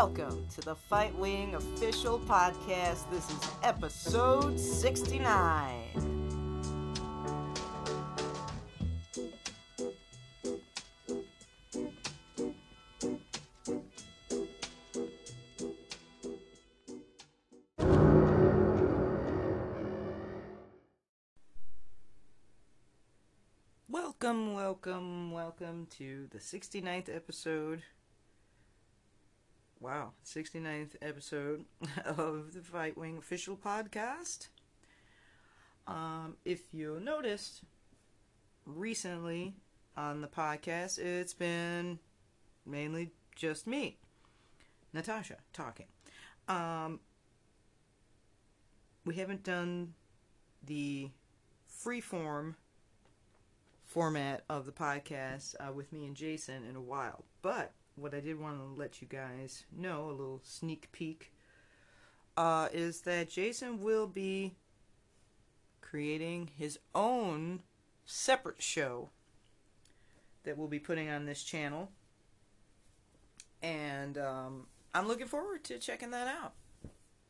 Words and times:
Welcome 0.00 0.46
to 0.54 0.60
the 0.60 0.76
Fightwing 0.76 1.54
official 1.54 2.20
podcast. 2.20 3.10
This 3.10 3.28
is 3.28 3.50
episode 3.64 4.60
69. 4.60 5.74
Welcome, 23.88 24.54
welcome, 24.54 25.32
welcome 25.32 25.88
to 25.98 26.28
the 26.30 26.38
69th 26.38 27.12
episode. 27.12 27.82
Wow, 29.80 30.12
69th 30.24 30.96
episode 31.00 31.64
of 32.04 32.52
the 32.52 32.60
Fightwing 32.60 33.18
official 33.18 33.56
podcast. 33.56 34.48
Um, 35.86 36.36
if 36.44 36.74
you 36.74 36.98
noticed, 37.00 37.62
recently 38.66 39.54
on 39.96 40.20
the 40.20 40.26
podcast, 40.26 40.98
it's 40.98 41.32
been 41.32 42.00
mainly 42.66 43.12
just 43.36 43.68
me, 43.68 43.98
Natasha, 44.92 45.36
talking. 45.52 45.86
Um, 46.48 46.98
we 49.04 49.14
haven't 49.14 49.44
done 49.44 49.94
the 50.66 51.10
freeform 51.72 52.56
format 53.84 54.42
of 54.48 54.66
the 54.66 54.72
podcast 54.72 55.54
uh, 55.60 55.72
with 55.72 55.92
me 55.92 56.04
and 56.04 56.16
Jason 56.16 56.64
in 56.68 56.74
a 56.74 56.80
while. 56.80 57.24
But 57.42 57.72
what 58.00 58.14
I 58.14 58.20
did 58.20 58.38
want 58.38 58.58
to 58.58 58.80
let 58.80 59.00
you 59.02 59.08
guys 59.08 59.64
know, 59.76 60.06
a 60.06 60.12
little 60.12 60.40
sneak 60.42 60.90
peek, 60.92 61.32
uh, 62.36 62.68
is 62.72 63.02
that 63.02 63.30
Jason 63.30 63.80
will 63.80 64.06
be 64.06 64.54
creating 65.80 66.50
his 66.56 66.78
own 66.94 67.60
separate 68.04 68.62
show 68.62 69.10
that 70.44 70.56
we'll 70.56 70.68
be 70.68 70.78
putting 70.78 71.08
on 71.08 71.26
this 71.26 71.42
channel. 71.42 71.90
And 73.62 74.16
um, 74.18 74.66
I'm 74.94 75.08
looking 75.08 75.26
forward 75.26 75.64
to 75.64 75.78
checking 75.78 76.10
that 76.12 76.28
out. 76.28 76.52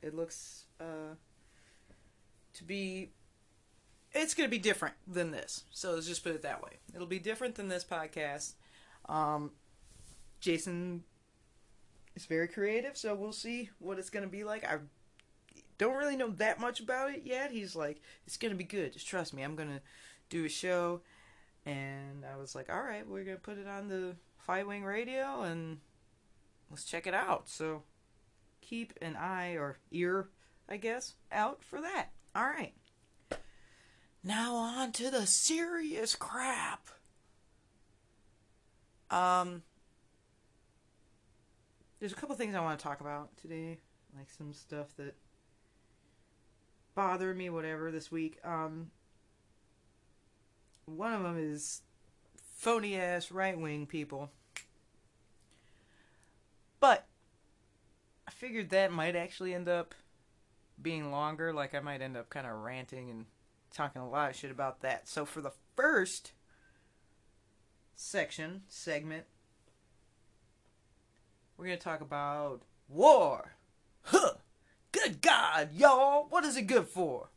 It 0.02 0.14
looks 0.14 0.64
uh, 0.80 1.14
to 2.54 2.64
be 2.64 3.10
it's 4.12 4.34
going 4.34 4.46
to 4.46 4.50
be 4.50 4.58
different 4.58 4.94
than 5.06 5.30
this. 5.30 5.64
So 5.70 5.92
let's 5.92 6.06
just 6.06 6.24
put 6.24 6.34
it 6.34 6.42
that 6.42 6.62
way. 6.62 6.78
It'll 6.94 7.06
be 7.06 7.18
different 7.18 7.54
than 7.56 7.68
this 7.68 7.84
podcast. 7.84 8.54
Um, 9.08 9.52
Jason 10.40 11.04
is 12.14 12.26
very 12.26 12.48
creative, 12.48 12.96
so 12.96 13.14
we'll 13.14 13.32
see 13.32 13.70
what 13.78 13.98
it's 13.98 14.10
going 14.10 14.24
to 14.24 14.30
be 14.30 14.44
like. 14.44 14.64
I 14.64 14.78
don't 15.78 15.96
really 15.96 16.16
know 16.16 16.30
that 16.30 16.60
much 16.60 16.80
about 16.80 17.10
it 17.10 17.22
yet. 17.24 17.50
He's 17.50 17.76
like, 17.76 18.00
it's 18.26 18.36
going 18.36 18.50
to 18.50 18.58
be 18.58 18.64
good. 18.64 18.92
Just 18.92 19.06
trust 19.06 19.32
me. 19.32 19.42
I'm 19.42 19.56
going 19.56 19.68
to 19.68 19.80
do 20.28 20.44
a 20.44 20.48
show. 20.48 21.00
And 21.64 22.24
I 22.24 22.36
was 22.36 22.54
like, 22.54 22.70
all 22.70 22.82
right, 22.82 23.06
we're 23.06 23.24
going 23.24 23.36
to 23.36 23.42
put 23.42 23.58
it 23.58 23.68
on 23.68 23.88
the 23.88 24.16
Fightwing 24.48 24.84
Radio 24.84 25.42
and 25.42 25.78
let's 26.70 26.84
check 26.84 27.06
it 27.06 27.14
out. 27.14 27.48
So 27.48 27.82
keep 28.60 28.94
an 29.02 29.16
eye 29.16 29.52
or 29.52 29.78
ear, 29.90 30.28
I 30.68 30.78
guess, 30.78 31.14
out 31.30 31.62
for 31.62 31.80
that. 31.80 32.08
All 32.34 32.46
right. 32.46 32.74
Now 34.24 34.56
on 34.56 34.92
to 34.92 35.10
the 35.10 35.26
serious 35.26 36.14
crap. 36.14 36.88
Um, 39.10 39.62
there's 42.00 42.12
a 42.12 42.16
couple 42.16 42.34
things 42.36 42.54
I 42.54 42.60
want 42.60 42.78
to 42.78 42.82
talk 42.82 43.00
about 43.00 43.36
today, 43.36 43.78
like 44.16 44.30
some 44.30 44.52
stuff 44.52 44.88
that 44.96 45.14
bothered 46.94 47.36
me, 47.36 47.50
whatever, 47.50 47.90
this 47.90 48.10
week. 48.10 48.38
Um, 48.44 48.90
one 50.86 51.12
of 51.12 51.22
them 51.22 51.36
is 51.38 51.82
phony 52.56 52.96
ass 52.96 53.30
right 53.30 53.58
wing 53.58 53.86
people. 53.86 54.30
But 56.80 57.06
I 58.26 58.30
figured 58.30 58.70
that 58.70 58.92
might 58.92 59.16
actually 59.16 59.54
end 59.54 59.68
up 59.68 59.94
being 60.80 61.10
longer. 61.10 61.52
Like 61.52 61.74
I 61.74 61.80
might 61.80 62.02
end 62.02 62.16
up 62.16 62.30
kind 62.30 62.46
of 62.46 62.54
ranting 62.60 63.10
and 63.10 63.26
talking 63.72 64.00
a 64.00 64.08
lot 64.08 64.30
of 64.30 64.36
shit 64.36 64.50
about 64.50 64.80
that. 64.82 65.08
So 65.08 65.24
for 65.24 65.40
the 65.40 65.52
first 65.76 66.32
section, 67.94 68.62
segment, 68.68 69.24
we're 71.58 71.66
going 71.66 71.78
to 71.78 71.84
talk 71.84 72.00
about 72.00 72.62
war. 72.88 73.52
Huh! 74.02 74.34
Good 74.92 75.20
God, 75.20 75.70
y'all! 75.74 76.26
What 76.30 76.44
is 76.44 76.56
it 76.56 76.62
good 76.62 76.86
for? 76.86 77.28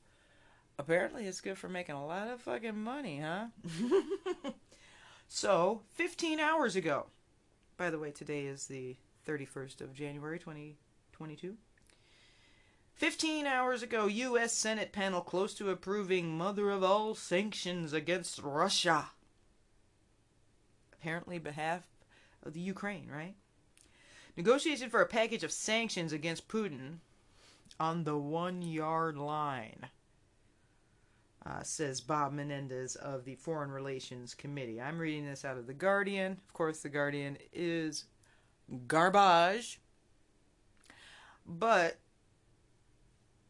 Apparently, 0.77 1.25
it's 1.25 1.41
good 1.41 1.57
for 1.57 1.67
making 1.67 1.95
a 1.95 2.05
lot 2.05 2.29
of 2.29 2.39
fucking 2.41 2.81
money, 2.81 3.19
huh? 3.19 3.47
so, 5.27 5.81
15 5.95 6.39
hours 6.39 6.75
ago, 6.75 7.07
by 7.77 7.89
the 7.89 7.99
way, 7.99 8.11
today 8.11 8.45
is 8.45 8.67
the 8.67 8.95
31st 9.27 9.81
of 9.81 9.93
January 9.93 10.39
2022. 10.39 11.57
15 12.93 13.47
hours 13.47 13.81
ago, 13.81 14.05
U.S. 14.05 14.53
Senate 14.53 14.91
panel 14.91 15.21
close 15.21 15.53
to 15.55 15.71
approving 15.71 16.37
mother 16.37 16.69
of 16.69 16.83
all 16.83 17.15
sanctions 17.15 17.91
against 17.93 18.39
Russia. 18.39 19.09
Apparently, 20.93 21.39
behalf 21.39 21.87
of 22.43 22.53
the 22.53 22.59
Ukraine, 22.59 23.09
right? 23.11 23.35
Negotiation 24.41 24.89
for 24.89 25.03
a 25.03 25.05
package 25.05 25.43
of 25.43 25.51
sanctions 25.51 26.11
against 26.11 26.47
Putin 26.47 26.95
on 27.79 28.05
the 28.05 28.17
one 28.17 28.63
yard 28.63 29.15
line, 29.15 29.85
uh, 31.45 31.61
says 31.61 32.01
Bob 32.01 32.33
Menendez 32.33 32.95
of 32.95 33.23
the 33.23 33.35
Foreign 33.35 33.69
Relations 33.69 34.33
Committee. 34.33 34.81
I'm 34.81 34.97
reading 34.97 35.27
this 35.27 35.45
out 35.45 35.57
of 35.57 35.67
The 35.67 35.75
Guardian. 35.75 36.39
Of 36.47 36.53
course, 36.53 36.79
The 36.79 36.89
Guardian 36.89 37.37
is 37.53 38.05
garbage. 38.87 39.79
But 41.45 41.99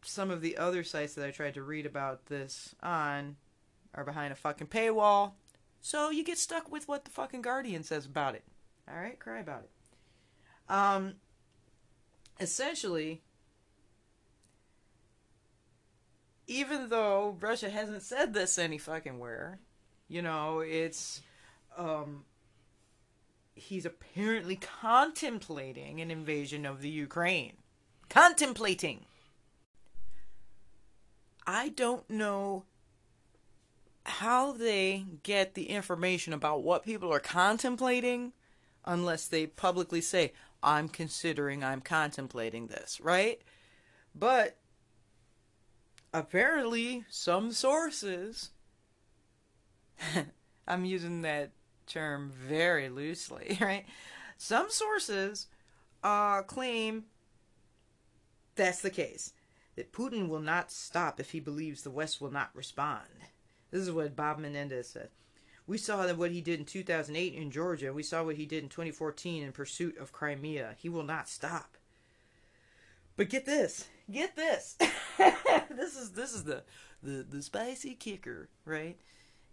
some 0.01 0.29
of 0.29 0.41
the 0.41 0.57
other 0.57 0.83
sites 0.83 1.13
that 1.13 1.25
I 1.25 1.31
tried 1.31 1.53
to 1.53 1.63
read 1.63 1.85
about 1.85 2.25
this 2.25 2.75
on 2.83 3.37
are 3.95 4.03
behind 4.03 4.33
a 4.33 4.35
fucking 4.35 4.67
paywall. 4.67 5.35
So 5.79 6.09
you 6.09 6.25
get 6.25 6.37
stuck 6.37 6.69
with 6.69 6.89
what 6.89 7.05
the 7.05 7.11
fucking 7.11 7.43
Guardian 7.43 7.83
says 7.83 8.05
about 8.05 8.35
it. 8.35 8.43
Alright, 8.89 9.19
cry 9.19 9.39
about 9.39 9.63
it. 9.63 9.69
Um 10.71 11.15
essentially 12.39 13.21
even 16.47 16.89
though 16.89 17.37
Russia 17.39 17.69
hasn't 17.69 18.01
said 18.01 18.33
this 18.33 18.57
any 18.57 18.77
fucking 18.77 19.19
where, 19.19 19.59
you 20.07 20.21
know, 20.21 20.59
it's 20.59 21.21
um 21.77 22.23
he's 23.53 23.85
apparently 23.85 24.55
contemplating 24.55 25.99
an 26.01 26.09
invasion 26.09 26.65
of 26.65 26.81
the 26.81 26.89
Ukraine. 26.89 27.53
Contemplating. 28.09 29.05
I 31.45 31.69
don't 31.69 32.09
know 32.09 32.65
how 34.05 34.51
they 34.51 35.05
get 35.23 35.53
the 35.53 35.69
information 35.69 36.33
about 36.33 36.63
what 36.63 36.85
people 36.85 37.13
are 37.13 37.19
contemplating 37.19 38.33
unless 38.85 39.27
they 39.27 39.45
publicly 39.45 40.01
say, 40.01 40.33
I'm 40.63 40.89
considering, 40.89 41.63
I'm 41.63 41.81
contemplating 41.81 42.67
this, 42.67 42.99
right? 43.01 43.41
But 44.13 44.57
apparently, 46.13 47.05
some 47.09 47.51
sources, 47.51 48.51
I'm 50.67 50.85
using 50.85 51.21
that 51.23 51.51
term 51.87 52.31
very 52.31 52.89
loosely, 52.89 53.57
right? 53.61 53.85
Some 54.37 54.69
sources 54.69 55.47
uh, 56.03 56.41
claim 56.43 57.05
that's 58.55 58.81
the 58.81 58.89
case 58.89 59.33
that 59.75 59.93
Putin 59.93 60.27
will 60.27 60.41
not 60.41 60.71
stop 60.71 61.19
if 61.19 61.31
he 61.31 61.39
believes 61.39 61.81
the 61.81 61.91
West 61.91 62.19
will 62.19 62.31
not 62.31 62.49
respond. 62.53 63.07
This 63.71 63.81
is 63.81 63.91
what 63.91 64.15
Bob 64.15 64.39
Menendez 64.39 64.89
said. 64.89 65.09
We 65.67 65.77
saw 65.77 66.05
that 66.05 66.17
what 66.17 66.31
he 66.31 66.41
did 66.41 66.59
in 66.59 66.65
2008 66.65 67.33
in 67.33 67.51
Georgia. 67.51 67.93
We 67.93 68.03
saw 68.03 68.23
what 68.23 68.35
he 68.35 68.45
did 68.45 68.63
in 68.63 68.69
2014 68.69 69.43
in 69.43 69.51
pursuit 69.51 69.97
of 69.97 70.11
Crimea. 70.11 70.75
He 70.77 70.89
will 70.89 71.03
not 71.03 71.29
stop. 71.29 71.77
But 73.15 73.29
get 73.29 73.45
this, 73.45 73.87
get 74.09 74.35
this. 74.35 74.77
this 75.17 75.95
is 75.95 76.11
this 76.11 76.33
is 76.33 76.43
the, 76.43 76.63
the 77.03 77.25
the 77.29 77.41
spicy 77.41 77.93
kicker, 77.93 78.49
right? 78.65 78.97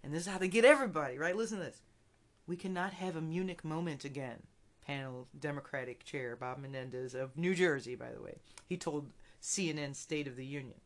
And 0.03 0.15
this 0.15 0.23
is 0.23 0.33
how 0.33 0.39
they 0.39 0.49
get 0.49 0.65
everybody, 0.65 1.19
right? 1.19 1.37
Listen 1.37 1.59
to 1.59 1.65
this. 1.65 1.83
We 2.47 2.57
cannot 2.57 2.95
have 2.95 3.17
a 3.17 3.21
Munich 3.21 3.65
moment 3.65 4.05
again. 4.05 4.43
Panel 4.87 5.29
Democratic 5.39 6.03
Chair 6.05 6.35
Bob 6.35 6.59
Menendez 6.59 7.15
of 7.15 7.37
New 7.37 7.55
Jersey, 7.55 7.95
by 7.95 8.11
the 8.11 8.23
way. 8.23 8.39
He 8.67 8.79
told 8.79 9.11
CNN 9.43 9.95
State 9.95 10.27
of 10.27 10.37
the 10.37 10.47
Union, 10.47 10.81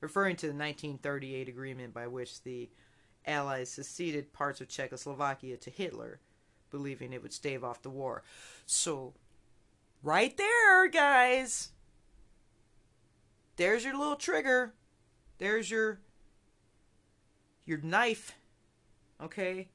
referring 0.00 0.34
to 0.36 0.46
the 0.46 0.52
1938 0.52 1.48
agreement 1.48 1.94
by 1.94 2.08
which 2.08 2.42
the 2.42 2.68
Allies 3.26 3.70
seceded 3.70 4.32
parts 4.32 4.60
of 4.60 4.68
Czechoslovakia 4.68 5.56
to 5.56 5.70
Hitler, 5.70 6.20
believing 6.70 7.12
it 7.12 7.22
would 7.22 7.32
stave 7.32 7.64
off 7.64 7.82
the 7.82 7.90
war. 7.90 8.22
So, 8.66 9.14
Right 10.06 10.36
there, 10.36 10.88
guys. 10.88 11.70
There's 13.56 13.84
your 13.84 13.98
little 13.98 14.14
trigger. 14.14 14.74
There's 15.38 15.70
your 15.70 15.98
your 17.64 17.78
knife. 17.78 18.32
Okay? 19.20 19.68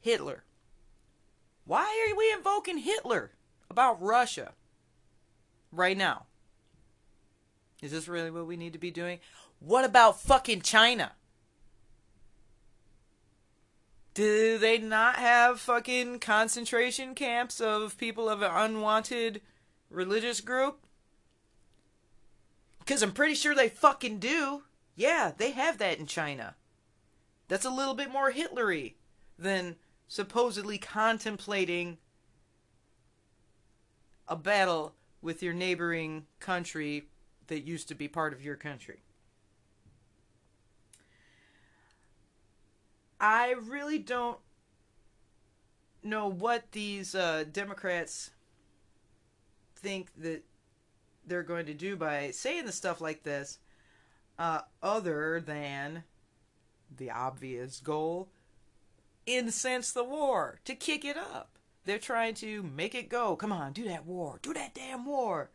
Hitler. 0.00 0.44
Why 1.66 1.82
are 1.82 2.16
we 2.16 2.32
invoking 2.32 2.78
Hitler 2.78 3.32
about 3.70 4.00
Russia 4.00 4.52
right 5.70 5.96
now? 5.96 6.24
Is 7.82 7.90
this 7.90 8.08
really 8.08 8.30
what 8.30 8.46
we 8.46 8.56
need 8.56 8.72
to 8.72 8.78
be 8.78 8.90
doing? 8.90 9.18
What 9.58 9.84
about 9.84 10.20
fucking 10.20 10.62
China? 10.62 11.12
Do 14.14 14.58
they 14.58 14.78
not 14.78 15.16
have 15.16 15.58
fucking 15.58 16.20
concentration 16.20 17.16
camps 17.16 17.60
of 17.60 17.98
people 17.98 18.28
of 18.28 18.42
an 18.42 18.50
unwanted 18.52 19.40
religious 19.90 20.40
group? 20.40 20.86
Because 22.78 23.02
I'm 23.02 23.12
pretty 23.12 23.34
sure 23.34 23.54
they 23.54 23.68
fucking 23.68 24.20
do. 24.20 24.62
Yeah, 24.94 25.32
they 25.36 25.50
have 25.50 25.78
that 25.78 25.98
in 25.98 26.06
China. 26.06 26.54
That's 27.48 27.64
a 27.64 27.70
little 27.70 27.94
bit 27.94 28.10
more 28.10 28.32
Hitlery 28.32 28.94
than 29.36 29.76
supposedly 30.06 30.78
contemplating 30.78 31.98
a 34.28 34.36
battle 34.36 34.94
with 35.20 35.42
your 35.42 35.54
neighboring 35.54 36.26
country 36.38 37.08
that 37.48 37.66
used 37.66 37.88
to 37.88 37.94
be 37.94 38.06
part 38.06 38.32
of 38.32 38.44
your 38.44 38.56
country. 38.56 39.03
I 43.26 43.52
really 43.52 43.98
don't 43.98 44.36
know 46.02 46.28
what 46.28 46.72
these 46.72 47.14
uh, 47.14 47.44
Democrats 47.50 48.32
think 49.76 50.10
that 50.18 50.44
they're 51.26 51.42
going 51.42 51.64
to 51.64 51.72
do 51.72 51.96
by 51.96 52.32
saying 52.32 52.66
the 52.66 52.72
stuff 52.72 53.00
like 53.00 53.22
this, 53.22 53.60
uh, 54.38 54.60
other 54.82 55.40
than 55.40 56.04
the 56.94 57.10
obvious 57.10 57.80
goal 57.80 58.28
incense 59.26 59.90
the 59.90 60.04
war, 60.04 60.60
to 60.66 60.74
kick 60.74 61.02
it 61.02 61.16
up. 61.16 61.48
They're 61.86 61.98
trying 61.98 62.34
to 62.34 62.62
make 62.62 62.94
it 62.94 63.08
go. 63.08 63.36
Come 63.36 63.52
on, 63.52 63.72
do 63.72 63.84
that 63.84 64.04
war. 64.04 64.38
Do 64.42 64.52
that 64.52 64.74
damn 64.74 65.06
war. 65.06 65.48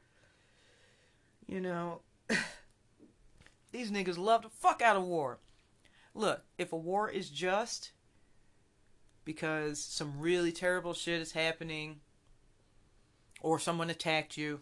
You 1.45 1.61
know, 1.61 2.01
these 3.71 3.91
niggas 3.91 4.17
love 4.17 4.41
the 4.41 4.49
fuck 4.49 4.81
out 4.81 4.95
of 4.95 5.03
war. 5.03 5.37
Look, 6.19 6.41
if 6.57 6.73
a 6.73 6.77
war 6.77 7.09
is 7.09 7.29
just 7.29 7.91
because 9.23 9.79
some 9.79 10.19
really 10.19 10.51
terrible 10.51 10.93
shit 10.93 11.21
is 11.21 11.31
happening 11.31 12.01
or 13.39 13.57
someone 13.57 13.89
attacked 13.89 14.35
you, 14.35 14.59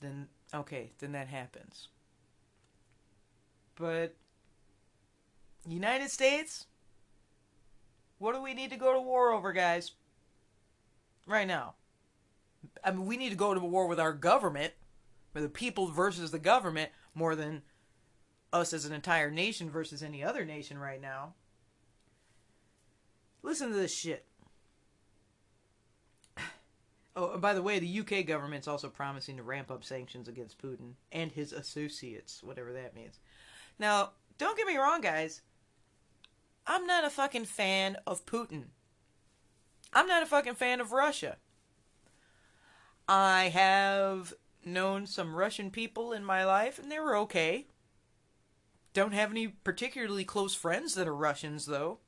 then 0.00 0.28
okay, 0.54 0.92
then 0.98 1.12
that 1.12 1.28
happens. 1.28 1.88
But 3.74 4.14
United 5.68 6.08
States, 6.08 6.64
what 8.16 8.34
do 8.34 8.40
we 8.40 8.54
need 8.54 8.70
to 8.70 8.78
go 8.78 8.94
to 8.94 9.00
war 9.00 9.34
over, 9.34 9.52
guys? 9.52 9.90
Right 11.26 11.46
now. 11.46 11.74
I 12.82 12.92
mean, 12.92 13.04
we 13.04 13.18
need 13.18 13.28
to 13.28 13.36
go 13.36 13.52
to 13.52 13.60
war 13.60 13.88
with 13.88 14.00
our 14.00 14.14
government, 14.14 14.72
with 15.34 15.42
the 15.42 15.50
people 15.50 15.88
versus 15.88 16.30
the 16.30 16.38
government, 16.38 16.92
more 17.14 17.36
than 17.36 17.60
us 18.52 18.72
as 18.72 18.84
an 18.84 18.92
entire 18.92 19.30
nation 19.30 19.70
versus 19.70 20.02
any 20.02 20.22
other 20.22 20.44
nation 20.44 20.78
right 20.78 21.00
now. 21.00 21.34
Listen 23.42 23.70
to 23.70 23.76
this 23.76 23.94
shit. 23.94 24.24
Oh, 27.16 27.36
by 27.36 27.52
the 27.52 27.62
way, 27.62 27.80
the 27.80 27.98
UK 27.98 28.24
government's 28.24 28.68
also 28.68 28.88
promising 28.88 29.38
to 29.38 29.42
ramp 29.42 29.72
up 29.72 29.82
sanctions 29.82 30.28
against 30.28 30.62
Putin 30.62 30.92
and 31.10 31.32
his 31.32 31.52
associates, 31.52 32.44
whatever 32.44 32.72
that 32.72 32.94
means. 32.94 33.18
Now, 33.76 34.10
don't 34.38 34.56
get 34.56 34.68
me 34.68 34.76
wrong, 34.76 35.00
guys. 35.00 35.42
I'm 36.64 36.86
not 36.86 37.04
a 37.04 37.10
fucking 37.10 37.46
fan 37.46 37.96
of 38.06 38.24
Putin. 38.24 38.66
I'm 39.92 40.06
not 40.06 40.22
a 40.22 40.26
fucking 40.26 40.54
fan 40.54 40.80
of 40.80 40.92
Russia. 40.92 41.38
I 43.08 43.48
have 43.48 44.34
known 44.64 45.06
some 45.06 45.34
Russian 45.34 45.70
people 45.72 46.12
in 46.12 46.24
my 46.24 46.44
life, 46.44 46.78
and 46.78 46.92
they 46.92 47.00
were 47.00 47.16
okay. 47.16 47.66
Don't 48.98 49.14
have 49.14 49.30
any 49.30 49.46
particularly 49.46 50.24
close 50.24 50.56
friends 50.56 50.96
that 50.96 51.06
are 51.06 51.14
Russians, 51.14 51.66
though. 51.66 51.98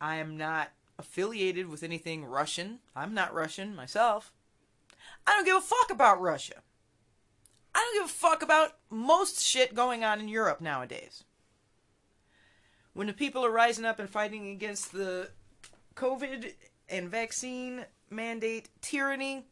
I 0.00 0.16
am 0.16 0.38
not 0.38 0.70
affiliated 0.98 1.68
with 1.68 1.82
anything 1.82 2.24
Russian. 2.24 2.78
I'm 2.96 3.12
not 3.12 3.34
Russian 3.34 3.76
myself. 3.76 4.32
I 5.26 5.32
don't 5.32 5.44
give 5.44 5.58
a 5.58 5.60
fuck 5.60 5.90
about 5.90 6.22
Russia. 6.22 6.62
I 7.74 7.80
don't 7.80 8.02
give 8.02 8.10
a 8.10 8.18
fuck 8.18 8.42
about 8.42 8.78
most 8.88 9.42
shit 9.42 9.74
going 9.74 10.04
on 10.04 10.20
in 10.20 10.28
Europe 10.28 10.62
nowadays 10.62 11.24
when 12.94 13.06
the 13.06 13.12
people 13.12 13.44
are 13.44 13.50
rising 13.50 13.84
up 13.84 13.98
and 13.98 14.08
fighting 14.08 14.48
against 14.48 14.90
the 14.90 15.28
COVID 15.96 16.54
and 16.88 17.10
vaccine 17.10 17.84
mandate 18.08 18.70
tyranny, 18.80 19.44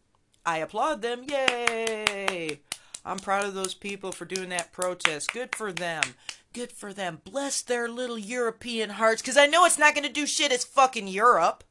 I 0.47 0.59
applaud 0.59 1.03
them. 1.03 1.25
Yay! 1.25 2.61
I'm 3.08 3.19
proud 3.19 3.46
of 3.46 3.55
those 3.55 3.75
people 3.75 4.12
for 4.12 4.25
doing 4.25 4.50
that 4.50 4.72
protest. 4.72 5.32
Good 5.32 5.56
for 5.56 5.72
them. 5.72 6.02
Good 6.52 6.72
for 6.72 6.93
them. 6.93 7.20
Bless 7.25 7.62
their 7.62 7.88
little 7.88 8.19
European 8.19 8.90
hearts, 8.90 9.22
because 9.22 9.37
I 9.37 9.46
know 9.46 9.64
it's 9.64 9.78
not 9.78 9.94
going 9.94 10.06
to 10.06 10.12
do 10.12 10.26
shit. 10.26 10.52
It's 10.52 10.64
fucking 10.64 11.08
Europe. 11.08 11.64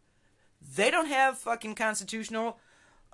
They 0.75 0.89
don't 0.89 1.07
have 1.07 1.37
fucking 1.37 1.75
constitutional 1.75 2.59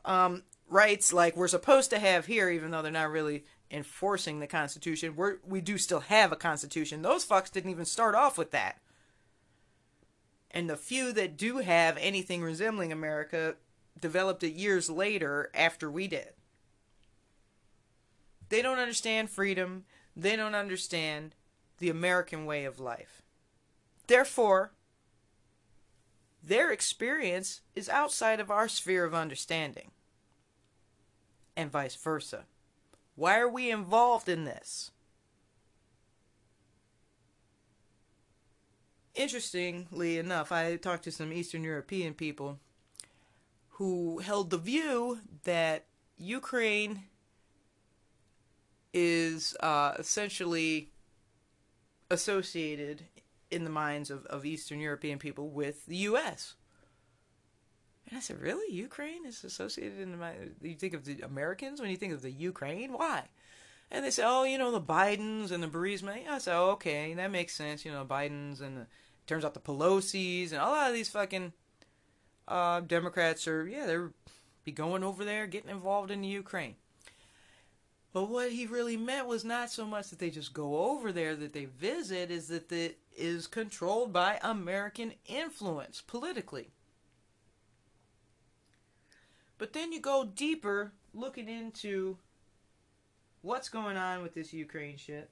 um, 0.05 0.43
rights 0.69 1.11
like 1.11 1.35
we're 1.35 1.47
supposed 1.47 1.89
to 1.89 1.99
have 1.99 2.25
here, 2.25 2.49
even 2.49 2.71
though 2.71 2.81
they're 2.81 2.91
not 2.91 3.11
really 3.11 3.45
enforcing 3.69 4.39
the 4.39 4.47
Constitution. 4.47 5.15
we 5.15 5.31
we 5.45 5.61
do 5.61 5.77
still 5.77 6.01
have 6.01 6.31
a 6.31 6.37
Constitution. 6.37 7.01
Those 7.01 7.25
fucks 7.25 7.51
didn't 7.51 7.71
even 7.71 7.85
start 7.85 8.15
off 8.15 8.37
with 8.37 8.51
that. 8.51 8.79
And 10.51 10.69
the 10.69 10.77
few 10.77 11.11
that 11.13 11.37
do 11.37 11.57
have 11.57 11.97
anything 11.99 12.43
resembling 12.43 12.91
America 12.91 13.55
developed 13.99 14.43
it 14.43 14.53
years 14.53 14.89
later 14.89 15.49
after 15.55 15.89
we 15.89 16.07
did. 16.07 16.32
They 18.53 18.61
don't 18.61 18.77
understand 18.77 19.31
freedom. 19.31 19.85
They 20.15 20.35
don't 20.35 20.53
understand 20.53 21.33
the 21.79 21.89
American 21.89 22.45
way 22.45 22.65
of 22.65 22.79
life. 22.79 23.23
Therefore, 24.05 24.73
their 26.43 26.71
experience 26.71 27.61
is 27.75 27.89
outside 27.89 28.39
of 28.39 28.51
our 28.51 28.67
sphere 28.67 29.05
of 29.05 29.15
understanding, 29.15 29.89
and 31.57 31.71
vice 31.71 31.95
versa. 31.95 32.45
Why 33.15 33.39
are 33.39 33.49
we 33.49 33.71
involved 33.71 34.29
in 34.29 34.43
this? 34.43 34.91
Interestingly 39.15 40.19
enough, 40.19 40.51
I 40.51 40.75
talked 40.75 41.05
to 41.05 41.11
some 41.11 41.33
Eastern 41.33 41.63
European 41.63 42.13
people 42.13 42.59
who 43.79 44.19
held 44.19 44.51
the 44.51 44.59
view 44.59 45.21
that 45.43 45.85
Ukraine 46.19 47.05
is 48.93 49.55
uh, 49.59 49.93
essentially 49.97 50.89
associated 52.11 53.05
in 53.49 53.63
the 53.63 53.69
minds 53.69 54.09
of, 54.09 54.25
of 54.27 54.45
Eastern 54.45 54.79
European 54.79 55.19
people 55.19 55.49
with 55.49 55.85
the 55.85 55.95
U.S. 55.97 56.55
And 58.07 58.17
I 58.17 58.21
said, 58.21 58.39
really? 58.39 58.73
Ukraine 58.73 59.25
is 59.25 59.43
associated 59.43 59.99
in 59.99 60.11
the 60.11 60.17
mind? 60.17 60.55
You 60.61 60.75
think 60.75 60.93
of 60.93 61.05
the 61.05 61.21
Americans 61.21 61.81
when 61.81 61.89
you 61.89 61.97
think 61.97 62.13
of 62.13 62.21
the 62.21 62.31
Ukraine? 62.31 62.93
Why? 62.93 63.23
And 63.91 64.03
they 64.03 64.11
say, 64.11 64.23
oh, 64.25 64.43
you 64.43 64.57
know, 64.57 64.71
the 64.71 64.81
Bidens 64.81 65.51
and 65.51 65.63
the 65.63 65.67
Burisma. 65.67 66.27
I 66.27 66.37
said, 66.39 66.55
oh, 66.55 66.71
okay, 66.71 67.13
that 67.13 67.31
makes 67.31 67.53
sense. 67.53 67.85
You 67.85 67.91
know, 67.91 68.05
Bidens 68.05 68.61
and 68.61 68.77
the, 68.77 68.87
turns 69.27 69.45
out 69.45 69.53
the 69.53 69.59
Pelosi's 69.59 70.51
and 70.51 70.61
a 70.61 70.65
lot 70.65 70.87
of 70.87 70.93
these 70.93 71.09
fucking 71.09 71.53
uh, 72.47 72.81
Democrats 72.81 73.47
are, 73.47 73.67
yeah, 73.67 73.85
they're 73.85 74.11
be 74.63 74.71
going 74.71 75.03
over 75.03 75.25
there, 75.25 75.45
getting 75.45 75.69
involved 75.69 76.09
in 76.09 76.21
the 76.21 76.27
Ukraine. 76.27 76.75
But 78.13 78.29
what 78.29 78.51
he 78.51 78.67
really 78.67 78.95
meant 78.95 79.27
was 79.27 79.43
not 79.43 79.71
so 79.71 79.85
much 79.85 80.09
that 80.11 80.19
they 80.19 80.29
just 80.29 80.53
go 80.53 80.91
over 80.91 81.11
there, 81.11 81.35
that 81.35 81.53
they 81.53 81.65
visit, 81.65 82.29
is 82.29 82.47
that 82.49 82.71
it 82.71 82.99
is 83.17 83.47
controlled 83.47 84.13
by 84.13 84.39
American 84.43 85.13
influence 85.25 85.99
politically. 85.99 86.69
But 89.57 89.73
then 89.73 89.91
you 89.91 89.99
go 89.99 90.25
deeper 90.25 90.91
looking 91.13 91.49
into 91.49 92.17
what's 93.41 93.69
going 93.69 93.97
on 93.97 94.21
with 94.21 94.35
this 94.35 94.53
Ukraine 94.53 94.97
shit. 94.97 95.31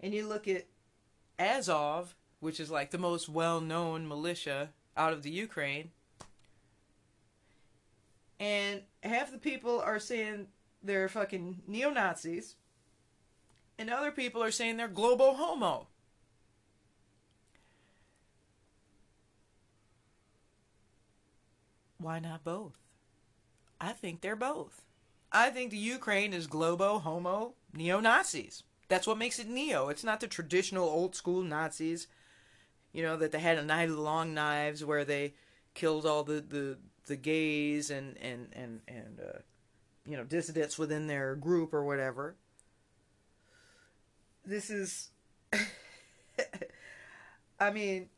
And 0.00 0.12
you 0.12 0.26
look 0.26 0.48
at 0.48 0.66
Azov, 1.38 2.16
which 2.40 2.58
is 2.58 2.70
like 2.70 2.90
the 2.90 2.98
most 2.98 3.28
well 3.28 3.60
known 3.60 4.08
militia 4.08 4.70
out 4.96 5.12
of 5.12 5.22
the 5.22 5.30
Ukraine. 5.30 5.90
And 8.40 8.82
half 9.02 9.30
the 9.30 9.38
people 9.38 9.80
are 9.80 9.98
saying 9.98 10.48
they're 10.82 11.08
fucking 11.08 11.62
neo 11.66 11.90
Nazis. 11.90 12.56
And 13.78 13.90
other 13.90 14.10
people 14.10 14.42
are 14.42 14.50
saying 14.50 14.76
they're 14.76 14.88
global 14.88 15.34
homo. 15.34 15.88
why 22.00 22.18
not 22.18 22.44
both? 22.44 22.78
I 23.80 23.92
think 23.92 24.20
they're 24.20 24.36
both. 24.36 24.82
I 25.30 25.50
think 25.50 25.70
the 25.70 25.76
Ukraine 25.76 26.32
is 26.32 26.46
globo 26.46 26.98
homo 26.98 27.54
neo 27.74 28.00
Nazis. 28.00 28.62
That's 28.88 29.06
what 29.06 29.18
makes 29.18 29.38
it 29.38 29.48
neo. 29.48 29.88
It's 29.88 30.04
not 30.04 30.20
the 30.20 30.26
traditional 30.26 30.88
old 30.88 31.14
school 31.14 31.42
Nazis, 31.42 32.06
you 32.92 33.02
know, 33.02 33.16
that 33.18 33.32
they 33.32 33.40
had 33.40 33.58
a 33.58 33.64
night 33.64 33.90
of 33.90 33.96
the 33.96 34.00
long 34.00 34.32
knives 34.32 34.84
where 34.84 35.04
they 35.04 35.34
killed 35.74 36.06
all 36.06 36.24
the, 36.24 36.40
the, 36.40 36.78
the 37.06 37.16
gays 37.16 37.90
and 37.90 38.16
and 38.18 38.48
and 38.52 38.80
and 38.88 39.20
uh, 39.20 39.38
you 40.08 40.16
know 40.16 40.24
dissidents 40.24 40.78
within 40.78 41.06
their 41.06 41.36
group 41.36 41.74
or 41.74 41.84
whatever. 41.84 42.34
This 44.44 44.70
is, 44.70 45.10
I 47.60 47.70
mean, 47.70 48.08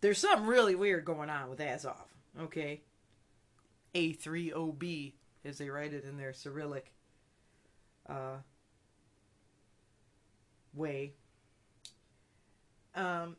there's 0.00 0.18
something 0.18 0.46
really 0.46 0.74
weird 0.74 1.04
going 1.04 1.28
on 1.28 1.50
with 1.50 1.60
Azov. 1.60 2.08
Okay, 2.40 2.80
A3OB 3.94 5.12
as 5.44 5.58
they 5.58 5.68
write 5.68 5.92
it 5.92 6.04
in 6.04 6.16
their 6.16 6.32
Cyrillic 6.32 6.94
uh, 8.08 8.38
way. 10.72 11.12
Um, 12.94 13.36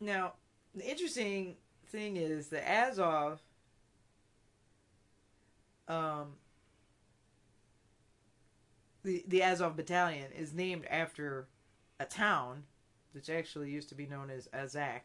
now, 0.00 0.32
the 0.74 0.88
interesting 0.88 1.56
thing 1.88 2.16
is 2.16 2.48
that 2.48 2.68
Azov 2.68 3.42
um, 5.88 6.34
the 9.02 9.24
the 9.26 9.42
Azov 9.42 9.76
Battalion 9.76 10.30
is 10.32 10.52
named 10.52 10.84
after 10.90 11.48
a 11.98 12.04
town 12.04 12.64
which 13.12 13.30
actually 13.30 13.70
used 13.70 13.88
to 13.88 13.94
be 13.94 14.06
known 14.06 14.30
as 14.30 14.48
Azak. 14.48 15.00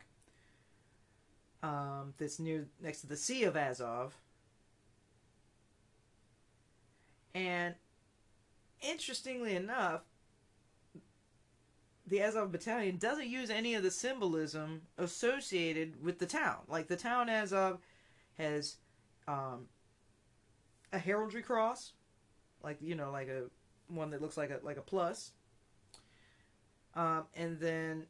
Um, 1.63 2.13
that's 2.17 2.39
near 2.39 2.67
next 2.81 3.01
to 3.01 3.07
the 3.07 3.15
Sea 3.15 3.45
of 3.45 3.55
Azov. 3.55 4.13
And 7.33 7.75
interestingly 8.81 9.55
enough, 9.55 10.01
the 12.05 12.21
Azov 12.21 12.51
Battalion 12.51 12.97
doesn't 12.97 13.27
use 13.27 13.49
any 13.49 13.73
of 13.75 13.83
the 13.83 13.91
symbolism 13.91 14.81
associated 14.97 16.03
with 16.03 16.19
the 16.19 16.25
town. 16.25 16.57
Like 16.67 16.87
the 16.87 16.97
town 16.97 17.29
Azov 17.29 17.79
has 18.37 18.75
um, 19.27 19.67
a 20.93 20.99
heraldry 20.99 21.41
cross, 21.41 21.91
like 22.63 22.77
you 22.79 22.95
know, 22.95 23.11
like 23.11 23.27
a 23.27 23.43
one 23.87 24.11
that 24.11 24.21
looks 24.21 24.37
like 24.37 24.51
a 24.51 24.59
like 24.63 24.77
a 24.77 24.81
plus, 24.81 25.31
um, 26.95 27.25
and 27.35 27.59
then 27.59 28.05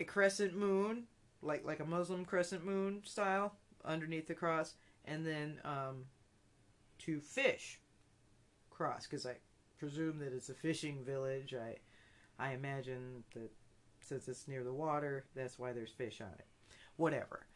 a 0.00 0.04
crescent 0.04 0.56
moon, 0.56 1.04
like 1.42 1.66
like 1.66 1.80
a 1.80 1.84
Muslim 1.84 2.24
crescent 2.24 2.64
moon 2.64 3.02
style 3.04 3.56
underneath 3.84 4.28
the 4.28 4.34
cross, 4.34 4.74
and 5.04 5.26
then 5.26 5.58
um, 5.64 6.04
two 6.98 7.20
fish 7.20 7.80
cross 8.70 9.06
because 9.06 9.26
I 9.26 9.34
presume 9.78 10.18
that 10.20 10.32
it's 10.32 10.48
a 10.48 10.54
fishing 10.54 11.04
village. 11.04 11.54
I 11.54 11.76
I 12.38 12.52
imagine 12.52 13.24
that 13.34 13.50
since 14.00 14.28
it's 14.28 14.48
near 14.48 14.64
the 14.64 14.72
water, 14.72 15.24
that's 15.34 15.58
why 15.58 15.72
there's 15.72 15.90
fish 15.90 16.20
on 16.20 16.32
it. 16.38 16.46
Whatever. 16.96 17.46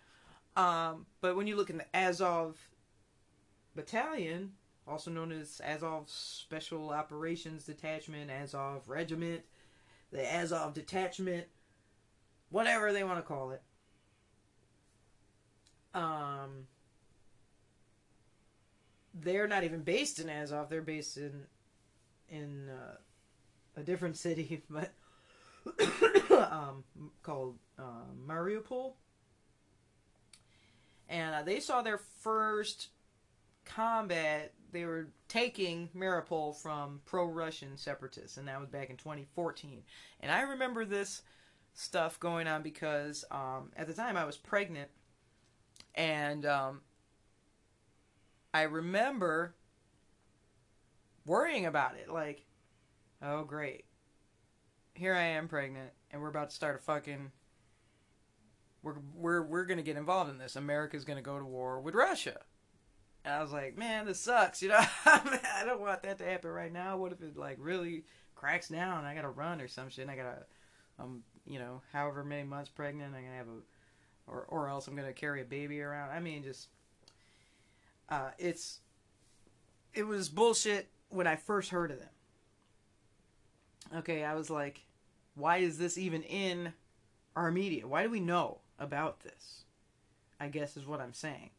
Um, 0.56 1.06
but 1.20 1.36
when 1.36 1.46
you 1.46 1.56
look 1.56 1.70
in 1.70 1.76
the 1.76 1.96
Azov 1.96 2.56
Battalion, 3.76 4.52
also 4.86 5.10
known 5.10 5.30
as 5.30 5.60
Azov 5.64 6.08
Special 6.08 6.90
Operations 6.90 7.64
Detachment, 7.64 8.30
Azov 8.30 8.88
Regiment, 8.88 9.42
the 10.10 10.34
Azov 10.34 10.74
Detachment, 10.74 11.46
whatever 12.50 12.92
they 12.92 13.04
want 13.04 13.18
to 13.18 13.22
call 13.22 13.50
it. 13.50 13.62
Um, 15.94 16.66
they're 19.14 19.48
not 19.48 19.64
even 19.64 19.80
based 19.80 20.18
in 20.18 20.28
Azov. 20.28 20.68
They're 20.68 20.82
based 20.82 21.16
in 21.16 21.44
in 22.28 22.68
uh, 22.68 22.96
a 23.76 23.82
different 23.82 24.16
city, 24.26 24.62
but 24.68 24.92
um, 26.30 26.84
called 27.22 27.58
uh, 27.78 28.04
Mariupol, 28.26 28.92
and 31.08 31.34
uh, 31.34 31.42
they 31.42 31.60
saw 31.60 31.82
their 31.82 31.98
first 31.98 32.88
combat. 33.66 34.52
They 34.72 34.84
were 34.84 35.08
taking 35.28 35.90
Mariupol 35.94 36.56
from 36.56 37.00
pro-Russian 37.04 37.76
separatists, 37.76 38.36
and 38.36 38.48
that 38.48 38.60
was 38.60 38.68
back 38.68 38.90
in 38.90 38.96
2014. 38.96 39.82
And 40.20 40.32
I 40.32 40.42
remember 40.42 40.84
this 40.84 41.22
stuff 41.74 42.18
going 42.18 42.46
on 42.46 42.62
because 42.62 43.24
um, 43.30 43.70
at 43.76 43.86
the 43.86 43.94
time 43.94 44.16
I 44.16 44.24
was 44.24 44.36
pregnant, 44.36 44.90
and 45.94 46.46
um, 46.46 46.80
I 48.54 48.62
remember 48.62 49.54
worrying 51.26 51.66
about 51.66 51.96
it, 51.96 52.10
like 52.10 52.46
Oh, 53.22 53.44
great. 53.44 53.84
Here 54.94 55.14
I 55.14 55.22
am 55.22 55.48
pregnant, 55.48 55.90
and 56.10 56.20
we're 56.20 56.28
about 56.28 56.50
to 56.50 56.54
start 56.54 56.76
a 56.76 56.78
fucking. 56.78 57.32
We're, 58.82 58.96
we're, 59.14 59.42
we're 59.42 59.64
to 59.78 59.82
get 59.82 59.96
involved 59.96 60.30
in 60.30 60.38
this. 60.38 60.54
America's 60.54 61.04
to 61.16 61.22
go 61.22 61.38
to 61.38 61.44
war 61.44 61.80
with 61.80 61.94
Russia. 61.94 62.40
I 63.26 63.42
was 63.42 63.52
like, 63.52 63.76
man, 63.76 64.06
this 64.06 64.20
sucks. 64.20 64.62
You 64.62 64.70
know, 64.70 64.80
I 65.04 65.62
don't 65.66 65.80
want 65.80 66.02
that 66.02 66.18
to 66.18 66.24
happen 66.24 66.50
right 66.50 66.72
now. 66.72 66.96
What 66.96 67.12
if 67.12 67.20
it, 67.22 67.36
like, 67.36 67.56
really 67.60 68.04
cracks 68.34 68.68
down 68.68 68.98
and 68.98 69.06
I 69.06 69.14
got 69.14 69.22
to 69.22 69.28
run 69.28 69.60
or 69.60 69.68
some 69.68 69.88
shit 69.88 70.02
and 70.02 70.10
I 70.10 70.16
got 70.16 70.22
to, 70.22 71.02
um, 71.02 71.22
you 71.46 71.58
know, 71.58 71.82
however 71.92 72.24
many 72.24 72.44
months 72.44 72.68
pregnant, 72.68 73.14
I'm 73.14 73.22
to 73.22 73.28
have 73.28 73.46
a, 73.46 74.30
or, 74.30 74.46
or 74.48 74.68
else 74.68 74.86
I'm 74.86 74.96
to 74.96 75.12
carry 75.12 75.42
a 75.42 75.44
baby 75.44 75.80
around. 75.80 76.10
I 76.10 76.20
mean, 76.20 76.42
just, 76.42 76.68
uh, 78.08 78.30
it's, 78.38 78.80
it 79.94 80.06
was 80.06 80.28
bullshit 80.28 80.88
when 81.08 81.26
I 81.26 81.36
first 81.36 81.70
heard 81.70 81.90
of 81.90 81.98
them 81.98 82.08
okay, 83.94 84.24
I 84.24 84.34
was 84.34 84.50
like, 84.50 84.84
why 85.34 85.58
is 85.58 85.78
this 85.78 85.98
even 85.98 86.22
in 86.22 86.72
our 87.34 87.50
media? 87.50 87.86
Why 87.86 88.02
do 88.02 88.10
we 88.10 88.20
know 88.20 88.58
about 88.78 89.20
this? 89.20 89.64
I 90.40 90.48
guess 90.48 90.76
is 90.76 90.86
what 90.86 91.00
I'm 91.00 91.12
saying. 91.12 91.50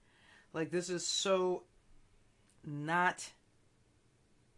Like, 0.57 0.71
this 0.71 0.89
is 0.89 1.05
so 1.05 1.65
not 2.65 3.29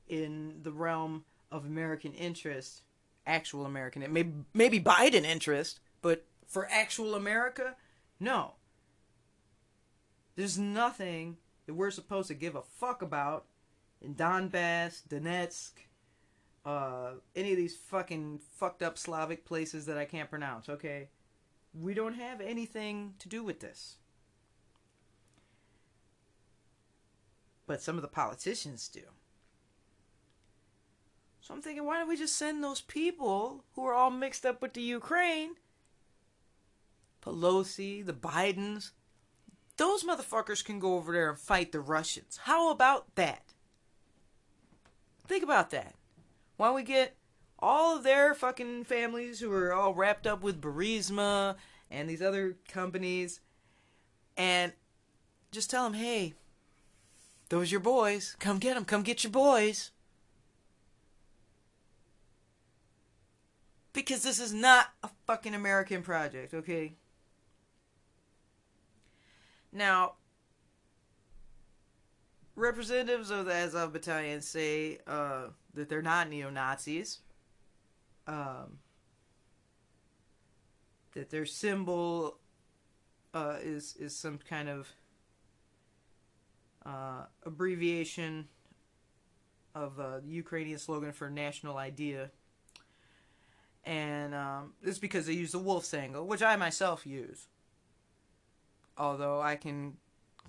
in 0.07 0.61
the 0.63 0.71
realm 0.71 1.25
of 1.51 1.65
American 1.65 2.13
interest, 2.13 2.83
actual 3.27 3.65
American, 3.65 4.01
it 4.01 4.09
may 4.09 4.27
maybe 4.53 4.79
Biden 4.79 5.25
interest, 5.25 5.81
but 6.01 6.23
for 6.47 6.69
actual 6.71 7.15
America, 7.15 7.75
no. 8.17 8.53
There's 10.37 10.57
nothing 10.57 11.35
that 11.65 11.73
we're 11.73 11.91
supposed 11.91 12.29
to 12.29 12.33
give 12.33 12.55
a 12.55 12.61
fuck 12.61 13.01
about 13.01 13.47
in 14.01 14.15
Donbass, 14.15 15.05
Donetsk, 15.05 15.71
uh, 16.65 17.11
any 17.35 17.51
of 17.51 17.57
these 17.57 17.75
fucking 17.75 18.39
fucked 18.53 18.83
up 18.83 18.97
Slavic 18.97 19.43
places 19.43 19.85
that 19.87 19.97
I 19.97 20.05
can't 20.05 20.29
pronounce, 20.29 20.69
okay? 20.69 21.09
We 21.73 21.93
don't 21.93 22.15
have 22.15 22.39
anything 22.39 23.15
to 23.19 23.27
do 23.27 23.43
with 23.43 23.59
this. 23.59 23.97
But 27.69 27.83
some 27.83 27.97
of 27.97 28.01
the 28.01 28.07
politicians 28.07 28.87
do. 28.87 29.03
So 31.39 31.53
I'm 31.53 31.61
thinking, 31.61 31.85
why 31.85 31.99
don't 31.99 32.09
we 32.09 32.17
just 32.17 32.35
send 32.35 32.63
those 32.63 32.81
people 32.81 33.63
who 33.75 33.85
are 33.85 33.93
all 33.93 34.09
mixed 34.09 34.43
up 34.43 34.59
with 34.59 34.73
the 34.73 34.81
Ukraine? 34.81 35.51
Pelosi, 37.23 38.03
the 38.03 38.11
Bidens, 38.11 38.93
those 39.77 40.03
motherfuckers 40.03 40.65
can 40.65 40.79
go 40.79 40.95
over 40.95 41.13
there 41.13 41.29
and 41.29 41.37
fight 41.37 41.71
the 41.71 41.79
Russians. 41.79 42.39
How 42.45 42.71
about 42.71 43.13
that? 43.13 43.43
Think 45.27 45.43
about 45.43 45.69
that. 45.69 45.93
Why 46.57 46.69
don't 46.69 46.75
we 46.75 46.81
get 46.81 47.17
all 47.59 47.97
of 47.97 48.03
their 48.03 48.33
fucking 48.33 48.85
families 48.85 49.41
who 49.41 49.53
are 49.53 49.71
all 49.71 49.93
wrapped 49.93 50.25
up 50.25 50.41
with 50.41 50.59
Burisma 50.59 51.55
and 51.91 52.09
these 52.09 52.23
other 52.23 52.57
companies 52.67 53.41
and 54.35 54.73
just 55.51 55.69
tell 55.69 55.83
them, 55.83 55.93
hey, 55.93 56.33
those 57.49 57.71
your 57.71 57.81
boys. 57.81 58.35
Come 58.39 58.59
get 58.59 58.75
them. 58.75 58.85
Come 58.85 59.03
get 59.03 59.23
your 59.23 59.31
boys. 59.31 59.91
Because 63.91 64.23
this 64.23 64.39
is 64.39 64.53
not 64.53 64.87
a 65.03 65.09
fucking 65.25 65.55
American 65.55 66.03
project, 66.03 66.53
okay? 66.53 66.93
Now, 69.71 70.13
representatives 72.55 73.31
of 73.31 73.45
the 73.45 73.53
Azov 73.53 73.93
Battalion 73.93 74.41
say 74.41 74.99
uh, 75.07 75.47
that 75.73 75.89
they're 75.89 76.01
not 76.01 76.29
neo 76.29 76.49
Nazis. 76.49 77.19
Um, 78.27 78.77
that 81.13 81.31
their 81.31 81.45
symbol 81.45 82.37
uh, 83.33 83.57
is 83.61 83.95
is 83.99 84.15
some 84.15 84.37
kind 84.37 84.69
of 84.69 84.87
uh, 86.85 87.25
abbreviation 87.45 88.47
of 89.75 89.99
uh, 89.99 90.19
the 90.19 90.29
Ukrainian 90.29 90.79
slogan 90.79 91.11
for 91.11 91.29
national 91.29 91.77
idea. 91.77 92.31
And 93.85 94.35
um, 94.35 94.73
it's 94.83 94.99
because 94.99 95.25
they 95.25 95.33
use 95.33 95.51
the 95.51 95.59
wolf's 95.59 95.93
angle, 95.93 96.27
which 96.27 96.41
I 96.43 96.55
myself 96.55 97.05
use. 97.07 97.47
although 98.97 99.41
I 99.41 99.55
can 99.55 99.97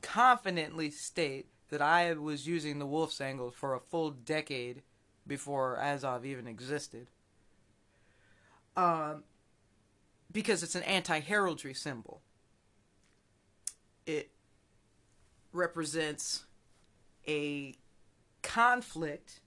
confidently 0.03 0.91
state 0.91 1.47
that 1.69 1.81
I 1.81 2.13
was 2.15 2.47
using 2.47 2.79
the 2.79 2.87
wolf's 2.87 3.21
angle 3.21 3.51
for 3.51 3.75
a 3.75 3.81
full 3.81 4.11
decade 4.11 4.83
before 5.27 5.79
Azov 5.79 6.27
even 6.27 6.49
existed. 6.49 7.07
Um, 8.77 9.23
because 10.33 10.63
it's 10.63 10.75
an 10.75 10.83
anti 10.83 11.21
heraldry 11.21 11.75
symbol. 11.75 12.23
It 14.07 14.31
represents 15.53 16.45
a 17.27 17.75
conflict 18.43 19.41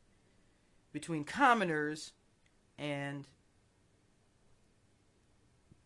between 0.92 1.24
commoners 1.24 2.12
and 2.78 3.28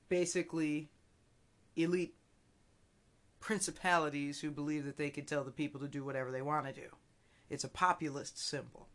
basically 0.09 0.89
elite 1.75 2.15
principalities 3.39 4.41
who 4.41 4.51
believe 4.51 4.86
that 4.86 4.97
they 4.97 5.09
can 5.09 5.25
tell 5.25 5.43
the 5.43 5.51
people 5.51 5.79
to 5.79 5.88
do 5.88 6.03
whatever 6.03 6.31
they 6.31 6.41
want 6.41 6.65
to 6.65 6.74
do. 6.74 6.89
It's 7.50 7.63
a 7.63 7.69
populist 7.69 8.38
symbol. 8.38 8.88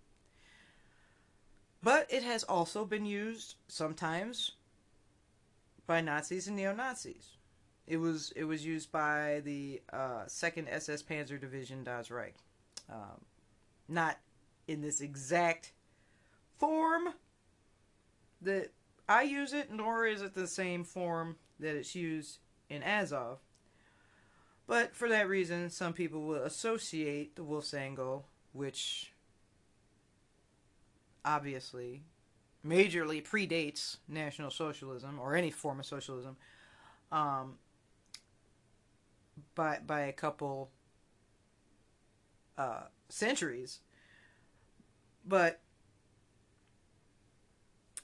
But 1.82 2.06
it 2.12 2.22
has 2.22 2.44
also 2.44 2.84
been 2.84 3.06
used 3.06 3.56
sometimes 3.68 4.52
by 5.86 6.00
Nazis 6.00 6.46
and 6.46 6.56
neo 6.56 6.74
Nazis. 6.74 7.36
It 7.86 7.96
was 7.96 8.32
it 8.36 8.44
was 8.44 8.64
used 8.64 8.92
by 8.92 9.42
the 9.44 9.82
uh, 9.92 10.22
Second 10.26 10.68
SS 10.68 11.02
Panzer 11.02 11.40
Division 11.40 11.82
Das 11.82 12.10
Reich, 12.10 12.34
um, 12.88 13.24
not 13.88 14.18
in 14.68 14.80
this 14.80 15.00
exact 15.00 15.72
form 16.58 17.08
that 18.40 18.70
I 19.08 19.22
use 19.22 19.52
it, 19.52 19.72
nor 19.72 20.06
is 20.06 20.22
it 20.22 20.34
the 20.34 20.46
same 20.46 20.84
form 20.84 21.36
that 21.58 21.76
it's 21.76 21.94
used 21.94 22.38
in 22.70 22.82
Azov. 22.82 23.38
But 24.66 24.94
for 24.94 25.08
that 25.08 25.28
reason, 25.28 25.68
some 25.70 25.92
people 25.92 26.22
will 26.22 26.44
associate 26.44 27.34
the 27.36 27.42
Wolf's 27.42 27.74
Angle, 27.74 28.26
which 28.52 29.12
obviously 31.24 32.02
majorly 32.66 33.22
predates 33.22 33.98
National 34.08 34.50
Socialism 34.50 35.18
or 35.20 35.34
any 35.34 35.50
form 35.50 35.80
of 35.80 35.86
socialism, 35.86 36.36
um, 37.10 37.58
by 39.54 39.78
by 39.86 40.02
a 40.02 40.12
couple 40.12 40.70
uh, 42.58 42.82
centuries. 43.08 43.80
But 45.24 45.60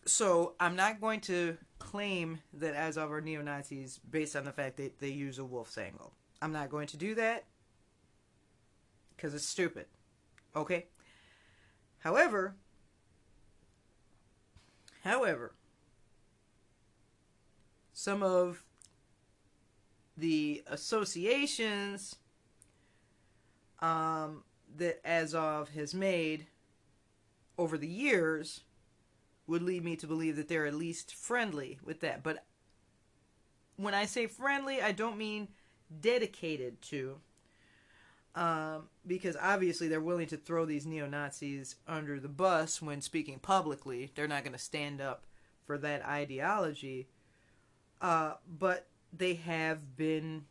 so 0.05 0.55
I'm 0.59 0.77
not 0.77 1.01
going 1.01 1.21
to 1.23 1.59
claim 1.79 2.41
that 2.55 2.75
Azov 2.75 3.13
are 3.13 3.21
neo 3.21 3.43
Nazis 3.43 4.01
based 4.11 4.37
on 4.37 4.45
the 4.45 4.53
fact 4.53 4.77
that 4.79 5.01
they 5.01 5.11
use 5.11 5.39
a 5.39 5.45
wolf's 5.45 5.79
angle. 5.79 6.13
I'm 6.41 6.53
not 6.53 6.71
going 6.71 6.87
to 6.89 6.97
do 6.97 7.15
that 7.17 7.45
because 9.17 9.35
it's 9.35 9.45
stupid. 9.45 9.87
Okay? 10.55 10.87
However, 11.99 12.55
however, 15.03 15.55
some 17.93 18.23
of 18.23 18.65
the 20.19 20.63
associations 20.67 22.17
um, 23.81 24.43
that 24.77 25.01
Azov 25.05 25.71
has 25.71 25.95
made 25.95 26.47
over 27.57 27.79
the 27.79 27.89
years 27.89 28.63
would 29.47 29.63
lead 29.63 29.85
me 29.85 29.97
to 29.97 30.07
believe 30.07 30.37
that 30.37 30.49
they're 30.49 30.67
at 30.67 30.75
least 30.75 31.15
friendly 31.15 31.79
with 31.83 32.01
that. 32.01 32.23
But 32.23 32.45
when 33.77 33.95
I 33.95 34.05
say 34.05 34.27
friendly, 34.27 34.83
I 34.83 34.93
don't 34.93 35.17
mean 35.17 35.49
dedicated 36.01 36.83
to. 36.83 37.19
Um, 38.35 38.89
because 39.07 39.37
obviously 39.41 39.89
they're 39.89 40.01
willing 40.01 40.29
to 40.29 40.37
throw 40.37 40.65
these 40.65 40.87
neo 40.87 41.07
Nazis 41.07 41.77
under 41.89 42.21
the 42.21 42.29
bus 42.29 42.83
when 42.83 43.01
speaking 43.01 43.39
publicly. 43.39 44.13
They're 44.15 44.29
not 44.29 44.45
going 44.45 44.53
to 44.53 44.59
stand 44.59 45.01
up 45.01 45.25
for 45.67 45.79
that 45.79 46.05
ideology. 46.05 47.09
Uh, 48.01 48.35
but 48.47 48.87
they 49.13 49.35
have 49.35 49.97
been 49.97 50.45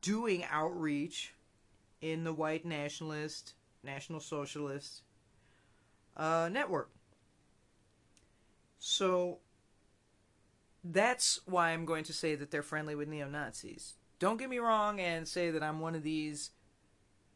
doing 0.00 0.44
outreach 0.50 1.34
in 2.00 2.24
the 2.24 2.32
white 2.32 2.64
nationalist, 2.64 3.54
national 3.82 4.20
socialist 4.20 5.02
uh, 6.16 6.48
network. 6.52 6.90
So 8.78 9.38
that's 10.84 11.40
why 11.46 11.70
I'm 11.70 11.84
going 11.84 12.04
to 12.04 12.12
say 12.12 12.34
that 12.34 12.50
they're 12.50 12.62
friendly 12.62 12.94
with 12.94 13.08
neo 13.08 13.28
Nazis. 13.28 13.94
Don't 14.18 14.38
get 14.38 14.50
me 14.50 14.58
wrong 14.58 15.00
and 15.00 15.26
say 15.26 15.50
that 15.50 15.62
I'm 15.62 15.80
one 15.80 15.94
of 15.94 16.02
these 16.02 16.50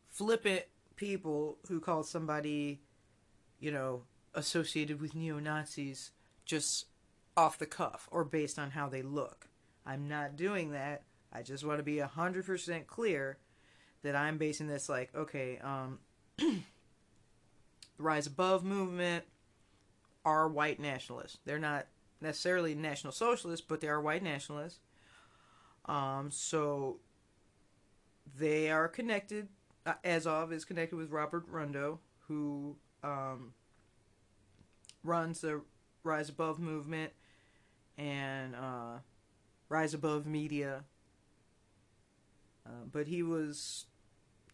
flippant 0.08 0.62
people 0.96 1.58
who 1.68 1.80
call 1.80 2.02
somebody, 2.02 2.80
you 3.60 3.70
know, 3.70 4.02
associated 4.34 5.00
with 5.00 5.14
neo 5.14 5.38
Nazis 5.38 6.10
just 6.44 6.86
off 7.36 7.58
the 7.58 7.66
cuff 7.66 8.08
or 8.10 8.24
based 8.24 8.58
on 8.58 8.72
how 8.72 8.88
they 8.88 9.02
look. 9.02 9.48
I'm 9.86 10.08
not 10.08 10.36
doing 10.36 10.72
that. 10.72 11.02
I 11.32 11.42
just 11.42 11.64
want 11.64 11.78
to 11.78 11.84
be 11.84 11.96
100% 11.96 12.86
clear 12.86 13.38
that 14.02 14.16
I'm 14.16 14.38
basing 14.38 14.68
this 14.68 14.88
like, 14.88 15.14
okay, 15.14 15.58
um, 15.62 15.98
the 16.38 16.58
Rise 17.98 18.26
Above 18.26 18.64
movement 18.64 19.24
are 20.24 20.48
white 20.48 20.80
nationalists. 20.80 21.38
They're 21.44 21.58
not 21.58 21.86
necessarily 22.20 22.74
national 22.74 23.12
socialists, 23.12 23.64
but 23.66 23.80
they 23.80 23.88
are 23.88 24.00
white 24.00 24.22
nationalists. 24.22 24.80
Um, 25.86 26.30
so 26.30 26.98
they 28.38 28.70
are 28.70 28.88
connected. 28.88 29.48
Uh, 29.84 29.94
Azov 30.04 30.52
is 30.52 30.64
connected 30.64 30.96
with 30.96 31.10
Robert 31.10 31.50
Rundo, 31.50 31.98
who 32.26 32.76
um, 33.04 33.52
runs 35.04 35.40
the 35.40 35.62
Rise 36.02 36.28
Above 36.28 36.58
movement 36.58 37.12
and 37.96 38.54
uh, 38.54 38.98
Rise 39.68 39.94
Above 39.94 40.26
Media. 40.26 40.84
Uh, 42.66 42.84
but 42.90 43.06
he 43.06 43.22
was 43.22 43.86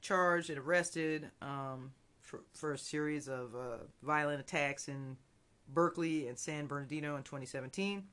charged 0.00 0.50
and 0.50 0.58
arrested 0.58 1.30
um, 1.40 1.92
for, 2.20 2.40
for 2.52 2.72
a 2.72 2.78
series 2.78 3.28
of 3.28 3.54
uh, 3.54 3.84
violent 4.02 4.40
attacks 4.40 4.88
in 4.88 5.16
Berkeley 5.68 6.28
and 6.28 6.38
San 6.38 6.66
Bernardino 6.66 7.16
in 7.16 7.22
2017. 7.22 8.04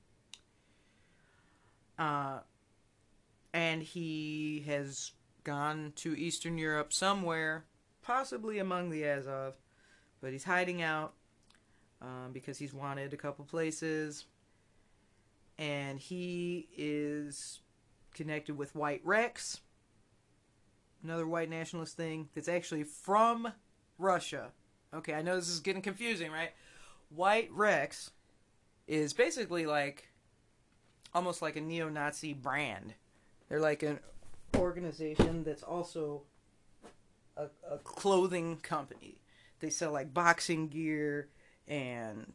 Uh, 1.97 2.39
and 3.53 3.83
he 3.83 4.63
has 4.67 5.11
gone 5.43 5.91
to 5.97 6.17
Eastern 6.17 6.57
Europe 6.57 6.93
somewhere, 6.93 7.65
possibly 8.01 8.59
among 8.59 8.89
the 8.89 9.03
Azov, 9.03 9.55
but 10.21 10.31
he's 10.31 10.43
hiding 10.43 10.81
out 10.81 11.13
um, 12.01 12.31
because 12.31 12.57
he's 12.57 12.73
wanted 12.73 13.13
a 13.13 13.17
couple 13.17 13.43
places 13.43 14.25
and 15.59 15.99
he 15.99 16.69
is 16.77 17.59
connected 18.13 18.57
with 18.57 18.73
White 18.75 19.01
Rex, 19.03 19.59
another 21.03 21.27
white 21.27 21.49
nationalist 21.49 21.97
thing 21.97 22.29
that's 22.33 22.47
actually 22.47 22.85
from 22.85 23.51
Russia. 23.97 24.51
Okay, 24.93 25.13
I 25.13 25.21
know 25.21 25.35
this 25.35 25.49
is 25.49 25.59
getting 25.59 25.81
confusing, 25.81 26.31
right? 26.31 26.51
White 27.09 27.49
Rex 27.51 28.11
is 28.87 29.11
basically 29.13 29.65
like 29.65 30.07
almost 31.13 31.41
like 31.41 31.57
a 31.57 31.61
neo 31.61 31.89
Nazi 31.89 32.33
brand. 32.33 32.93
They're 33.49 33.59
like 33.59 33.83
an 33.83 33.99
organization 34.55 35.43
that's 35.43 35.63
also 35.63 36.21
a, 37.35 37.47
a 37.69 37.79
clothing 37.79 38.57
company. 38.57 39.19
They 39.59 39.69
sell 39.69 39.91
like 39.91 40.13
boxing 40.13 40.69
gear 40.69 41.27
and, 41.67 42.31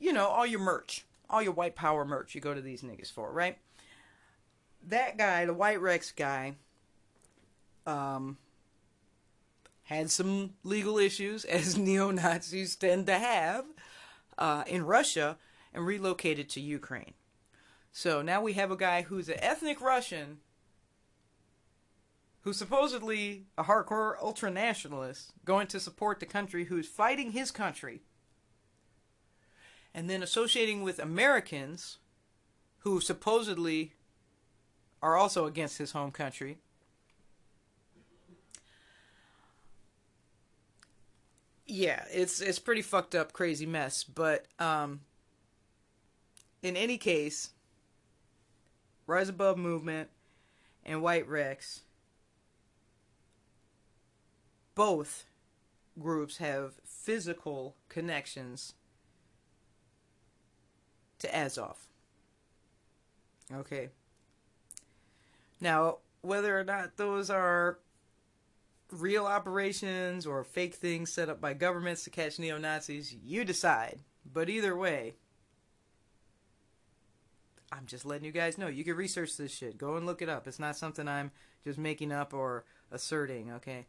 you 0.00 0.12
know, 0.12 0.26
all 0.26 0.46
your 0.46 0.60
merch 0.60 1.06
all 1.30 1.42
your 1.42 1.52
white 1.52 1.76
power 1.76 2.04
merch 2.04 2.34
you 2.34 2.40
go 2.40 2.52
to 2.52 2.60
these 2.60 2.82
niggas 2.82 3.12
for, 3.12 3.32
right? 3.32 3.56
That 4.88 5.16
guy, 5.16 5.44
the 5.44 5.54
White 5.54 5.80
Rex 5.80 6.10
guy, 6.10 6.54
um, 7.86 8.38
had 9.84 10.10
some 10.10 10.54
legal 10.64 10.98
issues, 10.98 11.44
as 11.46 11.78
neo 11.78 12.10
Nazis 12.10 12.76
tend 12.76 13.06
to 13.06 13.18
have, 13.18 13.64
uh, 14.38 14.64
in 14.66 14.84
Russia, 14.84 15.36
and 15.72 15.86
relocated 15.86 16.48
to 16.50 16.60
Ukraine. 16.60 17.14
So 17.92 18.22
now 18.22 18.40
we 18.40 18.54
have 18.54 18.70
a 18.70 18.76
guy 18.76 19.02
who's 19.02 19.28
an 19.28 19.36
ethnic 19.40 19.80
Russian, 19.80 20.38
who's 22.42 22.56
supposedly 22.56 23.46
a 23.58 23.64
hardcore 23.64 24.14
ultra 24.22 24.50
nationalist, 24.50 25.32
going 25.44 25.66
to 25.68 25.80
support 25.80 26.20
the 26.20 26.26
country 26.26 26.64
who's 26.64 26.88
fighting 26.88 27.32
his 27.32 27.50
country 27.50 28.02
and 29.94 30.08
then 30.08 30.22
associating 30.22 30.82
with 30.82 30.98
Americans 30.98 31.98
who 32.78 33.00
supposedly 33.00 33.92
are 35.02 35.16
also 35.16 35.46
against 35.46 35.78
his 35.78 35.92
home 35.92 36.10
country. 36.10 36.58
Yeah, 41.66 42.04
it's 42.10 42.40
it's 42.40 42.58
pretty 42.58 42.82
fucked 42.82 43.14
up, 43.14 43.32
crazy 43.32 43.66
mess. 43.66 44.02
But 44.02 44.46
um, 44.58 45.00
in 46.62 46.76
any 46.76 46.98
case, 46.98 47.50
Rise 49.06 49.28
Above 49.28 49.56
movement 49.56 50.10
and 50.84 51.00
White 51.00 51.28
Rex, 51.28 51.82
both 54.74 55.26
groups 55.98 56.38
have 56.38 56.74
physical 56.84 57.76
connections 57.88 58.74
to 61.20 61.36
Azov. 61.36 61.88
Okay. 63.52 63.88
Now, 65.60 65.98
whether 66.22 66.58
or 66.58 66.64
not 66.64 66.96
those 66.96 67.30
are 67.30 67.78
real 68.90 69.26
operations 69.26 70.26
or 70.26 70.42
fake 70.44 70.74
things 70.74 71.12
set 71.12 71.28
up 71.28 71.40
by 71.40 71.54
governments 71.54 72.04
to 72.04 72.10
catch 72.10 72.38
neo 72.38 72.58
Nazis, 72.58 73.14
you 73.14 73.44
decide. 73.44 74.00
But 74.30 74.48
either 74.48 74.76
way, 74.76 75.14
I'm 77.72 77.86
just 77.86 78.04
letting 78.04 78.24
you 78.24 78.32
guys 78.32 78.58
know. 78.58 78.66
You 78.66 78.84
can 78.84 78.96
research 78.96 79.36
this 79.36 79.52
shit. 79.54 79.78
Go 79.78 79.96
and 79.96 80.06
look 80.06 80.22
it 80.22 80.28
up. 80.28 80.46
It's 80.46 80.58
not 80.58 80.76
something 80.76 81.06
I'm 81.06 81.30
just 81.64 81.78
making 81.78 82.12
up 82.12 82.34
or 82.34 82.64
asserting, 82.90 83.52
okay? 83.52 83.86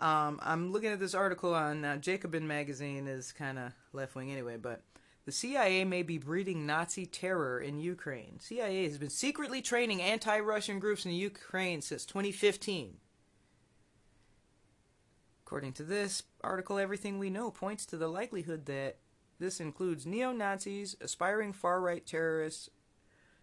Um, 0.00 0.40
I'm 0.42 0.72
looking 0.72 0.90
at 0.90 0.98
this 0.98 1.14
article 1.14 1.54
on 1.54 1.80
now. 1.80 1.96
Jacobin 1.96 2.46
magazine 2.46 3.06
is 3.06 3.32
kind 3.32 3.58
of 3.58 3.72
left 3.92 4.16
wing 4.16 4.32
anyway, 4.32 4.56
but 4.56 4.82
the 5.24 5.32
CIA 5.32 5.84
may 5.84 6.02
be 6.02 6.18
breeding 6.18 6.66
Nazi 6.66 7.06
terror 7.06 7.58
in 7.58 7.78
Ukraine. 7.78 8.38
CIA 8.40 8.84
has 8.84 8.98
been 8.98 9.10
secretly 9.10 9.62
training 9.62 10.02
anti-Russian 10.02 10.78
groups 10.78 11.06
in 11.06 11.12
Ukraine 11.12 11.80
since 11.80 12.04
2015. 12.04 12.98
According 15.46 15.72
to 15.74 15.82
this 15.82 16.24
article, 16.42 16.78
everything 16.78 17.18
we 17.18 17.30
know 17.30 17.50
points 17.50 17.86
to 17.86 17.96
the 17.96 18.08
likelihood 18.08 18.66
that 18.66 18.98
this 19.38 19.60
includes 19.60 20.06
neo 20.06 20.32
Nazis, 20.32 20.96
aspiring 21.00 21.52
far 21.52 21.80
right 21.80 22.04
terrorists, 22.04 22.68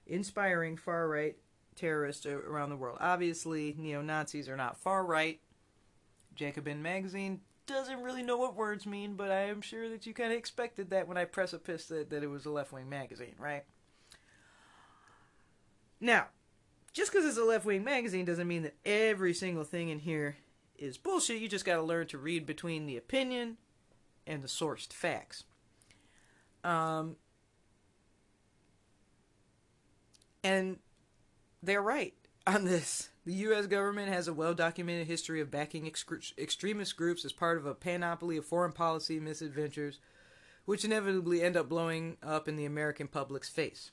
inspiring 0.06 0.78
far 0.78 1.08
right 1.08 1.38
terrorists 1.76 2.26
around 2.26 2.70
the 2.70 2.76
world. 2.76 2.98
Obviously, 3.00 3.76
neo 3.78 4.02
Nazis 4.02 4.50
are 4.50 4.58
not 4.58 4.78
far 4.78 5.06
right. 5.06 5.40
Jacobin 6.36 6.82
magazine 6.82 7.42
doesn't 7.72 8.02
really 8.02 8.24
know 8.24 8.38
what 8.38 8.56
words 8.56 8.86
mean, 8.86 9.16
but 9.16 9.32
I 9.32 9.46
am 9.46 9.62
sure 9.62 9.90
that 9.90 10.06
you 10.06 10.14
kind 10.14 10.32
of 10.32 10.38
expected 10.38 10.90
that 10.90 11.08
when 11.08 11.18
I 11.18 11.26
precipice 11.26 11.86
that, 11.86 12.10
that 12.10 12.24
it 12.24 12.28
was 12.28 12.46
a 12.46 12.50
left 12.50 12.72
wing 12.72 12.90
magazine, 12.90 13.36
right? 13.40 13.64
Now, 16.00 16.28
just 16.94 17.12
because 17.12 17.26
it's 17.26 17.38
a 17.38 17.44
left 17.44 17.66
wing 17.66 17.84
magazine 17.84 18.26
doesn't 18.26 18.48
mean 18.48 18.64
that 18.64 18.76
every 18.86 19.34
single 19.34 19.64
thing 19.64 19.90
in 19.90 20.00
here 20.00 20.38
is 20.78 20.98
bullshit. 20.98 21.42
You 21.42 21.48
just 21.48 21.66
got 21.66 21.76
to 21.76 21.84
learn 21.84 22.08
to 22.08 22.18
read 22.18 22.46
between 22.46 22.86
the 22.86 22.98
opinion 22.98 23.58
and 24.26 24.42
the 24.42 24.48
sourced 24.48 24.92
facts. 24.92 25.44
Um, 26.64 27.16
and 30.44 30.80
they're 31.62 31.82
right 31.82 32.14
on 32.48 32.66
this. 32.66 33.11
The 33.26 33.34
U.S. 33.34 33.68
government 33.68 34.10
has 34.10 34.28
a 34.28 34.34
well 34.34 34.54
documented 34.54 35.08
history 35.08 35.42
of 35.42 35.52
backing 35.52 35.86
ex- 35.86 36.34
extremist 36.38 36.98
groups 36.98 37.24
as 37.24 37.32
part 37.32 37.58
of 37.58 37.66
a 37.66 37.76
panoply 37.76 38.38
of 38.38 38.46
foreign 38.46 38.72
policy 38.72 39.20
misadventures, 39.20 40.00
which 40.66 40.84
inevitably 40.84 41.44
end 41.44 41.56
up 41.56 41.70
blowing 41.70 42.18
up 42.24 42.48
in 42.48 42.56
the 42.56 42.66
American 42.66 43.08
public's 43.08 43.50
face. 43.50 43.92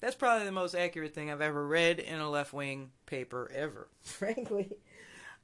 That's 0.00 0.14
probably 0.14 0.44
the 0.44 0.52
most 0.52 0.74
accurate 0.74 1.14
thing 1.14 1.30
I've 1.30 1.40
ever 1.40 1.66
read 1.66 1.98
in 1.98 2.20
a 2.20 2.30
left 2.30 2.52
wing 2.52 2.90
paper 3.06 3.50
ever, 3.54 3.88
frankly. 4.02 4.70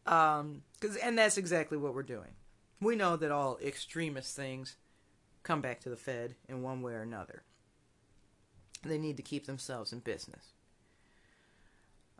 Um, 0.06 0.62
cause, 0.80 0.96
and 0.96 1.18
that's 1.18 1.38
exactly 1.38 1.78
what 1.78 1.94
we're 1.94 2.02
doing. 2.02 2.34
We 2.80 2.94
know 2.94 3.16
that 3.16 3.32
all 3.32 3.58
extremist 3.64 4.36
things 4.36 4.76
come 5.42 5.62
back 5.62 5.80
to 5.80 5.88
the 5.88 5.96
Fed 5.96 6.34
in 6.46 6.62
one 6.62 6.82
way 6.82 6.92
or 6.92 7.02
another. 7.02 7.42
They 8.82 8.98
need 8.98 9.16
to 9.16 9.22
keep 9.22 9.46
themselves 9.46 9.92
in 9.92 10.00
business. 10.00 10.52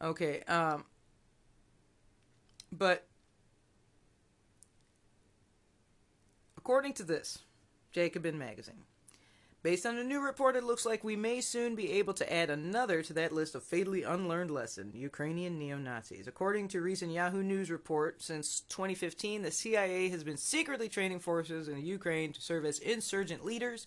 Okay, 0.02 0.40
um, 0.48 0.84
but 2.76 3.06
according 6.56 6.94
to 6.94 7.02
this, 7.02 7.38
Jacobin 7.92 8.38
magazine, 8.38 8.84
Based 9.64 9.86
on 9.86 9.96
a 9.96 10.04
new 10.04 10.20
report, 10.20 10.56
it 10.56 10.64
looks 10.64 10.84
like 10.84 11.02
we 11.02 11.16
may 11.16 11.40
soon 11.40 11.74
be 11.74 11.92
able 11.92 12.12
to 12.14 12.30
add 12.30 12.50
another 12.50 13.02
to 13.02 13.14
that 13.14 13.32
list 13.32 13.54
of 13.54 13.64
fatally 13.64 14.02
unlearned 14.02 14.50
lesson 14.50 14.92
Ukrainian 14.94 15.58
neo 15.58 15.78
Nazis. 15.78 16.26
According 16.26 16.68
to 16.68 16.82
recent 16.82 17.12
Yahoo 17.12 17.42
News 17.42 17.70
report, 17.70 18.20
since 18.20 18.60
2015, 18.68 19.40
the 19.40 19.50
CIA 19.50 20.10
has 20.10 20.22
been 20.22 20.36
secretly 20.36 20.90
training 20.90 21.20
forces 21.20 21.66
in 21.66 21.80
Ukraine 21.80 22.34
to 22.34 22.42
serve 22.42 22.66
as 22.66 22.78
insurgent 22.78 23.42
leaders, 23.42 23.86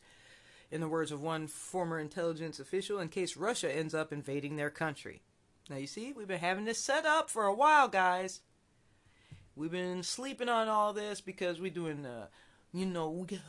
in 0.72 0.82
the 0.82 0.88
words 0.88 1.12
of 1.12 1.22
one 1.22 1.46
former 1.46 2.00
intelligence 2.00 2.60
official, 2.60 3.00
in 3.00 3.10
case 3.10 3.38
Russia 3.38 3.72
ends 3.72 3.94
up 3.94 4.12
invading 4.12 4.56
their 4.56 4.72
country. 4.72 5.22
Now, 5.70 5.78
you 5.78 5.86
see, 5.86 6.12
we've 6.12 6.28
been 6.28 6.40
having 6.40 6.66
this 6.66 6.84
set 6.84 7.06
up 7.06 7.30
for 7.30 7.46
a 7.46 7.54
while, 7.54 7.88
guys. 7.88 8.42
We've 9.58 9.72
been 9.72 10.04
sleeping 10.04 10.50
on 10.50 10.68
all 10.68 10.94
this 10.94 11.20
because 11.20 11.60
we're 11.60 11.72
doing, 11.72 12.06
uh, 12.06 12.28
you 12.72 12.86
know, 12.86 13.10
we 13.10 13.26
got 13.26 13.40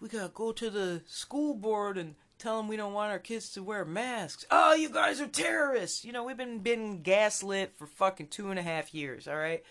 we 0.00 0.08
gotta 0.08 0.32
go 0.32 0.52
to 0.52 0.70
the 0.70 1.02
school 1.06 1.52
board 1.52 1.98
and 1.98 2.14
tell 2.38 2.56
them 2.56 2.66
we 2.66 2.76
don't 2.76 2.94
want 2.94 3.12
our 3.12 3.18
kids 3.18 3.50
to 3.50 3.62
wear 3.62 3.84
masks. 3.84 4.46
Oh, 4.50 4.72
you 4.72 4.88
guys 4.88 5.20
are 5.20 5.26
terrorists. 5.26 6.02
You 6.02 6.12
know, 6.12 6.24
we've 6.24 6.36
been 6.36 6.60
been 6.60 7.02
gaslit 7.02 7.74
for 7.76 7.86
fucking 7.86 8.28
two 8.28 8.48
and 8.48 8.58
a 8.58 8.62
half 8.62 8.94
years. 8.94 9.28
All 9.28 9.36
right. 9.36 9.62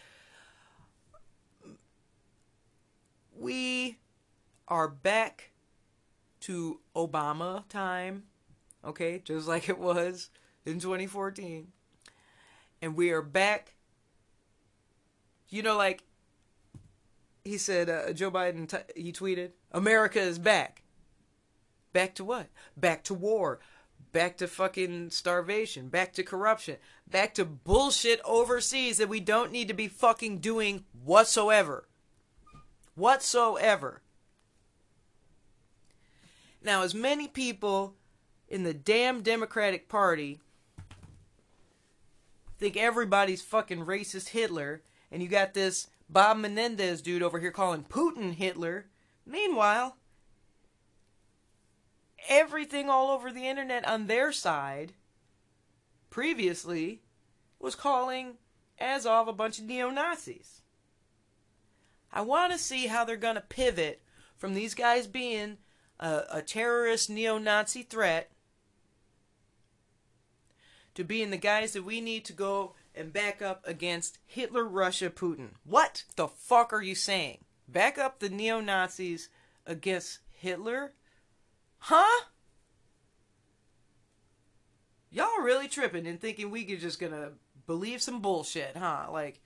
We 3.35 3.97
are 4.67 4.87
back 4.87 5.51
to 6.41 6.81
Obama 6.95 7.67
time. 7.67 8.25
Okay, 8.85 9.21
just 9.23 9.47
like 9.47 9.67
it 9.69 9.79
was 9.79 10.29
in 10.65 10.79
2014. 10.79 11.69
And 12.81 12.95
we 12.95 13.09
are 13.09 13.23
back. 13.23 13.73
You 15.49 15.63
know, 15.63 15.77
like 15.77 16.03
he 17.43 17.57
said, 17.57 17.89
uh, 17.89 18.13
Joe 18.13 18.31
Biden, 18.31 18.67
t- 18.67 19.01
he 19.01 19.11
tweeted, 19.11 19.51
America 19.71 20.19
is 20.19 20.37
back. 20.37 20.83
Back 21.93 22.15
to 22.15 22.23
what? 22.23 22.47
Back 22.77 23.03
to 23.05 23.13
war. 23.13 23.59
Back 24.11 24.37
to 24.37 24.47
fucking 24.47 25.09
starvation. 25.09 25.89
Back 25.89 26.13
to 26.13 26.23
corruption. 26.23 26.77
Back 27.09 27.33
to 27.35 27.45
bullshit 27.45 28.21
overseas 28.23 28.97
that 28.97 29.09
we 29.09 29.19
don't 29.19 29.51
need 29.51 29.67
to 29.67 29.73
be 29.73 29.87
fucking 29.87 30.39
doing 30.39 30.85
whatsoever. 31.03 31.87
Whatsoever. 32.95 34.01
Now, 36.61 36.83
as 36.83 36.93
many 36.93 37.27
people 37.27 37.95
in 38.47 38.63
the 38.63 38.73
damn 38.73 39.21
Democratic 39.21 39.87
Party 39.87 40.39
think 42.57 42.75
everybody's 42.75 43.41
fucking 43.41 43.85
racist 43.85 44.29
Hitler, 44.29 44.81
and 45.11 45.21
you 45.21 45.27
got 45.27 45.53
this 45.53 45.87
Bob 46.09 46.37
Menendez 46.37 47.01
dude 47.01 47.21
over 47.21 47.39
here 47.39 47.51
calling 47.51 47.83
Putin 47.83 48.33
Hitler, 48.33 48.85
Meanwhile, 49.29 49.95
everything 52.27 52.89
all 52.89 53.11
over 53.11 53.31
the 53.31 53.47
internet 53.47 53.87
on 53.87 54.07
their 54.07 54.31
side 54.31 54.93
previously 56.09 57.03
was 57.59 57.75
calling 57.75 58.37
Azov 58.79 59.27
a 59.27 59.33
bunch 59.33 59.59
of 59.59 59.65
neo 59.65 59.91
Nazis. 59.91 60.63
I 62.11 62.21
want 62.21 62.51
to 62.53 62.57
see 62.57 62.87
how 62.87 63.05
they're 63.05 63.17
going 63.17 63.35
to 63.35 63.41
pivot 63.41 64.01
from 64.35 64.55
these 64.55 64.73
guys 64.73 65.05
being 65.05 65.57
a, 65.99 66.23
a 66.31 66.41
terrorist 66.41 67.07
neo 67.07 67.37
Nazi 67.37 67.83
threat 67.83 68.31
to 70.95 71.03
being 71.03 71.29
the 71.29 71.37
guys 71.37 71.73
that 71.73 71.83
we 71.83 72.01
need 72.01 72.25
to 72.25 72.33
go 72.33 72.73
and 72.99 73.13
back 73.13 73.41
up 73.41 73.65
against 73.65 74.19
Hitler, 74.25 74.65
Russia, 74.65 75.09
Putin. 75.09 75.51
What 75.63 76.03
the 76.15 76.27
fuck 76.27 76.73
are 76.73 76.83
you 76.83 76.95
saying? 76.95 77.39
back 77.71 77.97
up 77.97 78.19
the 78.19 78.29
neo 78.29 78.59
Nazis 78.59 79.29
against 79.65 80.19
Hitler? 80.31 80.93
Huh? 81.79 82.25
Y'all 85.11 85.41
really 85.41 85.67
tripping 85.67 86.05
and 86.07 86.19
thinking 86.19 86.51
we 86.51 86.63
could 86.63 86.79
just 86.79 86.99
gonna 86.99 87.31
believe 87.65 88.01
some 88.01 88.21
bullshit, 88.21 88.77
huh? 88.77 89.07
Like, 89.11 89.41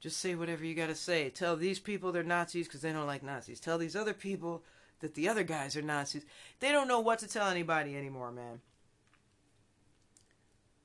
just 0.00 0.18
say 0.18 0.34
whatever 0.34 0.64
you 0.64 0.74
gotta 0.74 0.94
say. 0.94 1.28
Tell 1.30 1.56
these 1.56 1.78
people 1.78 2.12
they're 2.12 2.22
Nazis 2.22 2.66
because 2.66 2.82
they 2.82 2.92
don't 2.92 3.06
like 3.06 3.22
Nazis. 3.22 3.60
Tell 3.60 3.78
these 3.78 3.96
other 3.96 4.14
people 4.14 4.62
that 5.00 5.14
the 5.14 5.28
other 5.28 5.42
guys 5.42 5.76
are 5.76 5.82
Nazis. 5.82 6.24
They 6.60 6.72
don't 6.72 6.88
know 6.88 7.00
what 7.00 7.18
to 7.20 7.28
tell 7.28 7.48
anybody 7.48 7.96
anymore, 7.96 8.32
man. 8.32 8.60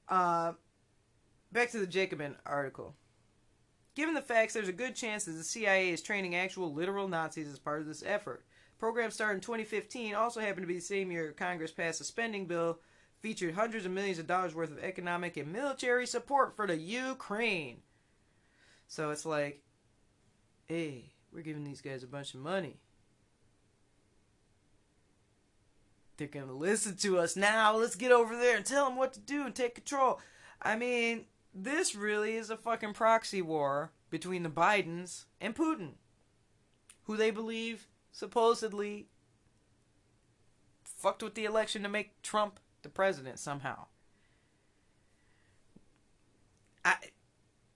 Uh, 0.09 0.53
back 1.53 1.71
to 1.71 1.79
the 1.79 1.87
Jacobin 1.87 2.35
article. 2.45 2.95
Given 3.95 4.15
the 4.15 4.21
facts, 4.21 4.53
there's 4.53 4.67
a 4.67 4.73
good 4.73 4.95
chance 4.95 5.25
that 5.25 5.33
the 5.33 5.43
CIA 5.43 5.91
is 5.91 6.01
training 6.01 6.35
actual 6.35 6.73
literal 6.73 7.07
Nazis 7.07 7.47
as 7.47 7.59
part 7.59 7.79
of 7.79 7.87
this 7.87 8.03
effort. 8.05 8.43
Program 8.79 9.11
started 9.11 9.35
in 9.35 9.41
2015, 9.41 10.15
also 10.15 10.39
happened 10.39 10.63
to 10.63 10.67
be 10.67 10.75
the 10.75 10.81
same 10.81 11.11
year 11.11 11.31
Congress 11.31 11.71
passed 11.71 12.01
a 12.01 12.03
spending 12.03 12.47
bill 12.47 12.79
featured 13.19 13.53
hundreds 13.53 13.85
of 13.85 13.91
millions 13.91 14.19
of 14.19 14.27
dollars 14.27 14.53
worth 14.53 14.71
of 14.71 14.79
economic 14.79 15.37
and 15.37 15.53
military 15.53 16.05
support 16.05 16.55
for 16.55 16.67
the 16.67 16.75
Ukraine. 16.75 17.77
So 18.87 19.11
it's 19.11 19.25
like, 19.25 19.61
hey, 20.65 21.13
we're 21.31 21.43
giving 21.43 21.63
these 21.63 21.81
guys 21.81 22.03
a 22.03 22.07
bunch 22.07 22.33
of 22.33 22.41
money. 22.41 22.77
They're 26.17 26.27
going 26.27 26.47
to 26.47 26.53
listen 26.53 26.97
to 26.97 27.19
us 27.19 27.35
now. 27.35 27.77
Let's 27.77 27.95
get 27.95 28.11
over 28.11 28.35
there 28.35 28.57
and 28.57 28.65
tell 28.65 28.85
them 28.85 28.97
what 28.97 29.13
to 29.13 29.19
do 29.19 29.45
and 29.45 29.55
take 29.55 29.75
control. 29.75 30.19
I 30.61 30.75
mean, 30.75 31.25
this 31.53 31.95
really 31.95 32.35
is 32.35 32.49
a 32.49 32.57
fucking 32.57 32.93
proxy 32.93 33.41
war 33.41 33.91
between 34.09 34.43
the 34.43 34.49
Bidens 34.49 35.25
and 35.39 35.55
Putin, 35.55 35.93
who 37.03 37.15
they 37.15 37.31
believe 37.31 37.87
supposedly 38.11 39.07
fucked 40.83 41.23
with 41.23 41.35
the 41.35 41.45
election 41.45 41.83
to 41.83 41.89
make 41.89 42.21
Trump 42.21 42.59
the 42.81 42.89
president 42.89 43.39
somehow. 43.39 43.85
I, 46.85 46.95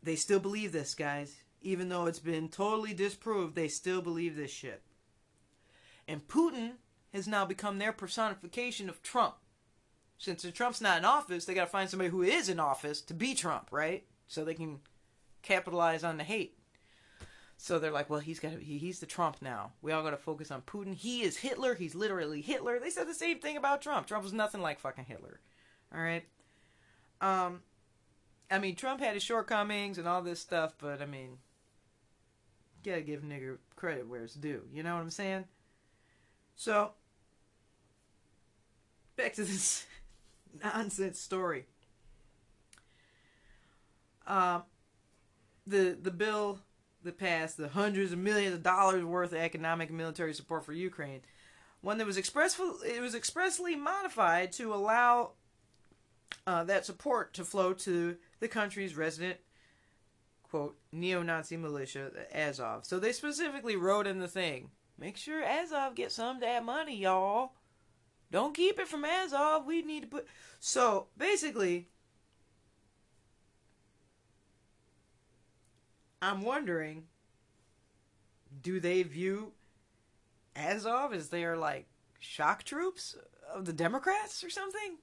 they 0.02 0.16
still 0.16 0.40
believe 0.40 0.72
this, 0.72 0.96
guys. 0.96 1.36
Even 1.62 1.90
though 1.90 2.06
it's 2.06 2.20
been 2.20 2.50
totally 2.50 2.94
disproved, 2.94 3.56
they 3.56 3.68
still 3.68 4.02
believe 4.02 4.36
this 4.36 4.52
shit. 4.52 4.82
And 6.08 6.28
Putin 6.28 6.74
has 7.14 7.28
now 7.28 7.46
become 7.46 7.78
their 7.78 7.92
personification 7.92 8.90
of 8.90 9.02
Trump. 9.02 9.36
Since 10.18 10.46
Trump's 10.54 10.82
not 10.82 10.98
in 10.98 11.06
office, 11.06 11.46
they 11.46 11.54
got 11.54 11.66
to 11.66 11.70
find 11.70 11.90
somebody 11.90 12.10
who 12.10 12.24
is 12.24 12.50
in 12.50 12.60
office 12.60 13.02
to 13.02 13.14
be 13.14 13.36
Trump, 13.36 13.68
right? 13.72 14.04
So 14.28 14.44
they 14.44 14.56
can 14.56 14.80
capitalize 15.44 16.04
on 16.04 16.18
the 16.18 16.24
hate. 16.24 16.58
So 17.58 17.80
they're 17.80 17.92
like, 17.92 18.10
well, 18.10 18.20
he's 18.20 18.40
got 18.40 18.54
he, 18.54 18.78
he's 18.78 19.00
the 19.00 19.06
Trump 19.06 19.38
now. 19.42 19.72
We 19.82 19.92
all 19.92 20.04
got 20.04 20.12
to 20.12 20.18
focus 20.18 20.52
on 20.52 20.62
Putin. 20.62 20.94
He 20.96 21.22
is 21.22 21.38
Hitler. 21.38 21.74
He's 21.76 21.96
literally 21.96 22.42
Hitler. 22.42 22.80
They 22.80 22.90
said 22.90 23.08
the 23.08 23.14
same 23.14 23.40
thing 23.40 23.58
about 23.58 23.82
Trump. 23.82 24.08
Trump 24.08 24.24
was 24.24 24.34
nothing 24.34 24.62
like 24.62 24.80
fucking 24.80 25.06
Hitler. 25.06 25.40
All 25.94 26.02
right. 26.02 26.24
Um, 27.20 27.62
I 28.52 28.60
mean, 28.60 28.76
Trump 28.76 29.02
had 29.02 29.16
his 29.16 29.24
shortcomings 29.24 29.98
and 29.98 30.08
all 30.08 30.22
this 30.22 30.40
stuff, 30.40 30.76
but 30.78 31.02
I 31.02 31.06
mean, 31.06 31.38
gotta 32.86 33.02
give 33.02 33.22
nigger 33.22 33.58
credit 33.76 34.08
where 34.08 34.24
it's 34.24 34.36
due. 34.36 34.64
You 34.72 34.84
know 34.84 34.96
what 34.96 35.02
I'm 35.02 35.10
saying? 35.10 35.46
So, 36.56 36.92
back 39.16 39.34
to 39.34 39.44
this 39.44 39.86
nonsense 40.64 41.20
story. 41.20 41.66
Um, 44.26 44.64
the 45.66 45.98
the 46.02 46.12
bill 46.12 46.60
that 47.04 47.18
passed, 47.18 47.58
the 47.58 47.70
hundreds 47.70 48.12
of 48.12 48.20
millions 48.20 48.54
of 48.54 48.64
dollars 48.64 49.04
worth 49.04 49.32
of 49.32 49.38
economic 49.38 49.90
and 49.90 49.98
military 49.98 50.34
support 50.34 50.66
for 50.66 50.74
Ukraine, 50.74 51.22
one 51.82 51.98
that 51.98 52.08
was 52.08 52.18
expressly 52.18 52.68
it 52.90 53.02
was 53.02 53.16
expressly 53.16 53.76
modified 53.76 54.52
to 54.54 54.74
allow 54.74 55.32
uh, 56.46 56.64
that 56.66 56.86
support 56.86 57.34
to 57.36 57.46
flow 57.46 57.74
to 57.74 58.18
the 58.40 58.48
country's 58.48 58.96
resident 58.96 59.38
quote 60.50 60.78
neo-Nazi 60.92 61.58
militia, 61.58 62.12
the 62.14 62.38
Azov. 62.38 62.86
So 62.86 63.00
they 63.00 63.12
specifically 63.12 63.76
wrote 63.76 64.08
in 64.08 64.20
the 64.20 64.28
thing, 64.28 64.70
make 64.98 65.18
sure 65.18 65.44
Azov 65.44 65.96
gets 65.96 66.16
some 66.16 66.38
of 66.38 66.42
that 66.42 66.64
money, 66.64 66.98
y'all. 66.98 67.54
Don't 68.32 68.56
keep 68.56 68.80
it 68.80 68.88
from 68.88 69.06
Azov. 69.06 69.66
We 69.66 69.82
need 69.82 70.02
to 70.02 70.08
put. 70.08 70.28
So 70.60 71.08
basically, 71.18 71.88
I'm 76.22 76.42
wondering, 76.42 77.04
do 78.62 78.80
they 78.80 79.04
view 79.04 79.54
Azov 80.56 81.14
as 81.14 81.30
their 81.30 81.56
like 81.56 81.88
shock 82.20 82.64
troops 82.64 83.16
of 83.54 83.66
the 83.66 83.74
Democrats 83.74 84.44
or 84.44 84.50
something? 84.50 84.98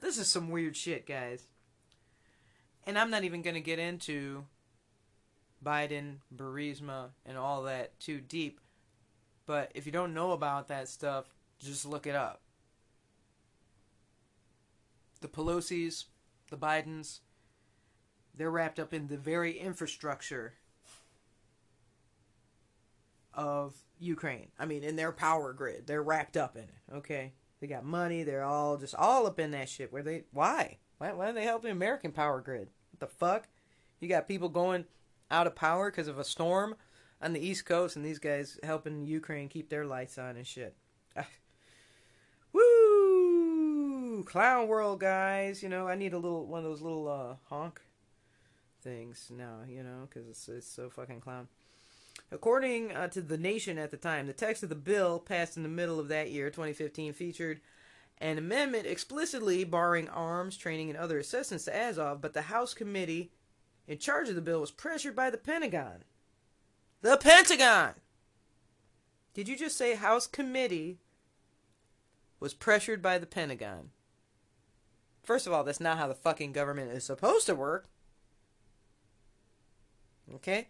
This 0.00 0.18
is 0.18 0.28
some 0.28 0.50
weird 0.50 0.76
shit, 0.76 1.06
guys. 1.06 1.46
And 2.86 2.98
I'm 2.98 3.10
not 3.10 3.24
even 3.24 3.42
going 3.42 3.54
to 3.54 3.60
get 3.60 3.80
into 3.80 4.44
Biden, 5.64 6.18
Burisma, 6.34 7.08
and 7.26 7.36
all 7.36 7.64
that 7.64 7.98
too 7.98 8.20
deep. 8.20 8.60
But 9.44 9.72
if 9.74 9.86
you 9.86 9.92
don't 9.92 10.14
know 10.14 10.32
about 10.32 10.68
that 10.68 10.88
stuff, 10.88 11.26
just 11.60 11.84
look 11.84 12.06
it 12.06 12.14
up. 12.14 12.42
The 15.20 15.28
Pelosi's, 15.28 16.06
the 16.50 16.56
Bidens, 16.56 17.20
they're 18.34 18.50
wrapped 18.50 18.78
up 18.78 18.94
in 18.94 19.08
the 19.08 19.16
very 19.16 19.58
infrastructure 19.58 20.54
of 23.34 23.74
Ukraine. 23.98 24.48
I 24.58 24.66
mean, 24.66 24.84
in 24.84 24.96
their 24.96 25.12
power 25.12 25.52
grid. 25.52 25.86
They're 25.86 26.02
wrapped 26.02 26.36
up 26.36 26.56
in 26.56 26.62
it, 26.64 26.94
okay? 26.94 27.32
They 27.60 27.66
got 27.66 27.84
money. 27.84 28.22
They're 28.22 28.44
all 28.44 28.76
just 28.76 28.94
all 28.94 29.26
up 29.26 29.40
in 29.40 29.50
that 29.52 29.68
shit. 29.68 29.92
Where 29.92 30.02
they? 30.02 30.24
Why? 30.32 30.78
Why? 30.98 31.12
Why 31.12 31.30
are 31.30 31.32
they 31.32 31.44
helping 31.44 31.70
American 31.70 32.12
power 32.12 32.40
grid? 32.40 32.68
What 32.92 33.00
the 33.00 33.06
fuck? 33.06 33.48
You 34.00 34.08
got 34.08 34.28
people 34.28 34.48
going 34.48 34.84
out 35.30 35.46
of 35.46 35.54
power 35.54 35.90
because 35.90 36.08
of 36.08 36.18
a 36.18 36.24
storm 36.24 36.76
on 37.20 37.32
the 37.32 37.44
East 37.44 37.66
Coast, 37.66 37.96
and 37.96 38.04
these 38.04 38.20
guys 38.20 38.58
helping 38.62 39.06
Ukraine 39.06 39.48
keep 39.48 39.68
their 39.68 39.84
lights 39.84 40.18
on 40.18 40.36
and 40.36 40.46
shit. 40.46 40.76
Ah, 41.16 41.26
Clown 44.28 44.68
world, 44.68 45.00
guys. 45.00 45.62
You 45.62 45.70
know, 45.70 45.88
I 45.88 45.94
need 45.94 46.12
a 46.12 46.18
little 46.18 46.46
one 46.46 46.58
of 46.58 46.64
those 46.64 46.82
little 46.82 47.08
uh, 47.08 47.36
honk 47.48 47.80
things 48.82 49.30
now. 49.34 49.60
You 49.66 49.82
know, 49.82 50.06
because 50.08 50.28
it's 50.28 50.48
it's 50.48 50.66
so 50.66 50.90
fucking 50.90 51.20
clown. 51.20 51.48
According 52.30 52.92
uh, 52.92 53.08
to 53.08 53.22
The 53.22 53.38
Nation 53.38 53.78
at 53.78 53.90
the 53.90 53.96
time, 53.96 54.26
the 54.26 54.34
text 54.34 54.62
of 54.62 54.68
the 54.68 54.74
bill 54.74 55.18
passed 55.18 55.56
in 55.56 55.62
the 55.62 55.68
middle 55.68 55.98
of 55.98 56.08
that 56.08 56.30
year, 56.30 56.50
2015, 56.50 57.14
featured 57.14 57.60
an 58.18 58.36
amendment 58.36 58.86
explicitly 58.86 59.64
barring 59.64 60.10
arms, 60.10 60.58
training, 60.58 60.90
and 60.90 60.98
other 60.98 61.18
assistance 61.18 61.64
to 61.64 61.74
Azov, 61.74 62.20
but 62.20 62.34
the 62.34 62.42
House 62.42 62.74
committee 62.74 63.30
in 63.86 63.96
charge 63.96 64.28
of 64.28 64.34
the 64.34 64.42
bill 64.42 64.60
was 64.60 64.70
pressured 64.70 65.16
by 65.16 65.30
the 65.30 65.38
Pentagon. 65.38 66.04
The 67.00 67.16
Pentagon! 67.16 67.94
Did 69.32 69.48
you 69.48 69.56
just 69.56 69.78
say 69.78 69.94
House 69.94 70.26
committee 70.26 70.98
was 72.40 72.52
pressured 72.52 73.00
by 73.00 73.16
the 73.16 73.26
Pentagon? 73.26 73.90
First 75.28 75.46
of 75.46 75.52
all, 75.52 75.62
that's 75.62 75.78
not 75.78 75.98
how 75.98 76.08
the 76.08 76.14
fucking 76.14 76.52
government 76.52 76.90
is 76.90 77.04
supposed 77.04 77.46
to 77.46 77.54
work. 77.54 77.86
Okay? 80.34 80.66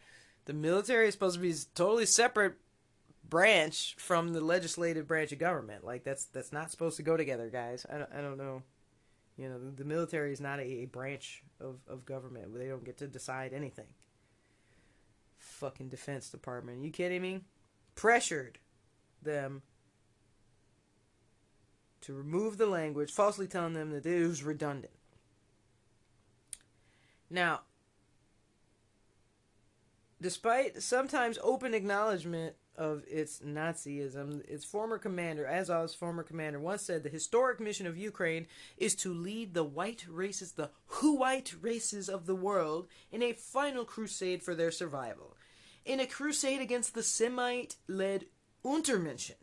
the 0.49 0.55
military 0.55 1.07
is 1.07 1.13
supposed 1.13 1.37
to 1.37 1.43
be 1.43 1.51
a 1.51 1.55
totally 1.75 2.07
separate 2.07 2.55
branch 3.23 3.95
from 3.99 4.33
the 4.33 4.41
legislative 4.41 5.07
branch 5.07 5.31
of 5.31 5.39
government. 5.39 5.85
Like 5.85 6.05
that's 6.05 6.25
that's 6.25 6.55
not 6.55 6.71
supposed 6.71 6.97
to 6.97 7.03
go 7.03 7.19
together, 7.19 7.51
guys. 7.51 7.85
I 7.93 7.99
don't, 7.99 8.11
I 8.17 8.23
don't 8.23 8.39
know. 8.39 8.63
You 9.37 9.51
know, 9.51 9.59
the, 9.77 9.85
military 9.85 10.33
is 10.33 10.41
not 10.41 10.59
a, 10.59 10.65
a 10.65 10.85
branch 10.87 11.45
of, 11.61 11.77
of 11.87 12.07
government. 12.07 12.59
They 12.59 12.67
don't 12.67 12.85
get 12.85 12.97
to 12.99 13.07
decide 13.07 13.53
anything. 13.53 13.87
Fucking 15.37 15.91
Defense 15.91 16.31
Department. 16.31 16.81
Are 16.81 16.85
you 16.85 16.91
kidding 16.91 17.23
me? 17.23 17.43
Pressured 17.95 18.59
them 19.23 19.63
to 22.03 22.15
remove 22.15 22.59
the 22.59 22.67
language, 22.67 23.11
falsely 23.11 23.47
telling 23.47 23.75
them 23.75 23.91
that 23.91 24.07
it 24.07 24.27
was 24.27 24.43
redundant. 24.43 24.93
Now, 27.31 27.61
Despite 30.21 30.83
sometimes 30.83 31.39
open 31.43 31.75
acknowledgement 31.75 32.57
of 32.77 33.05
its 33.09 33.39
Nazism, 33.41 34.45
its 34.49 34.65
former 34.65 34.99
commander, 34.99 35.45
Azov's 35.45 35.95
former 35.95 36.25
commander, 36.25 36.59
once 36.59 36.83
said 36.83 37.03
the 37.03 37.09
historic 37.09 37.61
mission 37.61 37.87
of 37.87 37.97
Ukraine 37.97 38.47
is 38.77 38.97
to 38.97 39.15
lead 39.15 39.55
the 39.55 39.65
white 39.65 40.07
races, 40.09 40.53
the 40.53 40.71
white 41.01 41.55
races 41.61 42.09
of 42.09 42.27
the 42.27 42.35
world, 42.35 42.89
in 43.13 43.23
a 43.23 43.33
final 43.33 43.85
crusade 43.85 44.43
for 44.43 44.57
their 44.57 44.73
survival. 44.73 45.37
In 45.85 46.01
a 46.01 46.07
crusade 46.07 46.61
against 46.61 46.95
the 46.95 47.03
Semite 47.03 47.77
led 47.87 48.27
Untermenschen. 48.65 49.37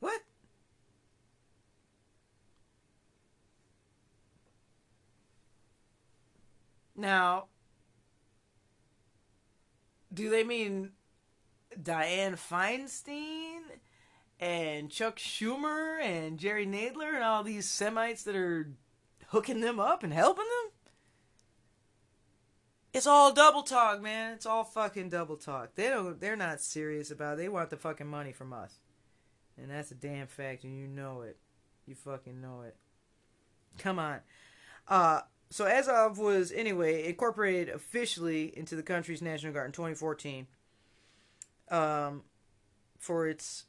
What? 0.00 0.20
Now, 6.96 7.46
do 10.12 10.30
they 10.30 10.44
mean 10.44 10.92
Dianne 11.80 12.38
Feinstein 12.38 13.60
and 14.40 14.90
Chuck 14.90 15.16
Schumer 15.16 16.00
and 16.00 16.38
Jerry 16.38 16.66
Nadler 16.66 17.14
and 17.14 17.22
all 17.22 17.42
these 17.42 17.68
Semites 17.68 18.22
that 18.24 18.34
are 18.34 18.70
hooking 19.28 19.60
them 19.60 19.78
up 19.78 20.02
and 20.02 20.12
helping 20.12 20.44
them? 20.44 20.72
It's 22.94 23.06
all 23.06 23.30
double 23.34 23.62
talk, 23.62 24.00
man. 24.00 24.32
It's 24.32 24.46
all 24.46 24.64
fucking 24.64 25.10
double 25.10 25.36
talk. 25.36 25.74
They 25.74 25.90
don't 25.90 26.18
they're 26.18 26.34
not 26.34 26.62
serious 26.62 27.10
about 27.10 27.34
it. 27.34 27.42
They 27.42 27.48
want 27.50 27.68
the 27.68 27.76
fucking 27.76 28.06
money 28.06 28.32
from 28.32 28.54
us. 28.54 28.78
And 29.60 29.70
that's 29.70 29.90
a 29.90 29.94
damn 29.94 30.26
fact 30.26 30.64
and 30.64 30.76
you 30.76 30.86
know 30.86 31.22
it. 31.22 31.36
You 31.86 31.94
fucking 31.94 32.40
know 32.40 32.62
it. 32.62 32.76
Come 33.78 33.98
on. 33.98 34.20
Uh 34.88 35.20
so 35.50 35.66
Azov 35.66 36.18
was 36.18 36.50
anyway 36.52 37.06
incorporated 37.08 37.68
officially 37.68 38.56
into 38.56 38.74
the 38.74 38.82
country's 38.82 39.22
national 39.22 39.52
guard 39.52 39.66
in 39.66 39.72
2014 39.72 40.46
um, 41.70 42.22
for 42.98 43.28
its 43.28 43.64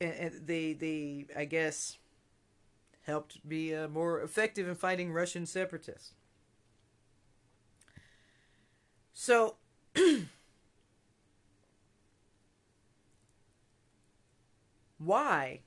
and, 0.00 0.12
and 0.14 0.46
they 0.46 0.72
they 0.72 1.26
I 1.36 1.44
guess 1.44 1.98
helped 3.02 3.46
be 3.46 3.74
uh, 3.74 3.88
more 3.88 4.20
effective 4.20 4.68
in 4.68 4.74
fighting 4.74 5.12
Russian 5.12 5.44
separatists. 5.44 6.14
So 9.12 9.56
why 15.04 15.60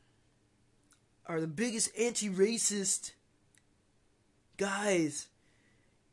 are 1.26 1.42
the 1.42 1.48
biggest 1.48 1.90
anti-racist 1.98 3.12
guys 4.58 5.28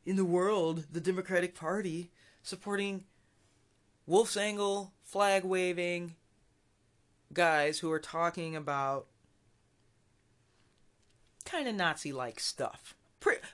in 0.05 0.15
the 0.15 0.25
world, 0.25 0.85
the 0.91 0.99
Democratic 0.99 1.55
Party, 1.55 2.11
supporting 2.41 3.05
Wolfsangel 4.09 4.91
flag 5.03 5.43
waving 5.43 6.15
guys 7.31 7.79
who 7.79 7.91
are 7.91 7.99
talking 7.99 8.55
about 8.55 9.07
kind 11.45 11.67
of 11.67 11.75
Nazi 11.75 12.11
like 12.11 12.39
stuff. 12.39 12.95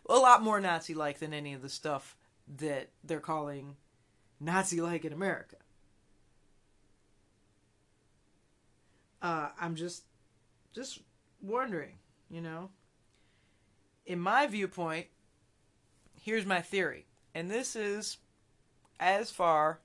a 0.07 0.15
lot 0.15 0.41
more 0.41 0.59
Nazi 0.59 0.93
like 0.93 1.19
than 1.19 1.33
any 1.33 1.53
of 1.53 1.61
the 1.61 1.69
stuff 1.69 2.15
that 2.47 2.89
they're 3.03 3.19
calling 3.19 3.75
Nazi 4.39 4.81
like 4.81 5.05
in 5.05 5.13
America. 5.13 5.57
Uh, 9.21 9.49
I'm 9.59 9.75
just 9.75 10.03
just 10.73 10.99
wondering, 11.41 11.93
you 12.29 12.41
know. 12.41 12.69
In 14.05 14.19
my 14.19 14.47
viewpoint, 14.47 15.07
here's 16.21 16.45
my 16.45 16.61
theory. 16.61 17.05
And 17.35 17.49
this 17.49 17.75
is 17.75 18.17
as 18.99 19.31
far 19.31 19.79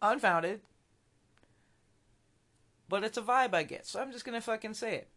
unfounded, 0.00 0.60
but 2.88 3.04
it's 3.04 3.18
a 3.18 3.22
vibe 3.22 3.54
I 3.54 3.62
get. 3.62 3.86
So 3.86 4.00
I'm 4.00 4.12
just 4.12 4.24
to 4.34 4.40
fucking 4.40 4.74
say 4.74 4.94
it. 4.94 5.08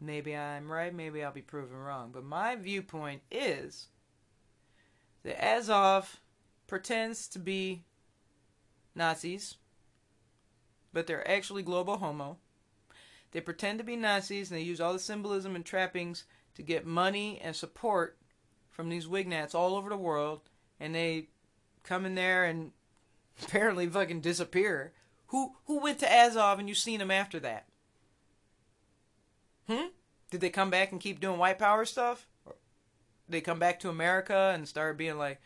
Maybe 0.00 0.36
I'm 0.36 0.70
right, 0.70 0.94
maybe 0.94 1.22
I'll 1.22 1.32
be 1.32 1.42
proven 1.42 1.76
wrong. 1.76 2.10
But 2.12 2.24
my 2.24 2.56
viewpoint 2.56 3.22
is 3.30 3.88
that 5.22 5.44
Azov 5.44 6.20
pretends 6.66 7.28
to 7.28 7.38
be 7.38 7.84
Nazis, 8.94 9.56
but 10.92 11.06
they're 11.06 11.28
actually 11.28 11.62
global 11.62 11.98
homo. 11.98 12.38
They 13.32 13.40
pretend 13.40 13.78
to 13.78 13.84
be 13.84 13.96
Nazis 13.96 14.50
and 14.50 14.58
they 14.58 14.64
use 14.64 14.80
all 14.80 14.92
the 14.92 14.98
symbolism 14.98 15.56
and 15.56 15.64
trappings 15.64 16.24
to 16.54 16.62
get 16.62 16.86
money 16.86 17.40
and 17.42 17.56
support 17.56 18.18
from 18.70 18.88
these 18.88 19.08
wignats 19.08 19.54
all 19.54 19.74
over 19.74 19.88
the 19.88 19.96
world, 19.96 20.40
and 20.80 20.94
they 20.94 21.28
come 21.82 22.04
in 22.04 22.14
there 22.14 22.44
and 22.44 22.72
apparently 23.42 23.86
fucking 23.86 24.20
disappear. 24.20 24.92
Who 25.28 25.54
who 25.64 25.80
went 25.80 25.98
to 26.00 26.12
Azov 26.12 26.58
and 26.58 26.68
you 26.68 26.74
seen 26.74 26.98
them 26.98 27.10
after 27.10 27.40
that? 27.40 27.66
Hmm? 29.68 29.88
Did 30.30 30.40
they 30.40 30.50
come 30.50 30.70
back 30.70 30.92
and 30.92 31.00
keep 31.00 31.20
doing 31.20 31.38
white 31.38 31.58
power 31.58 31.84
stuff? 31.84 32.26
Or 32.44 32.54
they 33.28 33.40
come 33.40 33.58
back 33.58 33.80
to 33.80 33.88
America 33.88 34.52
and 34.54 34.68
start 34.68 34.98
being 34.98 35.18
like, 35.18 35.40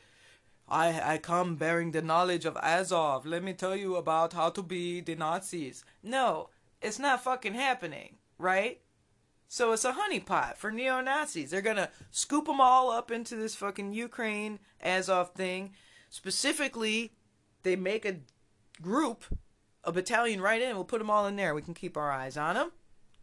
I 0.69 1.15
I 1.15 1.19
come 1.19 1.57
bearing 1.57 1.93
the 1.93 2.03
knowledge 2.03 2.45
of 2.45 2.57
Azov. 2.57 3.25
Let 3.25 3.43
me 3.43 3.53
tell 3.53 3.77
you 3.77 3.97
about 3.97 4.33
how 4.33 4.51
to 4.51 4.63
be 4.63 5.01
the 5.01 5.15
Nazis. 5.15 5.85
No, 6.03 6.51
it's 6.83 6.99
not 6.99 7.23
fucking 7.23 7.55
happening, 7.55 8.17
right? 8.39 8.81
So 9.49 9.73
it's 9.73 9.85
a 9.85 9.93
honeypot 9.93 10.57
for 10.57 10.73
neo 10.73 11.01
Nazis. 11.01 11.51
They're 11.51 11.63
gonna 11.63 11.91
scoop 12.11 12.47
them 12.47 12.61
all 12.61 12.91
up 12.91 13.11
into 13.11 13.37
this 13.37 13.55
fucking 13.55 13.93
Ukraine 13.93 14.59
Azov 14.83 15.35
thing. 15.35 15.73
Specifically, 16.11 17.13
they 17.63 17.77
make 17.77 18.05
a 18.05 18.21
group, 18.83 19.25
a 19.85 19.93
battalion 19.93 20.41
right 20.41 20.61
in. 20.61 20.75
We'll 20.75 20.85
put 20.85 20.99
them 20.99 21.11
all 21.11 21.27
in 21.27 21.37
there. 21.37 21.55
We 21.55 21.63
can 21.63 21.75
keep 21.75 21.97
our 21.97 22.11
eyes 22.11 22.37
on 22.37 22.57
them, 22.57 22.73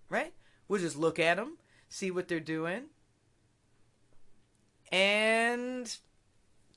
right? 0.10 0.34
We'll 0.68 0.82
just 0.82 0.98
look 0.98 1.20
at 1.20 1.38
them, 1.38 1.58
see 1.90 2.10
what 2.10 2.30
they're 2.30 2.40
doing, 2.40 2.86
and 4.92 5.98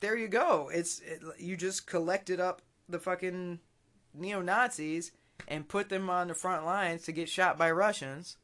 there 0.00 0.16
you 0.16 0.28
go. 0.28 0.70
It's 0.72 1.00
it, 1.00 1.22
you 1.38 1.56
just 1.56 1.86
collected 1.86 2.40
up 2.40 2.62
the 2.88 2.98
fucking 2.98 3.60
neo 4.14 4.42
Nazis 4.42 5.12
and 5.48 5.68
put 5.68 5.88
them 5.88 6.08
on 6.10 6.28
the 6.28 6.34
front 6.34 6.64
lines 6.64 7.02
to 7.02 7.12
get 7.12 7.28
shot 7.28 7.58
by 7.58 7.70
Russians. 7.70 8.36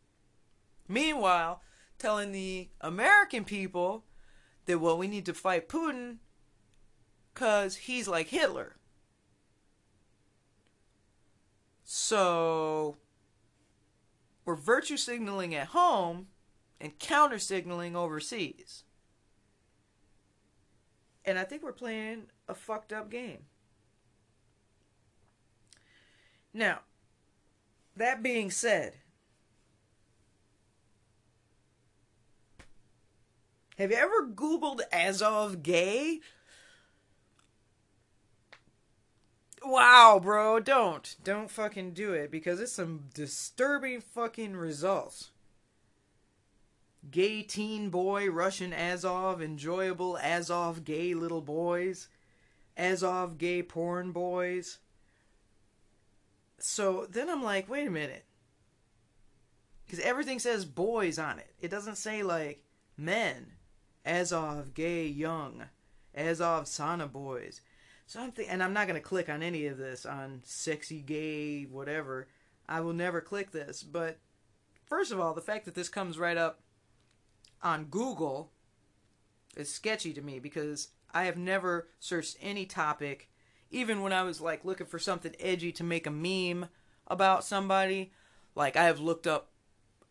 Meanwhile, 0.88 1.62
telling 1.98 2.32
the 2.32 2.68
American 2.80 3.44
people 3.44 4.04
that 4.66 4.78
well 4.78 4.98
we 4.98 5.08
need 5.08 5.26
to 5.26 5.34
fight 5.34 5.68
Putin 5.68 6.18
cuz 7.34 7.76
he's 7.76 8.08
like 8.08 8.28
Hitler. 8.28 8.76
So 11.84 12.96
we're 14.44 14.56
virtue 14.56 14.96
signaling 14.96 15.54
at 15.54 15.68
home 15.68 16.28
and 16.80 16.98
counter 16.98 17.38
signaling 17.38 17.94
overseas. 17.94 18.84
And 21.24 21.38
I 21.38 21.44
think 21.44 21.62
we're 21.62 21.72
playing 21.72 22.24
a 22.48 22.54
fucked 22.54 22.92
up 22.92 23.10
game. 23.10 23.46
Now, 26.54 26.80
that 27.96 28.22
being 28.22 28.50
said, 28.50 28.94
have 33.78 33.90
you 33.90 33.96
ever 33.96 34.26
Googled 34.26 34.80
Azov 34.92 35.62
gay? 35.62 36.20
Wow, 39.64 40.20
bro, 40.22 40.60
don't. 40.60 41.16
Don't 41.22 41.50
fucking 41.50 41.92
do 41.92 42.12
it 42.12 42.30
because 42.30 42.60
it's 42.60 42.72
some 42.72 43.04
disturbing 43.14 44.00
fucking 44.00 44.56
results. 44.56 45.31
Gay 47.10 47.42
teen 47.42 47.90
boy, 47.90 48.30
Russian 48.30 48.72
Azov, 48.72 49.42
enjoyable 49.42 50.16
Azov 50.18 50.84
gay 50.84 51.14
little 51.14 51.40
boys, 51.40 52.08
Azov 52.76 53.38
gay 53.38 53.62
porn 53.62 54.12
boys. 54.12 54.78
So 56.58 57.06
then 57.10 57.28
I'm 57.28 57.42
like, 57.42 57.68
wait 57.68 57.88
a 57.88 57.90
minute. 57.90 58.24
Because 59.84 59.98
everything 60.00 60.38
says 60.38 60.64
boys 60.64 61.18
on 61.18 61.38
it. 61.38 61.52
It 61.60 61.70
doesn't 61.70 61.96
say 61.96 62.22
like 62.22 62.62
men, 62.96 63.52
Azov 64.06 64.72
gay 64.72 65.06
young, 65.06 65.64
Azov 66.14 66.64
sauna 66.64 67.10
boys. 67.10 67.60
So 68.06 68.20
I'm 68.20 68.30
thinking, 68.30 68.52
and 68.52 68.62
I'm 68.62 68.72
not 68.72 68.86
going 68.86 69.00
to 69.00 69.06
click 69.06 69.28
on 69.28 69.42
any 69.42 69.66
of 69.66 69.76
this 69.76 70.06
on 70.06 70.40
sexy 70.44 71.00
gay 71.00 71.64
whatever. 71.64 72.28
I 72.68 72.80
will 72.80 72.92
never 72.92 73.20
click 73.20 73.50
this. 73.50 73.82
But 73.82 74.18
first 74.84 75.12
of 75.12 75.20
all, 75.20 75.34
the 75.34 75.40
fact 75.40 75.64
that 75.64 75.74
this 75.74 75.88
comes 75.88 76.18
right 76.18 76.36
up 76.36 76.60
on 77.62 77.84
Google 77.84 78.52
is 79.56 79.72
sketchy 79.72 80.12
to 80.12 80.22
me 80.22 80.38
because 80.38 80.88
I 81.12 81.24
have 81.24 81.36
never 81.36 81.88
searched 82.00 82.36
any 82.40 82.66
topic, 82.66 83.28
even 83.70 84.00
when 84.00 84.12
I 84.12 84.22
was 84.22 84.40
like 84.40 84.64
looking 84.64 84.86
for 84.86 84.98
something 84.98 85.34
edgy 85.38 85.72
to 85.72 85.84
make 85.84 86.06
a 86.06 86.10
meme 86.10 86.68
about 87.06 87.44
somebody. 87.44 88.12
Like 88.54 88.76
I 88.76 88.84
have 88.84 89.00
looked 89.00 89.26
up 89.26 89.52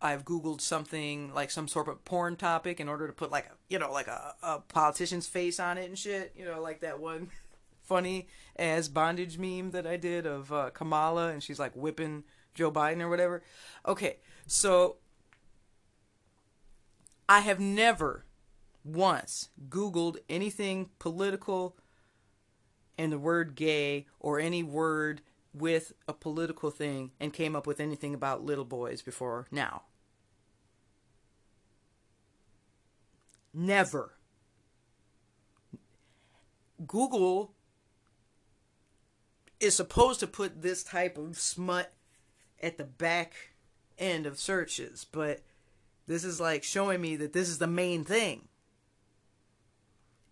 I've 0.02 0.26
googled 0.26 0.62
something 0.62 1.32
like 1.34 1.52
some 1.52 1.68
sort 1.68 1.88
of 1.88 2.04
porn 2.04 2.36
topic 2.36 2.80
in 2.80 2.90
order 2.90 3.06
to 3.06 3.14
put 3.14 3.32
like 3.32 3.46
a 3.46 3.52
you 3.70 3.78
know 3.78 3.92
like 3.92 4.08
a, 4.08 4.34
a 4.42 4.60
politician's 4.60 5.28
face 5.28 5.60
on 5.60 5.78
it 5.78 5.86
and 5.86 5.98
shit 5.98 6.34
you 6.36 6.44
know 6.44 6.60
like 6.60 6.82
that 6.82 7.00
one 7.00 7.30
funny 7.84 8.28
as 8.56 8.90
bondage 8.90 9.38
meme 9.38 9.72
that 9.72 9.86
I 9.86 9.98
did 9.98 10.26
of 10.26 10.52
uh, 10.52 10.72
Kamala 10.72 11.28
and 11.28 11.44
she's 11.44 11.60
like 11.60 11.76
whipping 11.76 12.24
Joe 12.54 12.72
Biden 12.72 13.02
or 13.02 13.10
whatever. 13.10 13.44
Okay, 13.88 14.18
so 14.48 14.98
I 17.32 17.40
have 17.40 17.62
never 17.62 18.26
once 18.84 19.52
Googled 19.70 20.18
anything 20.28 20.90
political 21.00 21.78
and 22.98 23.10
the 23.10 23.18
word 23.18 23.56
gay 23.56 24.08
or 24.20 24.38
any 24.38 24.64
word 24.64 25.22
with 25.54 25.94
a 26.10 26.14
political 26.14 26.72
thing 26.72 27.12
and 27.22 27.32
came 27.32 27.56
up 27.56 27.66
with 27.66 27.80
anything 27.80 28.14
about 28.14 28.44
little 28.44 28.66
boys 28.66 29.02
before 29.02 29.48
now. 29.50 29.84
Never. 33.54 34.18
Google 36.86 37.54
is 39.62 39.74
supposed 39.74 40.20
to 40.20 40.28
put 40.28 40.62
this 40.62 40.84
type 40.84 41.18
of 41.18 41.40
smut 41.40 41.94
at 42.62 42.78
the 42.78 42.84
back 42.84 43.54
end 43.98 44.26
of 44.26 44.38
searches, 44.38 45.06
but 45.10 45.40
this 46.12 46.26
is 46.26 46.42
like 46.42 46.64
showing 46.64 47.00
me 47.00 47.16
that 47.16 47.32
this 47.32 47.48
is 47.48 47.58
the 47.58 47.68
main 47.68 48.04
thing. 48.04 48.50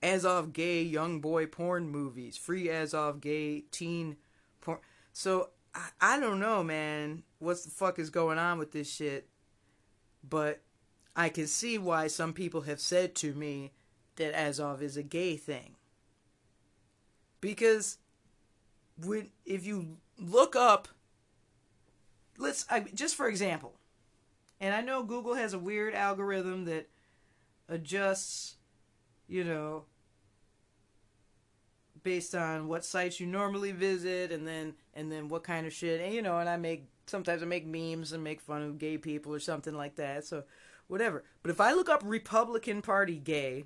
Azov 0.04 0.52
gay 0.52 0.82
young 0.82 1.22
boy 1.22 1.46
porn 1.46 1.88
movies, 1.90 2.36
free 2.36 2.70
Azov 2.70 3.22
gay 3.22 3.62
teen 3.72 4.18
porn. 4.60 4.80
So 5.14 5.52
I, 5.74 5.90
I 6.02 6.20
don't 6.20 6.42
know, 6.42 6.64
man, 6.64 7.24
what 7.40 7.64
the 7.64 7.70
fuck 7.70 7.98
is 7.98 8.10
going 8.10 8.38
on 8.38 8.60
with 8.60 8.74
this 8.74 8.92
shit, 8.92 9.30
but 10.28 10.62
I 11.16 11.30
can 11.30 11.48
see 11.48 11.78
why 11.78 12.08
some 12.08 12.34
people 12.34 12.62
have 12.62 12.82
said 12.82 13.16
to 13.16 13.34
me 13.34 13.72
that 14.18 14.38
Azov 14.38 14.82
is 14.82 14.98
a 14.98 15.04
gay 15.04 15.38
thing. 15.38 15.76
Because 17.40 18.00
when 19.02 19.30
if 19.46 19.66
you 19.66 19.98
look 20.18 20.58
up 20.58 20.90
let's 22.38 22.66
I, 22.70 22.82
just 22.82 23.16
for 23.16 23.30
example 23.30 23.79
and 24.60 24.74
i 24.74 24.82
know 24.82 25.04
google 25.04 25.36
has 25.36 25.54
a 25.54 25.60
weird 25.60 25.94
algorithm 25.94 26.66
that 26.66 26.90
adjusts 27.68 28.56
you 29.28 29.44
know 29.44 29.86
based 32.02 32.34
on 32.34 32.68
what 32.68 32.86
sites 32.86 33.20
you 33.20 33.28
normally 33.28 33.72
visit 33.72 34.32
and 34.32 34.48
then 34.48 34.74
and 34.94 35.12
then 35.12 35.28
what 35.28 35.44
kind 35.44 35.68
of 35.68 35.74
shit 35.74 36.02
and 36.02 36.14
you 36.14 36.22
know 36.22 36.40
and 36.40 36.50
i 36.50 36.58
make 36.58 36.88
sometimes 37.10 37.42
I 37.42 37.46
make 37.46 37.66
memes 37.66 38.14
and 38.14 38.24
make 38.24 38.40
fun 38.40 38.62
of 38.62 38.78
gay 38.78 38.98
people 38.98 39.34
or 39.34 39.40
something 39.40 39.74
like 39.74 39.96
that. 39.96 40.26
So, 40.26 40.44
whatever. 40.88 41.24
But 41.42 41.52
if 41.52 41.60
I 41.60 41.74
look 41.74 41.90
up 41.90 42.02
Republican 42.06 42.82
Party 42.82 43.18
gay, 43.18 43.66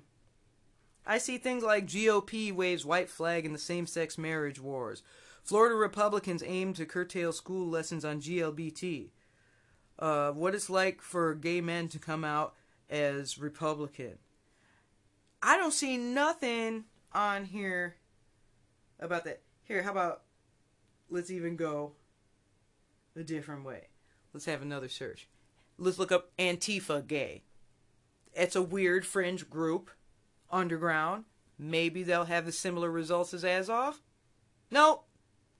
I 1.06 1.18
see 1.18 1.38
things 1.38 1.62
like 1.62 1.86
GOP 1.86 2.52
waves 2.52 2.84
white 2.84 3.10
flag 3.10 3.44
in 3.44 3.52
the 3.52 3.58
same 3.58 3.86
sex 3.86 4.16
marriage 4.16 4.60
wars. 4.60 5.02
Florida 5.42 5.74
Republicans 5.74 6.42
aim 6.44 6.72
to 6.72 6.86
curtail 6.86 7.32
school 7.32 7.68
lessons 7.68 8.04
on 8.04 8.20
GLBT. 8.20 9.10
Uh, 9.98 10.32
what 10.32 10.54
it's 10.54 10.68
like 10.68 11.00
for 11.00 11.34
gay 11.34 11.60
men 11.60 11.88
to 11.88 11.98
come 11.98 12.24
out 12.24 12.54
as 12.90 13.38
Republican. 13.38 14.18
I 15.42 15.56
don't 15.56 15.72
see 15.72 15.96
nothing 15.96 16.84
on 17.12 17.44
here 17.44 17.96
about 18.98 19.24
that. 19.24 19.42
Here, 19.62 19.82
how 19.82 19.92
about 19.92 20.22
let's 21.10 21.30
even 21.30 21.56
go 21.56 21.92
a 23.16 23.22
different 23.22 23.64
way. 23.64 23.88
Let's 24.32 24.46
have 24.46 24.62
another 24.62 24.88
search. 24.88 25.28
Let's 25.78 25.98
look 25.98 26.12
up 26.12 26.30
Antifa 26.38 27.06
gay. 27.06 27.42
It's 28.32 28.56
a 28.56 28.62
weird 28.62 29.06
fringe 29.06 29.48
group, 29.48 29.90
underground. 30.50 31.24
Maybe 31.58 32.02
they'll 32.02 32.24
have 32.24 32.46
the 32.46 32.52
similar 32.52 32.90
results 32.90 33.32
as 33.32 33.44
Azov. 33.44 34.00
No, 34.70 35.02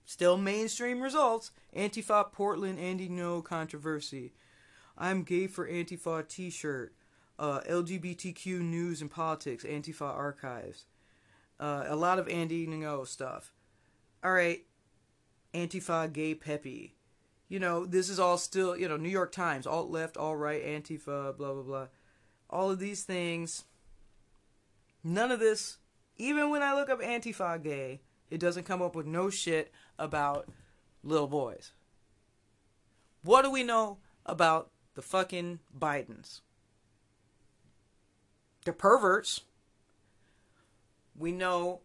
still 0.05 0.37
mainstream 0.37 1.01
results. 1.01 1.51
Antifa 1.77 2.31
Portland 2.33 2.79
Andy 2.79 3.09
Ngo 3.09 3.43
controversy. 3.43 4.33
I'm 4.97 5.23
gay 5.23 5.47
for 5.47 5.69
Antifa 5.69 6.27
T-shirt. 6.27 6.95
Uh, 7.39 7.61
LGBTQ 7.69 8.61
news 8.61 9.01
and 9.01 9.11
politics. 9.11 9.65
Antifa 9.65 10.07
archives. 10.07 10.85
Uh, 11.59 11.85
a 11.89 11.97
lot 11.97 12.19
of 12.19 12.29
Andy 12.29 12.67
Ngo 12.67 13.07
stuff. 13.07 13.53
All 14.23 14.33
right, 14.33 14.65
Antifa 15.53 16.13
gay 16.13 16.35
peppy 16.35 16.95
you 17.49 17.61
know, 17.61 17.85
this 17.85 18.09
is 18.09 18.19
all 18.19 18.39
still, 18.39 18.77
you 18.77 18.89
know, 18.89 18.97
New 18.97 19.09
York 19.09 19.33
Times, 19.33 19.67
alt 19.67 19.91
left, 19.91 20.17
alt 20.17 20.39
right, 20.39 20.65
Antifa, 20.65 21.37
blah, 21.37 21.53
blah, 21.53 21.63
blah. 21.63 21.87
All 22.49 22.71
of 22.71 22.79
these 22.79 23.05
things, 23.05 23.65
none 25.03 25.31
of 25.31 25.41
this, 25.41 25.79
even 26.17 26.51
when 26.51 26.63
I 26.63 26.75
look 26.75 26.89
up 26.89 27.01
Antifa 27.01 27.63
gay, 27.63 28.01
it 28.31 28.41
doesn't 28.41 28.65
come 28.65 28.83
up 28.83 28.97
with 28.97 29.07
no 29.07 29.31
shit 29.31 29.71
about 29.99 30.49
little 31.03 31.27
boys. 31.27 31.73
What 33.23 33.43
do 33.43 33.51
we 33.51 33.63
know 33.63 33.99
about 34.27 34.71
the 34.95 35.03
fucking 35.03 35.61
Bidens? 35.77 36.41
They're 38.65 38.75
perverts. 38.75 39.43
We 41.17 41.33
know 41.33 41.81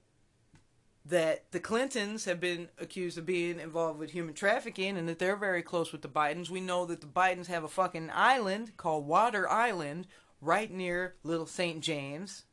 that 1.06 1.52
the 1.52 1.60
Clintons 1.60 2.26
have 2.26 2.40
been 2.40 2.70
accused 2.78 3.18
of 3.18 3.26
being 3.26 3.60
involved 3.60 4.00
with 4.00 4.12
human 4.12 4.34
trafficking 4.34 4.98
and 4.98 5.08
that 5.10 5.20
they're 5.20 5.36
very 5.36 5.64
close 5.64 5.92
with 5.92 6.02
the 6.02 6.08
Bidens. 6.08 6.50
We 6.50 6.62
know 6.62 6.86
that 6.86 7.02
the 7.02 7.08
Bidens 7.08 7.48
have 7.48 7.64
a 7.64 7.70
fucking 7.70 8.12
island 8.14 8.78
called 8.78 9.08
Water 9.08 9.50
Island 9.50 10.08
right 10.42 10.72
near 10.72 11.16
Little 11.24 11.46
St. 11.46 11.82
James. 11.82 12.46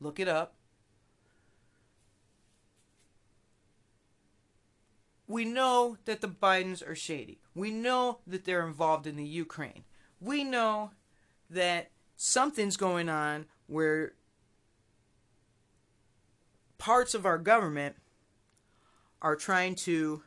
Look 0.00 0.18
it 0.18 0.28
up. 0.28 0.54
We 5.32 5.46
know 5.46 5.96
that 6.04 6.20
the 6.20 6.28
Bidens 6.28 6.86
are 6.86 6.94
shady. 6.94 7.40
We 7.54 7.70
know 7.70 8.18
that 8.26 8.44
they're 8.44 8.66
involved 8.66 9.06
in 9.06 9.16
the 9.16 9.24
Ukraine. 9.24 9.84
We 10.20 10.44
know 10.44 10.90
that 11.48 11.88
something's 12.16 12.76
going 12.76 13.08
on 13.08 13.46
where 13.66 14.12
parts 16.76 17.14
of 17.14 17.24
our 17.24 17.38
government 17.38 17.96
are 19.22 19.34
trying 19.34 19.74
to 19.76 20.22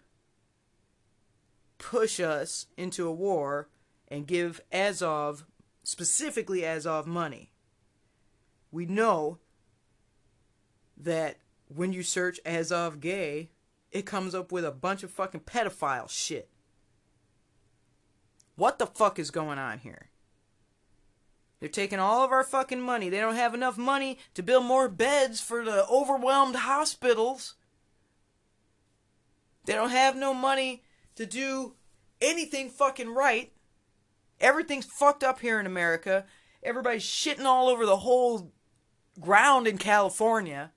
push 1.77 2.19
us 2.19 2.65
into 2.75 3.07
a 3.07 3.13
war 3.13 3.69
and 4.07 4.25
give 4.25 4.59
Azov, 4.71 5.45
specifically 5.83 6.65
Azov, 6.65 7.05
money. 7.05 7.51
We 8.71 8.87
know 8.87 9.37
that 10.97 11.37
when 11.67 11.93
you 11.93 12.01
search 12.01 12.39
Azov 12.43 12.99
gay, 12.99 13.51
it 13.91 14.05
comes 14.05 14.35
up 14.35 14.51
with 14.51 14.65
a 14.65 14.71
bunch 14.71 15.03
of 15.03 15.11
fucking 15.11 15.41
pedophile 15.41 16.09
shit. 16.09 16.49
What 18.55 18.79
the 18.79 18.87
fuck 18.87 19.19
is 19.19 19.31
going 19.31 19.59
on 19.59 19.79
here? 19.79 20.09
They're 21.59 21.69
taking 21.69 21.99
all 21.99 22.23
of 22.23 22.31
our 22.31 22.43
fucking 22.43 22.81
money. 22.81 23.09
They 23.09 23.19
don't 23.19 23.35
have 23.35 23.53
enough 23.53 23.77
money 23.77 24.19
to 24.33 24.43
build 24.43 24.65
more 24.65 24.89
beds 24.89 25.41
for 25.41 25.63
the 25.63 25.85
overwhelmed 25.87 26.57
hospitals. 26.57 27.55
They 29.65 29.73
don't 29.73 29.89
have 29.89 30.15
no 30.15 30.33
money 30.33 30.83
to 31.15 31.25
do 31.25 31.75
anything 32.21 32.69
fucking 32.69 33.09
right. 33.09 33.51
Everything's 34.39 34.85
fucked 34.85 35.23
up 35.23 35.39
here 35.39 35.59
in 35.59 35.65
America. 35.65 36.25
Everybody's 36.61 37.03
shitting 37.03 37.45
all 37.45 37.67
over 37.67 37.85
the 37.85 37.97
whole 37.97 38.51
ground 39.19 39.67
in 39.67 39.77
California. 39.77 40.71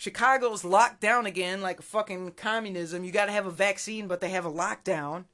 Chicago's 0.00 0.64
locked 0.64 1.02
down 1.02 1.26
again 1.26 1.60
like 1.60 1.82
fucking 1.82 2.30
communism. 2.30 3.04
You 3.04 3.12
gotta 3.12 3.32
have 3.32 3.44
a 3.44 3.50
vaccine, 3.50 4.08
but 4.08 4.22
they 4.22 4.30
have 4.30 4.46
a 4.46 4.50
lockdown. 4.50 5.24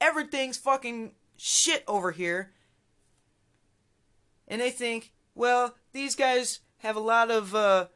Everything's 0.00 0.56
fucking 0.56 1.10
shit 1.36 1.82
over 1.88 2.12
here. 2.12 2.52
And 4.46 4.60
they 4.60 4.70
think, 4.70 5.10
well, 5.34 5.74
these 5.90 6.14
guys 6.14 6.60
have 6.78 6.94
a 6.94 7.00
lot 7.00 7.28
of 7.28 7.56
uh, 7.56 7.86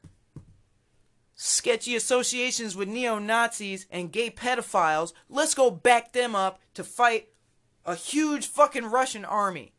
sketchy 1.36 1.94
associations 1.94 2.74
with 2.74 2.88
neo 2.88 3.20
Nazis 3.20 3.86
and 3.92 4.10
gay 4.10 4.28
pedophiles. 4.28 5.12
Let's 5.28 5.54
go 5.54 5.70
back 5.70 6.12
them 6.12 6.34
up 6.34 6.58
to 6.74 6.82
fight 6.82 7.28
a 7.86 7.94
huge 7.94 8.48
fucking 8.48 8.86
Russian 8.86 9.24
army. 9.24 9.72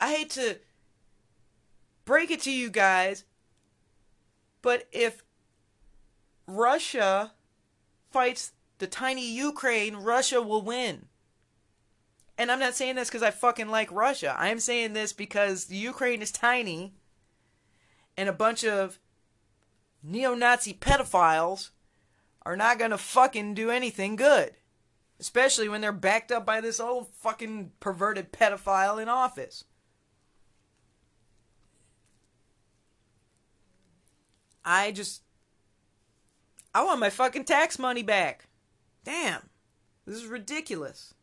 I 0.00 0.12
hate 0.12 0.30
to 0.30 0.58
break 2.06 2.30
it 2.30 2.40
to 2.42 2.50
you 2.50 2.70
guys, 2.70 3.24
but 4.62 4.88
if 4.92 5.22
Russia 6.46 7.32
fights 8.10 8.52
the 8.78 8.86
tiny 8.86 9.30
Ukraine, 9.30 9.96
Russia 9.96 10.40
will 10.40 10.62
win. 10.62 11.06
And 12.38 12.50
I'm 12.50 12.60
not 12.60 12.74
saying 12.74 12.96
this 12.96 13.08
because 13.08 13.22
I 13.22 13.30
fucking 13.30 13.68
like 13.68 13.90
Russia. 13.92 14.34
I 14.38 14.48
am 14.48 14.60
saying 14.60 14.92
this 14.92 15.12
because 15.12 15.66
the 15.66 15.76
Ukraine 15.76 16.22
is 16.22 16.30
tiny 16.30 16.94
and 18.16 18.28
a 18.28 18.32
bunch 18.32 18.64
of 18.64 18.98
neo 20.02 20.34
Nazi 20.34 20.74
pedophiles 20.74 21.70
are 22.44 22.56
not 22.56 22.78
gonna 22.78 22.98
fucking 22.98 23.54
do 23.54 23.70
anything 23.70 24.16
good. 24.16 24.54
Especially 25.18 25.68
when 25.68 25.80
they're 25.80 25.92
backed 25.92 26.30
up 26.30 26.44
by 26.44 26.60
this 26.60 26.78
old 26.78 27.08
fucking 27.08 27.72
perverted 27.80 28.32
pedophile 28.32 29.00
in 29.00 29.08
office. 29.08 29.64
I 34.66 34.90
just. 34.90 35.22
I 36.74 36.84
want 36.84 37.00
my 37.00 37.08
fucking 37.08 37.44
tax 37.44 37.78
money 37.78 38.02
back. 38.02 38.48
Damn, 39.04 39.48
this 40.04 40.16
is 40.16 40.26
ridiculous. 40.26 41.14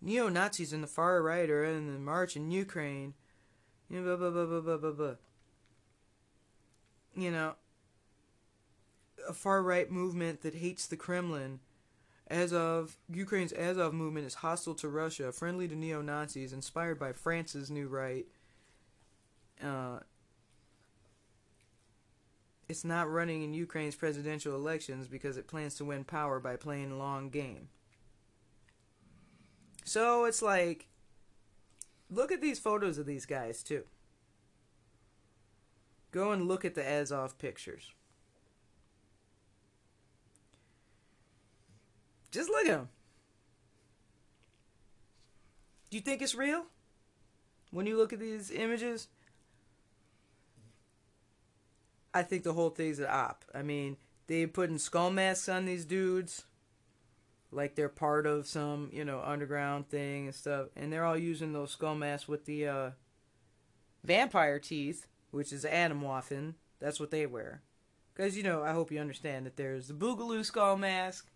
Neo 0.00 0.28
Nazis 0.28 0.72
and 0.72 0.82
the 0.82 0.88
far 0.88 1.20
right 1.22 1.50
are 1.50 1.64
in 1.64 1.92
the 1.92 1.98
march 1.98 2.36
in 2.36 2.50
Ukraine. 2.50 3.14
You 3.90 4.00
know, 4.00 4.16
blah, 4.16 4.30
blah, 4.30 4.46
blah, 4.46 4.60
blah, 4.60 4.76
blah, 4.78 4.90
blah. 4.90 5.14
You 7.14 7.30
know, 7.30 7.54
a 9.28 9.34
far 9.34 9.62
right 9.62 9.90
movement 9.90 10.42
that 10.42 10.54
hates 10.54 10.86
the 10.86 10.96
Kremlin. 10.96 11.60
As 12.28 12.52
of 12.52 12.96
Ukraine's 13.12 13.52
Azov 13.52 13.92
movement 13.92 14.26
is 14.26 14.34
hostile 14.34 14.74
to 14.76 14.88
Russia, 14.88 15.30
friendly 15.30 15.68
to 15.68 15.76
neo 15.76 16.00
Nazis, 16.00 16.52
inspired 16.52 16.98
by 16.98 17.12
France's 17.12 17.70
new 17.70 17.88
right. 17.88 18.26
Uh, 19.62 19.98
it's 22.72 22.84
not 22.86 23.10
running 23.10 23.42
in 23.42 23.52
Ukraine's 23.52 23.94
presidential 23.94 24.54
elections 24.54 25.06
because 25.06 25.36
it 25.36 25.46
plans 25.46 25.74
to 25.74 25.84
win 25.84 26.04
power 26.04 26.40
by 26.40 26.56
playing 26.56 26.98
long 26.98 27.28
game. 27.28 27.68
So 29.84 30.24
it's 30.24 30.40
like, 30.40 30.88
look 32.08 32.32
at 32.32 32.40
these 32.40 32.58
photos 32.58 32.96
of 32.96 33.04
these 33.04 33.26
guys 33.26 33.62
too. 33.62 33.84
Go 36.12 36.32
and 36.32 36.48
look 36.48 36.64
at 36.64 36.74
the 36.74 36.82
Azov 36.82 37.36
pictures. 37.36 37.92
Just 42.30 42.48
look 42.48 42.64
at 42.64 42.78
them. 42.78 42.88
Do 45.90 45.98
you 45.98 46.02
think 46.02 46.22
it's 46.22 46.34
real? 46.34 46.64
When 47.70 47.84
you 47.84 47.98
look 47.98 48.14
at 48.14 48.18
these 48.18 48.50
images? 48.50 49.08
I 52.14 52.22
think 52.22 52.42
the 52.42 52.52
whole 52.52 52.70
thing's 52.70 52.98
an 52.98 53.06
op. 53.08 53.44
I 53.54 53.62
mean, 53.62 53.96
they're 54.26 54.48
putting 54.48 54.78
skull 54.78 55.10
masks 55.10 55.48
on 55.48 55.64
these 55.64 55.84
dudes, 55.84 56.44
like 57.50 57.74
they're 57.74 57.88
part 57.88 58.26
of 58.26 58.46
some 58.46 58.90
you 58.92 59.04
know 59.04 59.22
underground 59.24 59.88
thing 59.88 60.26
and 60.26 60.34
stuff, 60.34 60.68
and 60.76 60.92
they're 60.92 61.04
all 61.04 61.18
using 61.18 61.52
those 61.52 61.70
skull 61.70 61.94
masks 61.94 62.28
with 62.28 62.44
the 62.44 62.66
uh, 62.66 62.90
vampire 64.04 64.58
teeth, 64.58 65.06
which 65.30 65.52
is 65.52 65.64
Atomwaffen. 65.64 66.54
That's 66.80 67.00
what 67.00 67.10
they 67.10 67.26
wear. 67.26 67.62
Because, 68.14 68.36
you 68.36 68.42
know, 68.42 68.62
I 68.62 68.72
hope 68.72 68.90
you 68.90 69.00
understand 69.00 69.46
that 69.46 69.56
there's 69.56 69.88
the 69.88 69.94
Boogaloo 69.94 70.44
skull 70.44 70.76
mask, 70.76 71.30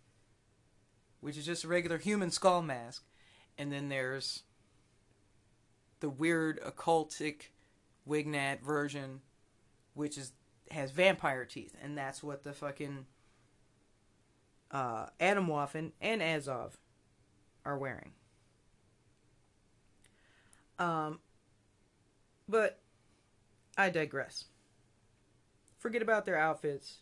which 1.21 1.39
is 1.39 1.47
just 1.47 1.65
a 1.65 1.69
regular 1.69 1.99
human 1.99 2.31
skull 2.31 2.63
mask. 2.63 3.05
And 3.57 3.73
then 3.73 3.89
there's 3.89 4.43
the 6.01 6.11
weird 6.11 6.61
occultic 6.63 7.49
Wignat 8.07 8.61
version, 8.61 9.21
which 9.95 10.19
is 10.19 10.33
has 10.71 10.91
vampire 10.91 11.45
teeth, 11.45 11.75
and 11.83 11.97
that's 11.97 12.23
what 12.23 12.45
the 12.45 12.53
fucking 12.53 13.07
uh, 14.71 15.07
Atomwaffen 15.21 15.93
and 16.01 16.23
Azov 16.23 16.79
are 17.65 17.79
wearing. 17.79 18.13
Um, 20.79 21.21
but 22.49 22.81
I 23.77 23.91
digress. 23.91 24.45
Forget 25.79 26.03
about 26.03 26.25
their 26.25 26.39
outfits. 26.39 26.99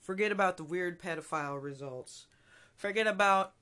Forget 0.00 0.30
about 0.30 0.56
the 0.56 0.64
weird 0.64 1.00
pedophile 1.00 1.60
results. 1.60 2.26
Forget 2.76 3.06
about 3.06 3.54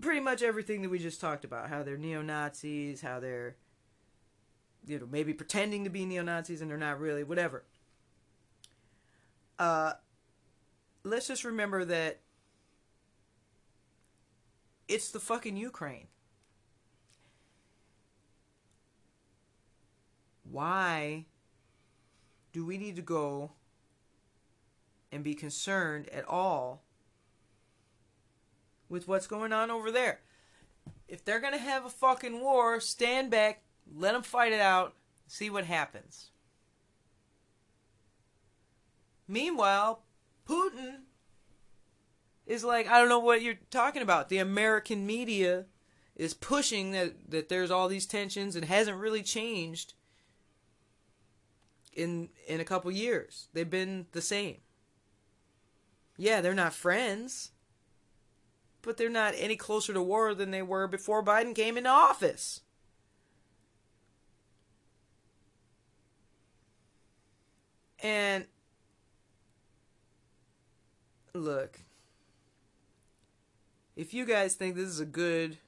pretty 0.00 0.20
much 0.20 0.42
everything 0.42 0.82
that 0.82 0.90
we 0.90 0.98
just 0.98 1.20
talked 1.20 1.44
about. 1.44 1.68
How 1.68 1.82
they're 1.82 1.96
neo 1.96 2.22
Nazis, 2.22 3.00
how 3.00 3.20
they're, 3.20 3.56
you 4.86 4.98
know, 4.98 5.06
maybe 5.10 5.32
pretending 5.32 5.84
to 5.84 5.90
be 5.90 6.04
neo 6.04 6.22
Nazis 6.22 6.60
and 6.60 6.70
they're 6.70 6.78
not 6.78 7.00
really, 7.00 7.24
whatever. 7.24 7.64
Uh, 9.58 9.92
let's 11.04 11.28
just 11.28 11.44
remember 11.44 11.84
that 11.84 12.20
it's 14.88 15.10
the 15.10 15.20
fucking 15.20 15.56
Ukraine. 15.56 16.08
Why 20.50 21.26
do 22.52 22.66
we 22.66 22.76
need 22.76 22.96
to 22.96 23.02
go 23.02 23.52
and 25.10 25.24
be 25.24 25.34
concerned 25.34 26.08
at 26.10 26.28
all 26.28 26.82
with 28.88 29.08
what's 29.08 29.26
going 29.26 29.52
on 29.52 29.70
over 29.70 29.90
there? 29.90 30.20
If 31.08 31.24
they're 31.24 31.40
going 31.40 31.54
to 31.54 31.58
have 31.58 31.86
a 31.86 31.90
fucking 31.90 32.40
war, 32.40 32.80
stand 32.80 33.30
back, 33.30 33.62
let 33.94 34.12
them 34.12 34.22
fight 34.22 34.52
it 34.52 34.60
out, 34.60 34.94
see 35.26 35.50
what 35.50 35.64
happens. 35.64 36.30
Meanwhile, 39.28 40.02
Putin 40.48 41.02
is 42.46 42.64
like, 42.64 42.88
I 42.88 42.98
don't 42.98 43.08
know 43.08 43.18
what 43.18 43.42
you're 43.42 43.58
talking 43.70 44.02
about. 44.02 44.28
The 44.28 44.38
American 44.38 45.06
media 45.06 45.66
is 46.16 46.34
pushing 46.34 46.92
that, 46.92 47.30
that 47.30 47.48
there's 47.48 47.70
all 47.70 47.88
these 47.88 48.06
tensions 48.06 48.56
and 48.56 48.64
hasn't 48.64 48.98
really 48.98 49.22
changed 49.22 49.94
in 51.94 52.28
in 52.46 52.60
a 52.60 52.64
couple 52.64 52.90
years. 52.90 53.48
They've 53.52 53.68
been 53.68 54.06
the 54.12 54.22
same. 54.22 54.58
Yeah, 56.16 56.40
they're 56.40 56.54
not 56.54 56.74
friends, 56.74 57.52
but 58.82 58.96
they're 58.96 59.08
not 59.08 59.34
any 59.36 59.56
closer 59.56 59.92
to 59.92 60.02
war 60.02 60.34
than 60.34 60.50
they 60.50 60.62
were 60.62 60.86
before 60.86 61.24
Biden 61.24 61.54
came 61.54 61.76
into 61.76 61.90
office. 61.90 62.60
And 68.02 68.46
look, 71.34 71.78
if 73.94 74.12
you 74.12 74.26
guys 74.26 74.54
think 74.54 74.74
this 74.74 74.88
is 74.88 75.00
a 75.00 75.06
good 75.06 75.58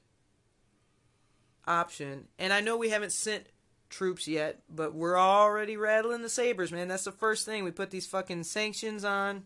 option, 1.65 2.27
and 2.37 2.51
I 2.51 2.59
know 2.59 2.75
we 2.75 2.89
haven't 2.89 3.13
sent 3.13 3.47
troops 3.89 4.27
yet, 4.27 4.61
but 4.69 4.93
we're 4.93 5.17
already 5.17 5.77
rattling 5.77 6.21
the 6.21 6.29
sabers, 6.29 6.71
man. 6.71 6.89
That's 6.89 7.05
the 7.05 7.11
first 7.11 7.45
thing. 7.45 7.63
We 7.63 7.71
put 7.71 7.91
these 7.91 8.05
fucking 8.05 8.43
sanctions 8.43 9.05
on. 9.05 9.43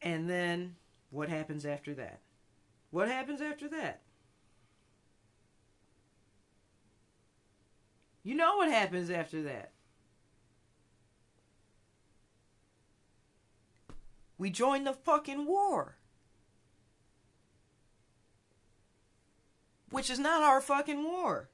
And 0.00 0.30
then 0.30 0.76
what 1.10 1.28
happens 1.28 1.66
after 1.66 1.92
that? 1.94 2.20
What 2.90 3.08
happens 3.08 3.42
after 3.42 3.68
that? 3.68 4.00
You 8.22 8.34
know 8.34 8.56
what 8.56 8.70
happens 8.70 9.10
after 9.10 9.42
that. 9.42 9.72
We 14.38 14.50
join 14.50 14.84
the 14.84 14.92
fucking 14.92 15.46
war. 15.46 15.96
Which 19.90 20.08
is 20.08 20.18
not 20.18 20.42
our 20.42 20.60
fucking 20.60 21.02
war. 21.02 21.50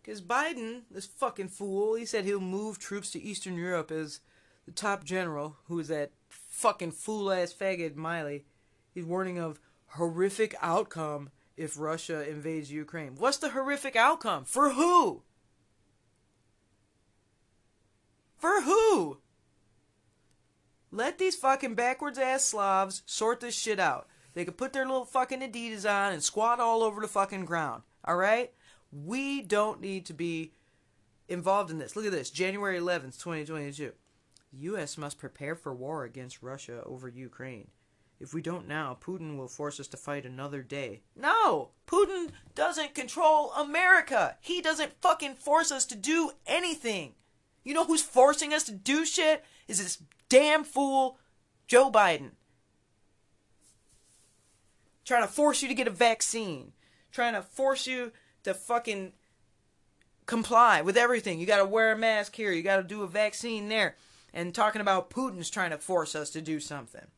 Because 0.00 0.22
Biden, 0.22 0.82
this 0.90 1.06
fucking 1.06 1.48
fool, 1.48 1.94
he 1.94 2.06
said 2.06 2.24
he'll 2.24 2.40
move 2.40 2.78
troops 2.78 3.10
to 3.10 3.22
Eastern 3.22 3.56
Europe 3.56 3.90
as 3.90 4.20
the 4.64 4.72
top 4.72 5.04
general, 5.04 5.56
who 5.66 5.78
is 5.78 5.88
that 5.88 6.12
fucking 6.28 6.92
fool 6.92 7.30
ass 7.30 7.52
faggot 7.52 7.94
Milley. 7.94 8.44
He's 8.94 9.04
warning 9.04 9.38
of 9.38 9.60
horrific 9.88 10.54
outcome 10.62 11.30
if 11.56 11.78
Russia 11.78 12.26
invades 12.28 12.70
Ukraine. 12.70 13.16
What's 13.16 13.36
the 13.38 13.50
horrific 13.50 13.96
outcome? 13.96 14.44
For 14.44 14.70
who? 14.70 15.22
For 18.38 18.62
who? 18.62 19.18
Let 20.90 21.18
these 21.18 21.36
fucking 21.36 21.74
backwards 21.74 22.18
ass 22.18 22.44
Slavs 22.44 23.02
sort 23.04 23.40
this 23.40 23.54
shit 23.54 23.78
out. 23.78 24.06
They 24.34 24.44
could 24.44 24.56
put 24.56 24.72
their 24.72 24.86
little 24.86 25.04
fucking 25.04 25.40
Adidas 25.40 25.84
on 25.84 26.12
and 26.12 26.22
squat 26.22 26.60
all 26.60 26.82
over 26.82 27.00
the 27.00 27.08
fucking 27.08 27.44
ground. 27.44 27.82
Alright? 28.06 28.52
We 28.92 29.42
don't 29.42 29.80
need 29.80 30.06
to 30.06 30.14
be 30.14 30.52
involved 31.28 31.70
in 31.70 31.78
this. 31.78 31.96
Look 31.96 32.06
at 32.06 32.12
this 32.12 32.30
January 32.30 32.78
11th, 32.78 33.20
2022. 33.22 33.92
The 34.52 34.58
U.S. 34.58 34.96
must 34.96 35.18
prepare 35.18 35.54
for 35.54 35.74
war 35.74 36.04
against 36.04 36.42
Russia 36.42 36.82
over 36.86 37.08
Ukraine. 37.08 37.68
If 38.20 38.32
we 38.32 38.40
don't 38.40 38.66
now, 38.66 38.96
Putin 39.00 39.36
will 39.36 39.48
force 39.48 39.78
us 39.78 39.88
to 39.88 39.96
fight 39.96 40.24
another 40.24 40.62
day. 40.62 41.02
No! 41.14 41.70
Putin 41.86 42.30
doesn't 42.54 42.94
control 42.94 43.52
America! 43.52 44.36
He 44.40 44.60
doesn't 44.60 45.00
fucking 45.02 45.34
force 45.34 45.70
us 45.70 45.84
to 45.86 45.94
do 45.94 46.32
anything! 46.46 47.14
You 47.68 47.74
know 47.74 47.84
who's 47.84 48.00
forcing 48.00 48.54
us 48.54 48.64
to 48.64 48.72
do 48.72 49.04
shit? 49.04 49.44
Is 49.68 49.76
this 49.76 50.02
damn 50.30 50.64
fool, 50.64 51.18
Joe 51.66 51.92
Biden. 51.92 52.30
Trying 55.04 55.24
to 55.24 55.28
force 55.28 55.60
you 55.60 55.68
to 55.68 55.74
get 55.74 55.86
a 55.86 55.90
vaccine. 55.90 56.72
Trying 57.12 57.34
to 57.34 57.42
force 57.42 57.86
you 57.86 58.12
to 58.44 58.54
fucking 58.54 59.12
comply 60.24 60.80
with 60.80 60.96
everything. 60.96 61.38
You 61.38 61.44
got 61.44 61.58
to 61.58 61.66
wear 61.66 61.92
a 61.92 61.98
mask 61.98 62.36
here. 62.36 62.52
You 62.52 62.62
got 62.62 62.78
to 62.78 62.82
do 62.82 63.02
a 63.02 63.06
vaccine 63.06 63.68
there. 63.68 63.96
And 64.32 64.54
talking 64.54 64.80
about 64.80 65.10
Putin's 65.10 65.50
trying 65.50 65.70
to 65.72 65.76
force 65.76 66.14
us 66.14 66.30
to 66.30 66.40
do 66.40 66.60
something. 66.60 67.08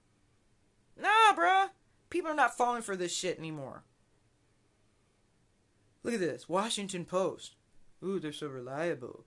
Nah, 1.00 1.32
bruh. 1.32 1.68
People 2.10 2.32
are 2.32 2.34
not 2.34 2.56
falling 2.56 2.82
for 2.82 2.96
this 2.96 3.14
shit 3.14 3.38
anymore. 3.38 3.84
Look 6.02 6.14
at 6.14 6.18
this. 6.18 6.48
Washington 6.48 7.04
Post. 7.04 7.54
Ooh, 8.02 8.18
they're 8.18 8.32
so 8.32 8.48
reliable. 8.48 9.26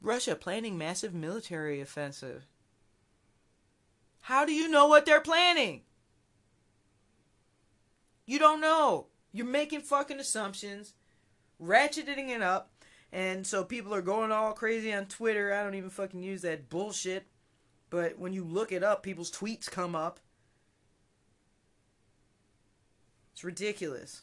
Russia 0.00 0.34
planning 0.34 0.78
massive 0.78 1.14
military 1.14 1.80
offensive. 1.80 2.46
How 4.22 4.44
do 4.44 4.52
you 4.52 4.68
know 4.68 4.86
what 4.86 5.06
they're 5.06 5.20
planning? 5.20 5.82
You 8.26 8.38
don't 8.38 8.60
know. 8.60 9.06
You're 9.32 9.46
making 9.46 9.82
fucking 9.82 10.20
assumptions 10.20 10.94
ratcheting 11.62 12.28
it 12.28 12.42
up. 12.42 12.70
And 13.12 13.46
so 13.46 13.64
people 13.64 13.92
are 13.92 14.02
going 14.02 14.30
all 14.30 14.52
crazy 14.52 14.92
on 14.92 15.06
Twitter. 15.06 15.52
I 15.52 15.62
don't 15.64 15.74
even 15.74 15.90
fucking 15.90 16.22
use 16.22 16.42
that 16.42 16.68
bullshit. 16.68 17.26
But 17.90 18.18
when 18.18 18.32
you 18.32 18.44
look 18.44 18.70
it 18.70 18.84
up, 18.84 19.02
people's 19.02 19.32
tweets 19.32 19.68
come 19.68 19.96
up. 19.96 20.20
It's 23.32 23.42
ridiculous. 23.42 24.22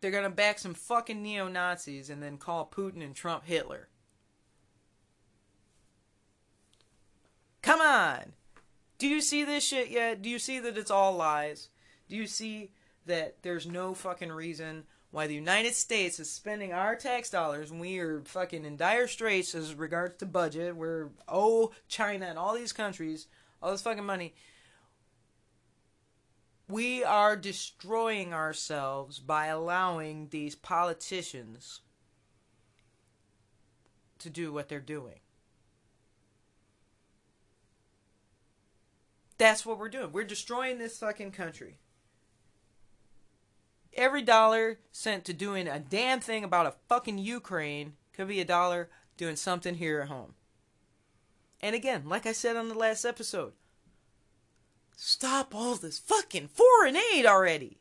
They're 0.00 0.10
gonna 0.10 0.30
back 0.30 0.58
some 0.58 0.74
fucking 0.74 1.22
neo 1.22 1.48
Nazis 1.48 2.10
and 2.10 2.22
then 2.22 2.38
call 2.38 2.70
Putin 2.70 3.02
and 3.02 3.14
Trump 3.14 3.44
Hitler. 3.44 3.88
Come 7.62 7.80
on! 7.80 8.32
Do 8.98 9.06
you 9.06 9.20
see 9.20 9.44
this 9.44 9.64
shit 9.64 9.90
yet? 9.90 10.22
Do 10.22 10.28
you 10.28 10.38
see 10.38 10.58
that 10.60 10.78
it's 10.78 10.90
all 10.90 11.14
lies? 11.14 11.68
Do 12.08 12.16
you 12.16 12.26
see 12.26 12.72
that 13.06 13.42
there's 13.42 13.66
no 13.66 13.94
fucking 13.94 14.32
reason 14.32 14.84
why 15.10 15.26
the 15.26 15.34
United 15.34 15.74
States 15.74 16.20
is 16.20 16.30
spending 16.30 16.72
our 16.72 16.94
tax 16.94 17.30
dollars 17.30 17.70
when 17.70 17.80
we 17.80 17.98
are 17.98 18.22
fucking 18.24 18.64
in 18.64 18.76
dire 18.76 19.06
straits 19.06 19.54
as 19.54 19.74
regards 19.74 20.18
to 20.18 20.26
budget? 20.26 20.76
We're 20.76 21.10
oh 21.26 21.72
China 21.88 22.26
and 22.26 22.38
all 22.38 22.54
these 22.54 22.72
countries 22.72 23.26
all 23.62 23.72
this 23.72 23.82
fucking 23.82 24.04
money. 24.04 24.34
We 26.68 27.02
are 27.02 27.36
destroying 27.36 28.34
ourselves 28.34 29.18
by 29.20 29.46
allowing 29.46 30.28
these 30.30 30.54
politicians 30.54 31.80
to 34.18 34.30
do 34.30 34.52
what 34.52 34.68
they're 34.68 34.80
doing. 34.80 35.20
That's 39.38 39.64
what 39.64 39.78
we're 39.78 39.88
doing. 39.88 40.12
We're 40.12 40.24
destroying 40.24 40.78
this 40.78 40.98
fucking 40.98 41.30
country. 41.32 41.78
every 43.98 44.22
dollar 44.22 44.78
sent 44.92 45.24
to 45.24 45.32
doing 45.34 45.66
a 45.68 45.80
damn 45.80 46.20
thing 46.20 46.44
about 46.44 46.66
a 46.66 46.74
fucking 46.88 47.18
Ukraine 47.18 47.94
could 48.12 48.28
be 48.28 48.40
a 48.40 48.44
dollar 48.44 48.88
doing 49.16 49.36
something 49.36 49.74
here 49.74 50.00
at 50.00 50.08
home. 50.08 50.34
And 51.60 51.74
again, 51.74 52.04
like 52.06 52.24
I 52.24 52.32
said 52.32 52.56
on 52.56 52.68
the 52.68 52.74
last 52.76 53.04
episode, 53.04 53.52
stop 55.18 55.52
all 55.52 55.74
this 55.74 55.98
fucking 55.98 56.46
foreign 56.46 56.96
aid 57.12 57.26
already. 57.26 57.76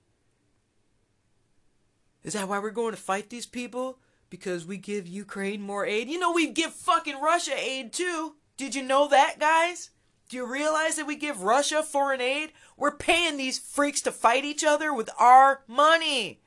Is 2.24 2.34
that 2.34 2.48
why 2.48 2.58
we're 2.58 2.72
going 2.72 2.96
to 2.96 3.00
fight 3.00 3.30
these 3.30 3.46
people? 3.46 4.00
Because 4.32 4.66
we 4.66 4.78
give 4.78 5.08
Ukraine 5.08 5.62
more 5.62 5.86
aid? 5.86 6.10
You 6.10 6.18
know, 6.18 6.32
we 6.32 6.48
give 6.48 6.74
fucking 6.74 7.22
Russia 7.22 7.54
aid 7.56 7.94
too. 7.94 8.38
Did 8.58 8.74
you 8.74 8.82
know 8.82 9.08
that, 9.10 9.40
guys? 9.40 9.92
Do 10.30 10.36
you 10.36 10.52
realize 10.52 10.96
that 10.96 11.06
we 11.06 11.16
give 11.16 11.44
Russia 11.44 11.84
foreign 11.84 12.22
aid? 12.22 12.54
We're 12.76 12.98
paying 12.98 13.38
these 13.38 13.60
freaks 13.60 14.02
to 14.02 14.12
fight 14.12 14.44
each 14.44 14.64
other 14.64 14.92
with 14.92 15.12
our 15.20 15.62
money. 15.68 16.42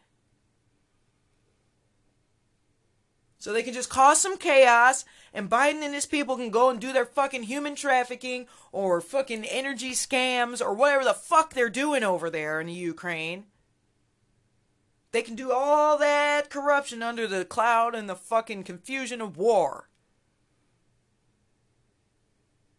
So 3.39 3.53
they 3.53 3.63
can 3.63 3.75
just 3.75 3.91
cause 3.91 4.21
some 4.21 4.37
chaos 4.37 5.05
and 5.33 5.49
Biden 5.49 5.83
and 5.83 5.95
his 5.95 6.07
people 6.07 6.37
can 6.37 6.51
go 6.51 6.71
and 6.71 6.81
do 6.81 6.93
their 6.93 7.05
fucking 7.07 7.45
human 7.45 7.75
trafficking 7.75 8.47
or 8.73 9.01
fucking 9.01 9.45
energy 9.45 9.93
scams 9.93 10.61
or 10.61 10.75
whatever 10.75 11.05
the 11.05 11.15
fuck 11.15 11.55
they're 11.55 11.71
doing 11.71 12.03
over 12.03 12.31
there 12.31 12.61
in 12.61 12.67
the 12.67 12.73
Ukraine. 12.73 13.45
They 15.13 15.23
can 15.23 15.35
do 15.35 15.53
all 15.53 15.99
that 15.99 16.51
corruption 16.51 17.03
under 17.03 17.27
the 17.27 17.45
cloud 17.45 17.95
and 17.95 18.09
the 18.09 18.17
fucking 18.17 18.65
confusion 18.65 19.21
of 19.21 19.37
war. 19.37 19.89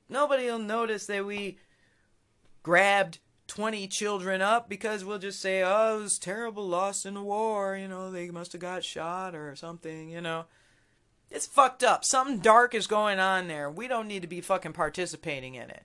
Nobody 0.08 0.46
will 0.46 0.60
notice 0.60 1.06
that 1.06 1.26
we 1.26 1.58
grabbed 2.64 3.20
20 3.48 3.88
children 3.88 4.42
up 4.42 4.70
because 4.70 5.04
we'll 5.04 5.20
just 5.20 5.42
say, 5.42 5.62
oh, 5.62 6.00
it 6.00 6.04
was 6.04 6.20
terrible 6.20 6.68
loss 6.68 7.06
in 7.06 7.16
the 7.16 7.22
war. 7.22 7.76
You 7.76 7.88
know, 7.88 8.12
they 8.12 8.30
must 8.30 8.52
have 8.54 8.62
got 8.62 8.84
shot 8.84 9.36
or 9.36 9.56
something, 9.56 10.10
you 10.10 10.22
know. 10.22 10.46
It's 11.32 11.48
fucked 11.48 11.82
up. 11.82 12.04
Something 12.04 12.40
dark 12.40 12.76
is 12.76 12.88
going 12.88 13.18
on 13.20 13.48
there. 13.48 13.70
We 13.70 13.88
don't 13.88 14.08
need 14.08 14.22
to 14.22 14.28
be 14.28 14.42
fucking 14.42 14.74
participating 14.74 15.56
in 15.56 15.70
it. 15.70 15.84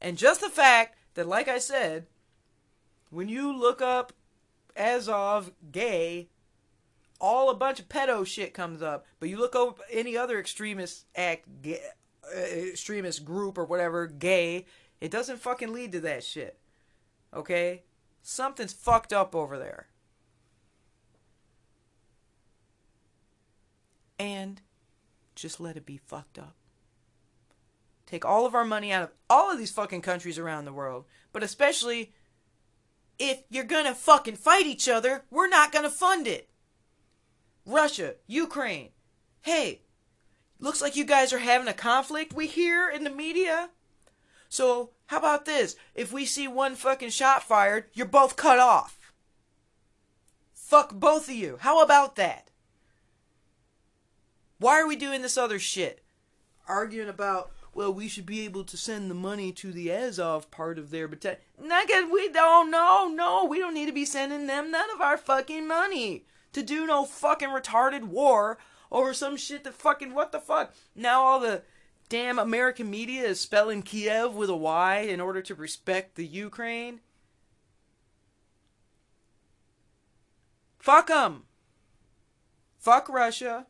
And 0.00 0.18
just 0.18 0.40
the 0.40 0.50
fact 0.50 0.98
that, 1.14 1.28
like 1.28 1.46
I 1.46 1.58
said, 1.58 2.06
when 3.10 3.28
you 3.28 3.56
look 3.56 3.80
up 3.80 4.12
Azov 4.76 5.52
gay, 5.70 6.28
all 7.20 7.48
a 7.48 7.54
bunch 7.54 7.78
of 7.78 7.88
pedo 7.88 8.26
shit 8.26 8.52
comes 8.52 8.82
up. 8.82 9.06
But 9.20 9.28
you 9.28 9.38
look 9.38 9.54
up 9.54 9.80
any 9.90 10.16
other 10.16 10.38
extremist 10.38 11.06
act, 11.14 11.62
gay, 11.62 11.80
uh, 12.24 12.40
extremist 12.40 13.24
group 13.24 13.56
or 13.56 13.64
whatever, 13.64 14.08
gay, 14.08 14.66
it 15.00 15.12
doesn't 15.12 15.40
fucking 15.40 15.72
lead 15.72 15.92
to 15.92 16.00
that 16.00 16.24
shit. 16.24 16.58
Okay? 17.32 17.82
Something's 18.22 18.72
fucked 18.72 19.12
up 19.12 19.34
over 19.34 19.58
there. 19.58 19.86
And 24.18 24.60
just 25.40 25.60
let 25.60 25.76
it 25.76 25.86
be 25.86 25.96
fucked 25.96 26.38
up. 26.38 26.54
Take 28.06 28.24
all 28.24 28.46
of 28.46 28.54
our 28.54 28.64
money 28.64 28.92
out 28.92 29.02
of 29.04 29.10
all 29.28 29.52
of 29.52 29.58
these 29.58 29.70
fucking 29.70 30.02
countries 30.02 30.38
around 30.38 30.64
the 30.64 30.72
world, 30.72 31.04
but 31.32 31.42
especially 31.42 32.12
if 33.18 33.42
you're 33.50 33.64
gonna 33.64 33.94
fucking 33.94 34.36
fight 34.36 34.66
each 34.66 34.88
other, 34.88 35.24
we're 35.30 35.48
not 35.48 35.72
gonna 35.72 35.90
fund 35.90 36.26
it. 36.26 36.48
Russia, 37.66 38.14
Ukraine. 38.26 38.90
Hey, 39.42 39.82
looks 40.58 40.80
like 40.80 40.96
you 40.96 41.04
guys 41.04 41.32
are 41.32 41.38
having 41.38 41.68
a 41.68 41.74
conflict, 41.74 42.32
we 42.32 42.46
hear 42.46 42.88
in 42.88 43.04
the 43.04 43.10
media. 43.10 43.70
So, 44.48 44.90
how 45.06 45.18
about 45.18 45.44
this? 45.44 45.76
If 45.94 46.12
we 46.12 46.24
see 46.24 46.48
one 46.48 46.74
fucking 46.74 47.10
shot 47.10 47.42
fired, 47.42 47.84
you're 47.92 48.06
both 48.06 48.36
cut 48.36 48.58
off. 48.58 49.12
Fuck 50.54 50.94
both 50.94 51.28
of 51.28 51.34
you. 51.34 51.58
How 51.60 51.82
about 51.82 52.16
that? 52.16 52.47
Why 54.58 54.80
are 54.80 54.86
we 54.86 54.96
doing 54.96 55.22
this 55.22 55.38
other 55.38 55.58
shit? 55.58 56.02
Arguing 56.66 57.08
about, 57.08 57.52
well, 57.72 57.92
we 57.92 58.08
should 58.08 58.26
be 58.26 58.44
able 58.44 58.64
to 58.64 58.76
send 58.76 59.10
the 59.10 59.14
money 59.14 59.52
to 59.52 59.72
the 59.72 59.90
Azov 59.90 60.50
part 60.50 60.78
of 60.78 60.90
their 60.90 61.08
battalion. 61.08 61.40
We 61.58 62.28
don't, 62.28 62.70
no, 62.70 63.08
no, 63.08 63.44
we 63.44 63.58
don't 63.58 63.74
need 63.74 63.86
to 63.86 63.92
be 63.92 64.04
sending 64.04 64.46
them 64.46 64.70
none 64.70 64.90
of 64.94 65.00
our 65.00 65.16
fucking 65.16 65.66
money 65.66 66.24
to 66.52 66.62
do 66.62 66.86
no 66.86 67.04
fucking 67.04 67.50
retarded 67.50 68.04
war 68.04 68.58
over 68.90 69.14
some 69.14 69.36
shit 69.36 69.64
that 69.64 69.74
fucking, 69.74 70.12
what 70.12 70.32
the 70.32 70.40
fuck? 70.40 70.74
Now 70.94 71.22
all 71.22 71.40
the 71.40 71.62
damn 72.08 72.38
American 72.38 72.90
media 72.90 73.22
is 73.22 73.40
spelling 73.40 73.82
Kiev 73.82 74.34
with 74.34 74.50
a 74.50 74.56
Y 74.56 75.00
in 75.00 75.20
order 75.20 75.42
to 75.42 75.54
respect 75.54 76.16
the 76.16 76.26
Ukraine. 76.26 77.00
Fuck 80.78 81.08
them. 81.08 81.44
Fuck 82.78 83.08
Russia. 83.08 83.66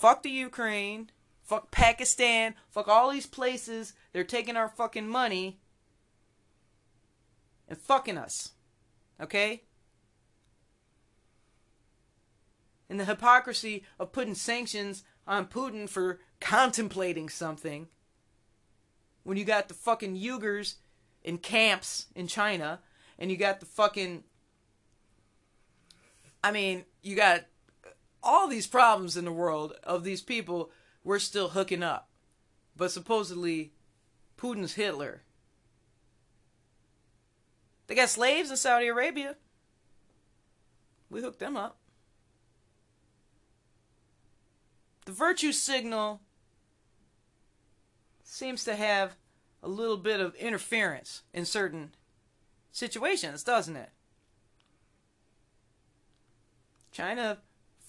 Fuck 0.00 0.22
the 0.22 0.30
Ukraine. 0.30 1.10
Fuck 1.42 1.70
Pakistan. 1.70 2.54
Fuck 2.70 2.88
all 2.88 3.10
these 3.10 3.26
places. 3.26 3.92
They're 4.14 4.24
taking 4.24 4.56
our 4.56 4.68
fucking 4.68 5.06
money 5.06 5.60
and 7.68 7.76
fucking 7.76 8.16
us. 8.16 8.52
Okay? 9.20 9.64
And 12.88 12.98
the 12.98 13.04
hypocrisy 13.04 13.84
of 13.98 14.10
putting 14.10 14.34
sanctions 14.34 15.04
on 15.26 15.44
Putin 15.44 15.86
for 15.86 16.20
contemplating 16.40 17.28
something 17.28 17.88
when 19.22 19.36
you 19.36 19.44
got 19.44 19.68
the 19.68 19.74
fucking 19.74 20.16
Uyghurs 20.16 20.76
in 21.22 21.36
camps 21.36 22.06
in 22.14 22.26
China 22.26 22.80
and 23.18 23.30
you 23.30 23.36
got 23.36 23.60
the 23.60 23.66
fucking 23.66 24.24
I 26.42 26.52
mean, 26.52 26.86
you 27.02 27.16
got 27.16 27.44
all 28.22 28.48
these 28.48 28.66
problems 28.66 29.16
in 29.16 29.24
the 29.24 29.32
world 29.32 29.74
of 29.84 30.04
these 30.04 30.22
people 30.22 30.70
we're 31.02 31.18
still 31.18 31.50
hooking 31.50 31.82
up. 31.82 32.08
But 32.76 32.90
supposedly 32.90 33.72
Putin's 34.38 34.74
Hitler. 34.74 35.22
They 37.86 37.94
got 37.94 38.08
slaves 38.08 38.50
in 38.50 38.56
Saudi 38.56 38.86
Arabia. 38.86 39.36
We 41.10 41.20
hooked 41.20 41.40
them 41.40 41.56
up. 41.56 41.80
the 45.10 45.16
virtue 45.16 45.50
signal 45.50 46.20
seems 48.22 48.62
to 48.62 48.76
have 48.76 49.16
a 49.60 49.68
little 49.68 49.96
bit 49.96 50.20
of 50.20 50.36
interference 50.36 51.22
in 51.34 51.44
certain 51.44 51.90
situations, 52.70 53.42
doesn't 53.42 53.74
it? 53.74 53.90
China 56.92 57.38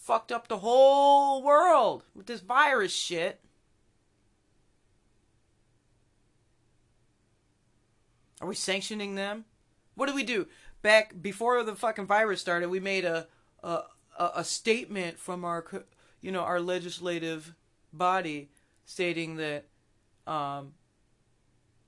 fucked 0.01 0.31
up 0.31 0.47
the 0.47 0.57
whole 0.57 1.43
world 1.43 2.03
with 2.15 2.25
this 2.25 2.41
virus 2.41 2.93
shit. 2.93 3.39
Are 8.41 8.47
we 8.47 8.55
sanctioning 8.55 9.13
them? 9.13 9.45
What 9.93 10.07
did 10.07 10.15
we 10.15 10.23
do? 10.23 10.47
Back 10.81 11.21
before 11.21 11.63
the 11.63 11.75
fucking 11.75 12.07
virus 12.07 12.41
started, 12.41 12.69
we 12.69 12.79
made 12.79 13.05
a 13.05 13.27
a, 13.63 13.83
a 14.17 14.43
statement 14.43 15.19
from 15.19 15.45
our 15.45 15.63
you 16.21 16.31
know, 16.31 16.41
our 16.41 16.59
legislative 16.59 17.53
body 17.93 18.49
stating 18.85 19.35
that 19.37 19.65
um, 20.25 20.73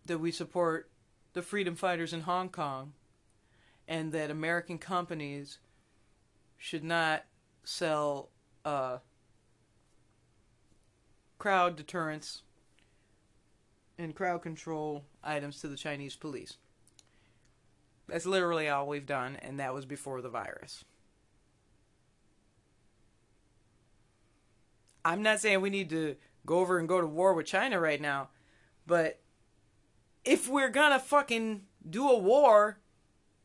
that 0.05 0.20
we 0.20 0.32
support 0.32 0.91
the 1.34 1.41
freedom 1.41 1.76
fighters 1.76 2.14
in 2.14 2.22
Hong 2.22 2.49
Kong 2.49 2.93
and 3.88 4.11
that 4.11 4.30
American 4.30 4.78
companies 4.78 5.57
should 6.57 6.84
not 6.84 7.26
sell 7.64 8.30
uh, 8.66 8.97
crowd 11.38 11.76
deterrence 11.76 12.43
and 13.97 14.16
crowd 14.16 14.41
control 14.41 15.05
items 15.24 15.59
to 15.61 15.68
the 15.68 15.78
Chinese 15.78 16.16
police. 16.16 16.57
That's 18.07 18.26
literally 18.26 18.70
all 18.70 18.88
we've 18.88 19.05
done, 19.05 19.38
and 19.41 19.59
that 19.59 19.74
was 19.74 19.86
before 19.86 20.22
the 20.22 20.30
virus. 20.30 20.84
I'm 25.05 25.22
not 25.22 25.39
saying 25.39 25.61
we 25.61 25.70
need 25.70 25.89
to 25.89 26.16
go 26.45 26.59
over 26.59 26.80
and 26.80 26.88
go 26.88 27.01
to 27.01 27.07
war 27.07 27.34
with 27.34 27.45
China 27.45 27.80
right 27.80 27.99
now, 28.01 28.30
but 28.88 29.20
if 30.24 30.47
we're 30.47 30.70
gonna 30.70 30.99
fucking 30.99 31.64
do 31.89 32.09
a 32.09 32.18
war, 32.18 32.80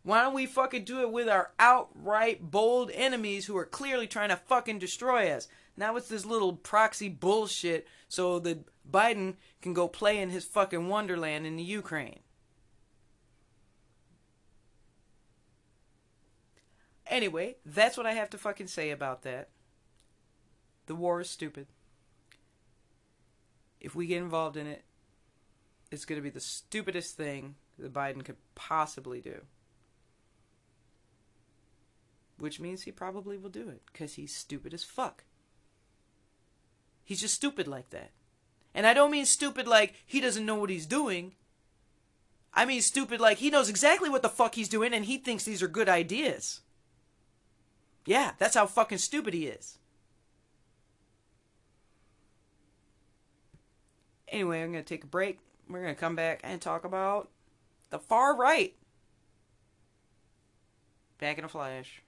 why 0.09 0.23
don't 0.23 0.33
we 0.33 0.47
fucking 0.47 0.85
do 0.85 1.03
it 1.03 1.13
with 1.13 1.29
our 1.29 1.51
outright 1.59 2.51
bold 2.51 2.91
enemies 2.95 3.45
who 3.45 3.55
are 3.59 3.67
clearly 3.67 4.07
trying 4.07 4.31
to 4.31 4.37
fucking 4.37 4.79
destroy 4.79 5.31
us? 5.31 5.49
Now 5.77 5.97
it's 5.97 6.09
this 6.09 6.25
little 6.25 6.55
proxy 6.55 7.11
bullshit 7.11 7.87
so 8.09 8.39
that 8.39 8.65
Biden 8.91 9.35
can 9.61 9.75
go 9.75 9.87
play 9.87 10.17
in 10.19 10.31
his 10.31 10.47
fucking 10.47 10.89
wonderland 10.89 11.45
in 11.45 11.57
the 11.57 11.63
Ukraine. 11.63 12.21
Anyway, 17.07 17.57
that's 17.67 17.99
what 17.99 18.07
I 18.07 18.15
have 18.15 18.31
to 18.31 18.39
fucking 18.39 18.69
say 18.69 18.91
about 18.91 19.25
that. 19.25 19.51
The 20.87 20.95
war 20.95 21.21
is 21.21 21.29
stupid. 21.29 21.67
If 23.79 23.95
we 23.95 24.07
get 24.07 24.23
involved 24.23 24.57
in 24.57 24.67
it, 24.67 24.85
it's 25.91 26.07
going 26.07 26.19
to 26.19 26.23
be 26.23 26.31
the 26.31 26.41
stupidest 26.41 27.15
thing 27.15 27.57
that 27.79 27.93
Biden 27.93 28.25
could 28.25 28.37
possibly 28.55 29.21
do. 29.21 29.43
Which 32.39 32.61
means 32.61 32.83
he 32.83 32.93
probably 32.93 33.37
will 33.37 33.51
do 33.51 33.69
it 33.69 33.83
because 33.93 34.15
he's 34.15 34.35
stupid 34.35 34.73
as 34.73 34.85
fuck. 34.85 35.25
He's 37.05 37.21
just 37.21 37.35
stupid 37.35 37.67
like 37.67 37.91
that. 37.91 38.11
And 38.75 38.87
I 38.87 38.95
don't 38.95 39.11
mean 39.11 39.27
stupid 39.27 39.67
like 39.67 39.95
he 40.07 40.21
doesn't 40.21 40.47
know 40.47 40.57
what 40.57 40.71
he's 40.71 40.87
doing. 40.87 41.33
I 42.55 42.65
mean 42.65 42.81
stupid 42.81 43.21
like 43.21 43.39
he 43.39 43.51
knows 43.51 43.69
exactly 43.69 44.09
what 44.09 44.23
the 44.23 44.29
fuck 44.29 44.55
he's 44.55 44.69
doing 44.69 44.93
and 44.93 45.05
he 45.05 45.19
thinks 45.19 45.45
these 45.45 45.63
are 45.63 45.69
good 45.69 45.89
ideas. 45.89 46.61
Yeah, 48.07 48.33
that's 48.39 48.55
how 48.55 48.67
fucking 48.67 48.99
stupid 48.99 49.35
he 49.35 49.47
is. 49.47 49.79
Anyway, 54.29 54.63
I'm 54.63 54.73
going 54.73 54.85
to 54.85 54.89
take 54.89 55.05
a 55.05 55.09
break. 55.09 55.39
We're 55.69 55.83
going 55.83 55.95
to 55.95 56.01
come 56.01 56.17
back 56.17 56.41
and 56.45 56.61
talk 56.61 56.85
about 56.85 57.29
the 57.91 57.99
far 57.99 58.37
right. 58.37 58.75
Back 61.19 61.39
in 61.39 61.45
a 61.45 61.49
flash. 61.49 62.03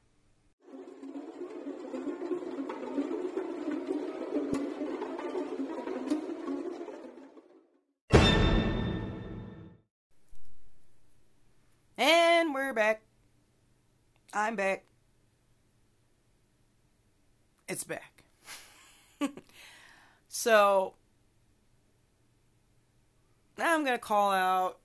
We're 12.71 12.75
back. 12.75 13.03
I'm 14.33 14.55
back. 14.55 14.85
It's 17.67 17.83
back. 17.83 18.23
so, 20.29 20.95
now 23.59 23.75
I'm 23.75 23.85
going 23.85 23.97
to 23.97 23.99
call 23.99 24.31
out 24.31 24.79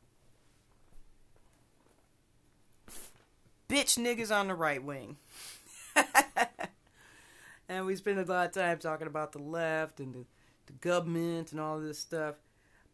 bitch 3.70 4.00
niggas 4.00 4.36
on 4.36 4.48
the 4.48 4.56
right 4.56 4.84
wing. 4.84 5.18
and 7.70 7.86
we 7.86 7.96
spend 7.96 8.18
a 8.18 8.24
lot 8.26 8.48
of 8.48 8.52
time 8.52 8.80
talking 8.80 9.06
about 9.06 9.32
the 9.32 9.44
left 9.44 10.00
and 10.00 10.12
the, 10.12 10.26
the 10.66 10.74
government 10.82 11.52
and 11.52 11.62
all 11.62 11.80
this 11.80 12.00
stuff. 12.00 12.34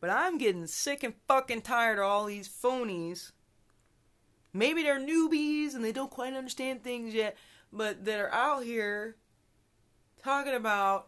But 0.01 0.09
I'm 0.09 0.37
getting 0.37 0.67
sick 0.67 1.01
and 1.01 1.13
fucking 1.29 1.61
tired 1.61 1.97
of 1.97 2.03
all 2.03 2.25
these 2.25 2.49
phonies 2.49 3.31
maybe 4.53 4.83
they're 4.83 4.99
newbies 4.99 5.73
and 5.73 5.83
they 5.83 5.91
don't 5.91 6.11
quite 6.11 6.33
understand 6.33 6.83
things 6.83 7.13
yet, 7.13 7.37
but 7.71 8.05
that 8.05 8.19
are 8.19 8.31
out 8.31 8.63
here 8.63 9.15
talking 10.23 10.53
about 10.53 11.07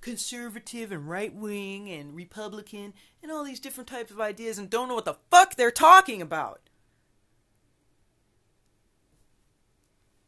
conservative 0.00 0.92
and 0.92 1.08
right 1.08 1.34
wing 1.34 1.90
and 1.90 2.14
Republican 2.14 2.94
and 3.22 3.32
all 3.32 3.44
these 3.44 3.60
different 3.60 3.88
types 3.88 4.10
of 4.10 4.20
ideas 4.20 4.58
and 4.58 4.70
don't 4.70 4.88
know 4.88 4.94
what 4.94 5.04
the 5.04 5.16
fuck 5.30 5.56
they're 5.56 5.70
talking 5.70 6.22
about. 6.22 6.60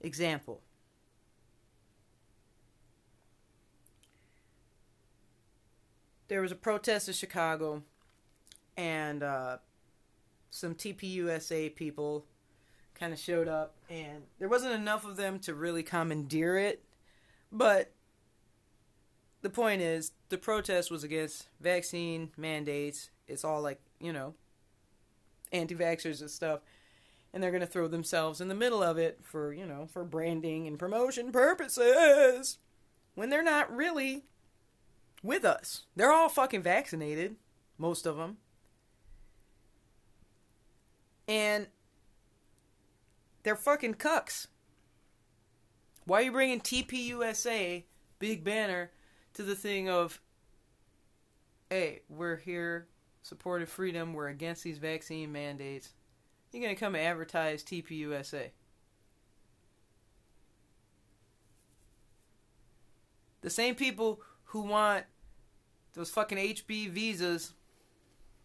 Example. 0.01 0.63
There 6.29 6.41
was 6.41 6.53
a 6.53 6.57
protest 6.57 7.09
in 7.09 7.15
Chicago, 7.15 7.83
and 8.77 9.23
uh, 9.23 9.59
some 10.51 10.75
TPUSA 10.75 11.75
people 11.75 12.27
kind 12.95 13.13
of 13.13 13.19
showed 13.19 13.49
up, 13.49 13.75
and 13.89 14.23
there 14.39 14.49
wasn't 14.49 14.75
enough 14.75 15.05
of 15.05 15.17
them 15.17 15.39
to 15.41 15.55
really 15.55 15.83
commandeer 15.83 16.59
it. 16.59 16.85
But 17.51 17.93
the 19.43 19.51
point 19.51 19.81
is, 19.81 20.13
the 20.29 20.39
protest 20.39 20.91
was 20.91 21.03
against 21.03 21.49
vaccine 21.61 22.31
mandates. 22.37 23.11
It's 23.27 23.45
all 23.45 23.63
like, 23.63 23.81
you 24.01 24.13
know, 24.13 24.35
anti 25.53 25.75
vaxxers 25.75 26.21
and 26.21 26.31
stuff. 26.31 26.61
And 27.33 27.43
they're 27.43 27.53
going 27.53 27.61
to 27.61 27.67
throw 27.67 27.87
themselves 27.87 28.41
in 28.41 28.49
the 28.49 28.57
middle 28.57 28.83
of 28.83 28.99
it 28.99 29.21
for, 29.23 29.53
you 29.53 29.65
know, 29.65 29.87
for 29.87 30.05
branding 30.05 30.67
and 30.67 30.79
promotion 30.79 31.31
purposes. 31.31 32.59
When 33.15 33.31
they're 33.31 33.43
not 33.43 33.75
really 33.75 34.25
with 35.23 35.45
us. 35.45 35.85
They're 35.97 36.13
all 36.13 36.29
fucking 36.29 36.63
vaccinated, 36.63 37.37
most 37.79 38.07
of 38.07 38.17
them. 38.17 38.39
And 41.31 41.69
they're 43.45 43.55
fucking 43.55 43.95
cucks. 43.95 44.49
Why 46.05 46.19
are 46.19 46.23
you 46.23 46.33
bringing 46.33 46.61
TPUSA, 46.61 47.85
big 48.19 48.43
banner, 48.43 48.91
to 49.35 49.45
the 49.45 49.55
thing 49.55 49.89
of, 49.89 50.21
hey, 51.71 52.01
we're 52.09 52.39
here, 52.39 52.89
supporting 53.23 53.69
freedom, 53.69 54.13
we're 54.13 54.27
against 54.27 54.65
these 54.65 54.79
vaccine 54.79 55.31
mandates. 55.31 55.91
You're 56.51 56.65
going 56.65 56.75
to 56.75 56.81
come 56.81 56.97
advertise 56.97 57.63
TPUSA. 57.63 58.51
The 63.43 63.51
same 63.51 63.77
people 63.77 64.21
who 64.47 64.63
want 64.63 65.05
those 65.95 66.11
fucking 66.11 66.39
HB 66.39 66.91
visas 66.91 67.53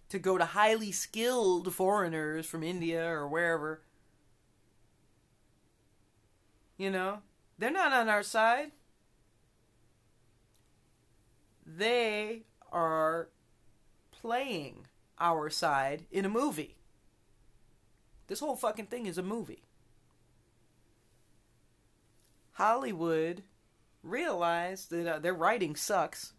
to 0.10 0.20
go 0.20 0.38
to 0.38 0.45
highly 0.45 0.91
skilled 0.91 1.74
foreigners 1.74 2.45
from 2.45 2.64
India 2.64 3.06
or 3.06 3.28
wherever. 3.28 3.82
You 6.78 6.91
know, 6.91 7.20
they're 7.58 7.72
not 7.72 7.93
on 7.93 8.10
our 8.10 8.24
side. 8.24 8.72
They 11.66 12.43
are 12.72 13.30
playing 14.12 14.88
our 15.20 15.49
side 15.49 16.06
in 16.12 16.26
a 16.26 16.30
movie. 16.30 16.76
This 18.28 18.39
whole 18.39 18.56
fucking 18.56 18.88
thing 18.88 19.06
is 19.06 19.18
a 19.18 19.24
movie. 19.24 19.64
Hollywood 22.53 23.43
realized 24.03 24.89
that 24.91 25.08
uh, 25.08 25.20
their 25.20 25.34
writing 25.34 25.76
sucks 25.76 26.34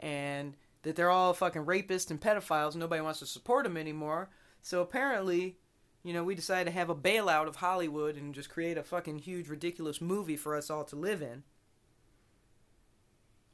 and 0.00 0.54
that 0.84 0.96
they're 0.96 1.10
all 1.10 1.34
fucking 1.34 1.64
rapists 1.64 2.10
and 2.10 2.20
pedophiles. 2.20 2.76
Nobody 2.76 3.02
wants 3.02 3.18
to 3.18 3.26
support 3.26 3.64
them 3.64 3.76
anymore. 3.76 4.30
So 4.62 4.80
apparently, 4.80 5.56
you 6.02 6.12
know, 6.12 6.22
we 6.22 6.34
decided 6.34 6.66
to 6.66 6.78
have 6.78 6.90
a 6.90 6.94
bailout 6.94 7.48
of 7.48 7.56
Hollywood 7.56 8.16
and 8.16 8.34
just 8.34 8.50
create 8.50 8.78
a 8.78 8.82
fucking 8.82 9.20
huge, 9.20 9.48
ridiculous 9.48 10.00
movie 10.00 10.36
for 10.36 10.54
us 10.54 10.70
all 10.70 10.84
to 10.84 10.96
live 10.96 11.22
in. 11.22 11.42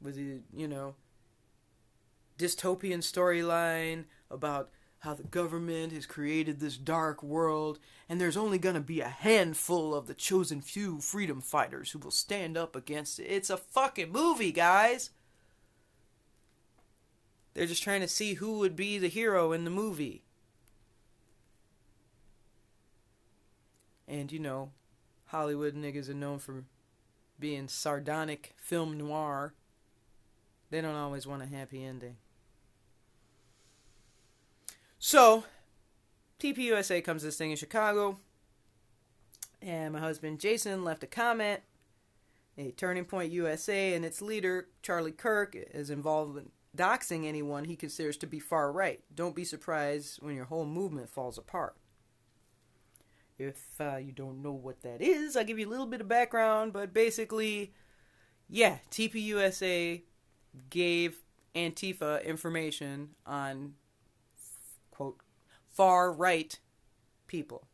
With 0.01 0.15
the, 0.15 0.41
you 0.53 0.67
know, 0.67 0.95
dystopian 2.37 2.99
storyline 2.99 4.05
about 4.29 4.69
how 4.99 5.13
the 5.13 5.23
government 5.23 5.93
has 5.93 6.05
created 6.05 6.59
this 6.59 6.77
dark 6.77 7.23
world, 7.23 7.79
and 8.07 8.19
there's 8.19 8.37
only 8.37 8.57
going 8.57 8.75
to 8.75 8.81
be 8.81 8.99
a 8.99 9.07
handful 9.07 9.95
of 9.95 10.07
the 10.07 10.13
chosen 10.13 10.61
few 10.61 10.99
freedom 10.99 11.41
fighters 11.41 11.91
who 11.91 11.99
will 11.99 12.11
stand 12.11 12.57
up 12.57 12.75
against 12.75 13.19
it. 13.19 13.23
It's 13.23 13.49
a 13.49 13.57
fucking 13.57 14.11
movie, 14.11 14.51
guys! 14.51 15.09
They're 17.53 17.67
just 17.67 17.83
trying 17.83 18.01
to 18.01 18.07
see 18.07 18.35
who 18.35 18.59
would 18.59 18.75
be 18.75 18.97
the 18.97 19.09
hero 19.09 19.51
in 19.51 19.65
the 19.65 19.69
movie. 19.69 20.23
And 24.07 24.31
you 24.31 24.39
know, 24.39 24.71
Hollywood 25.27 25.75
niggas 25.75 26.09
are 26.09 26.13
known 26.13 26.39
for 26.39 26.63
being 27.39 27.67
sardonic 27.67 28.53
film 28.57 28.97
noir. 28.97 29.53
They 30.69 30.81
don't 30.81 30.95
always 30.95 31.27
want 31.27 31.41
a 31.41 31.45
happy 31.45 31.83
ending. 31.83 32.17
So, 34.99 35.45
TPUSA 36.39 37.03
comes 37.03 37.21
to 37.21 37.27
this 37.27 37.37
thing 37.37 37.51
in 37.51 37.57
Chicago, 37.57 38.19
and 39.61 39.93
my 39.93 39.99
husband 39.99 40.39
Jason 40.39 40.83
left 40.83 41.03
a 41.03 41.07
comment. 41.07 41.61
A 42.57 42.71
Turning 42.71 43.05
Point 43.05 43.31
USA 43.31 43.93
and 43.93 44.05
its 44.05 44.21
leader, 44.21 44.67
Charlie 44.83 45.11
Kirk, 45.11 45.55
is 45.55 45.89
involved 45.89 46.37
in 46.37 46.49
doxing 46.75 47.25
anyone 47.25 47.65
he 47.65 47.75
considers 47.75 48.17
to 48.17 48.27
be 48.27 48.39
far 48.39 48.71
right. 48.71 49.01
Don't 49.13 49.35
be 49.35 49.43
surprised 49.43 50.21
when 50.21 50.35
your 50.35 50.45
whole 50.45 50.65
movement 50.65 51.09
falls 51.09 51.37
apart. 51.37 51.75
If 53.37 53.79
uh, 53.79 53.97
you 53.97 54.11
don't 54.11 54.41
know 54.41 54.51
what 54.51 54.81
that 54.83 55.01
is, 55.01 55.35
I'll 55.35 55.43
give 55.43 55.59
you 55.59 55.67
a 55.67 55.71
little 55.71 55.87
bit 55.87 56.01
of 56.01 56.07
background, 56.07 56.73
but 56.73 56.93
basically, 56.93 57.73
yeah, 58.47 58.77
TPUSA 58.91 60.03
gave 60.69 61.17
Antifa 61.55 62.23
information 62.23 63.09
on, 63.25 63.73
quote, 64.91 65.17
far 65.69 66.11
right 66.11 66.59
people. 67.27 67.67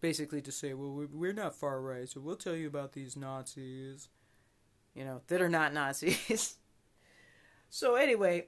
Basically, 0.00 0.42
to 0.42 0.52
say, 0.52 0.74
well, 0.74 1.06
we're 1.10 1.32
not 1.32 1.56
far 1.56 1.80
right, 1.80 2.08
so 2.08 2.20
we'll 2.20 2.36
tell 2.36 2.54
you 2.54 2.68
about 2.68 2.92
these 2.92 3.16
Nazis 3.16 4.08
you 4.98 5.04
know, 5.04 5.20
that 5.28 5.40
are 5.40 5.48
not 5.48 5.72
Nazis. 5.72 6.56
so 7.70 7.94
anyway, 7.94 8.46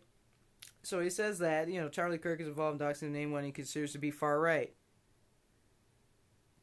so 0.82 0.98
he 0.98 1.08
says 1.08 1.38
that, 1.38 1.68
you 1.68 1.80
know, 1.80 1.88
Charlie 1.88 2.18
Kirk 2.18 2.40
is 2.40 2.48
involved 2.48 2.80
in 2.80 2.86
doxing 2.86 3.00
the 3.00 3.08
name 3.08 3.30
one 3.30 3.44
he 3.44 3.52
considers 3.52 3.92
to 3.92 3.98
be 3.98 4.10
far 4.10 4.40
right. 4.40 4.74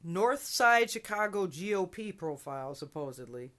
North 0.03 0.43
Side 0.43 0.89
Chicago 0.89 1.47
GOP 1.47 2.15
profile, 2.15 2.75
supposedly, 2.75 3.53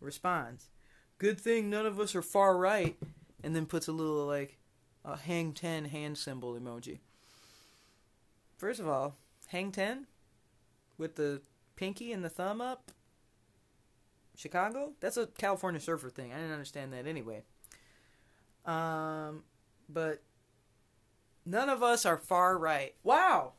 responds, 0.00 0.70
Good 1.18 1.38
thing 1.38 1.68
none 1.68 1.84
of 1.84 2.00
us 2.00 2.14
are 2.14 2.22
far 2.22 2.56
right, 2.56 2.96
and 3.44 3.54
then 3.54 3.66
puts 3.66 3.86
a 3.86 3.92
little, 3.92 4.26
like, 4.26 4.56
a 5.04 5.14
hang 5.14 5.52
10 5.52 5.84
hand 5.84 6.16
symbol 6.16 6.54
emoji. 6.54 7.00
First 8.56 8.80
of 8.80 8.88
all, 8.88 9.16
Hang 9.48 9.72
Ten 9.72 10.06
with 10.96 11.16
the 11.16 11.42
pinky 11.76 12.12
and 12.12 12.24
the 12.24 12.28
thumb 12.28 12.60
up. 12.60 12.92
Chicago? 14.40 14.92
That's 15.00 15.18
a 15.18 15.26
California 15.26 15.80
surfer 15.80 16.08
thing. 16.08 16.32
I 16.32 16.36
didn't 16.36 16.52
understand 16.52 16.94
that 16.94 17.06
anyway. 17.06 17.42
Um, 18.64 19.44
but 19.88 20.22
none 21.44 21.68
of 21.68 21.82
us 21.82 22.06
are 22.06 22.16
far 22.16 22.56
right. 22.56 22.94
Wow. 23.02 23.52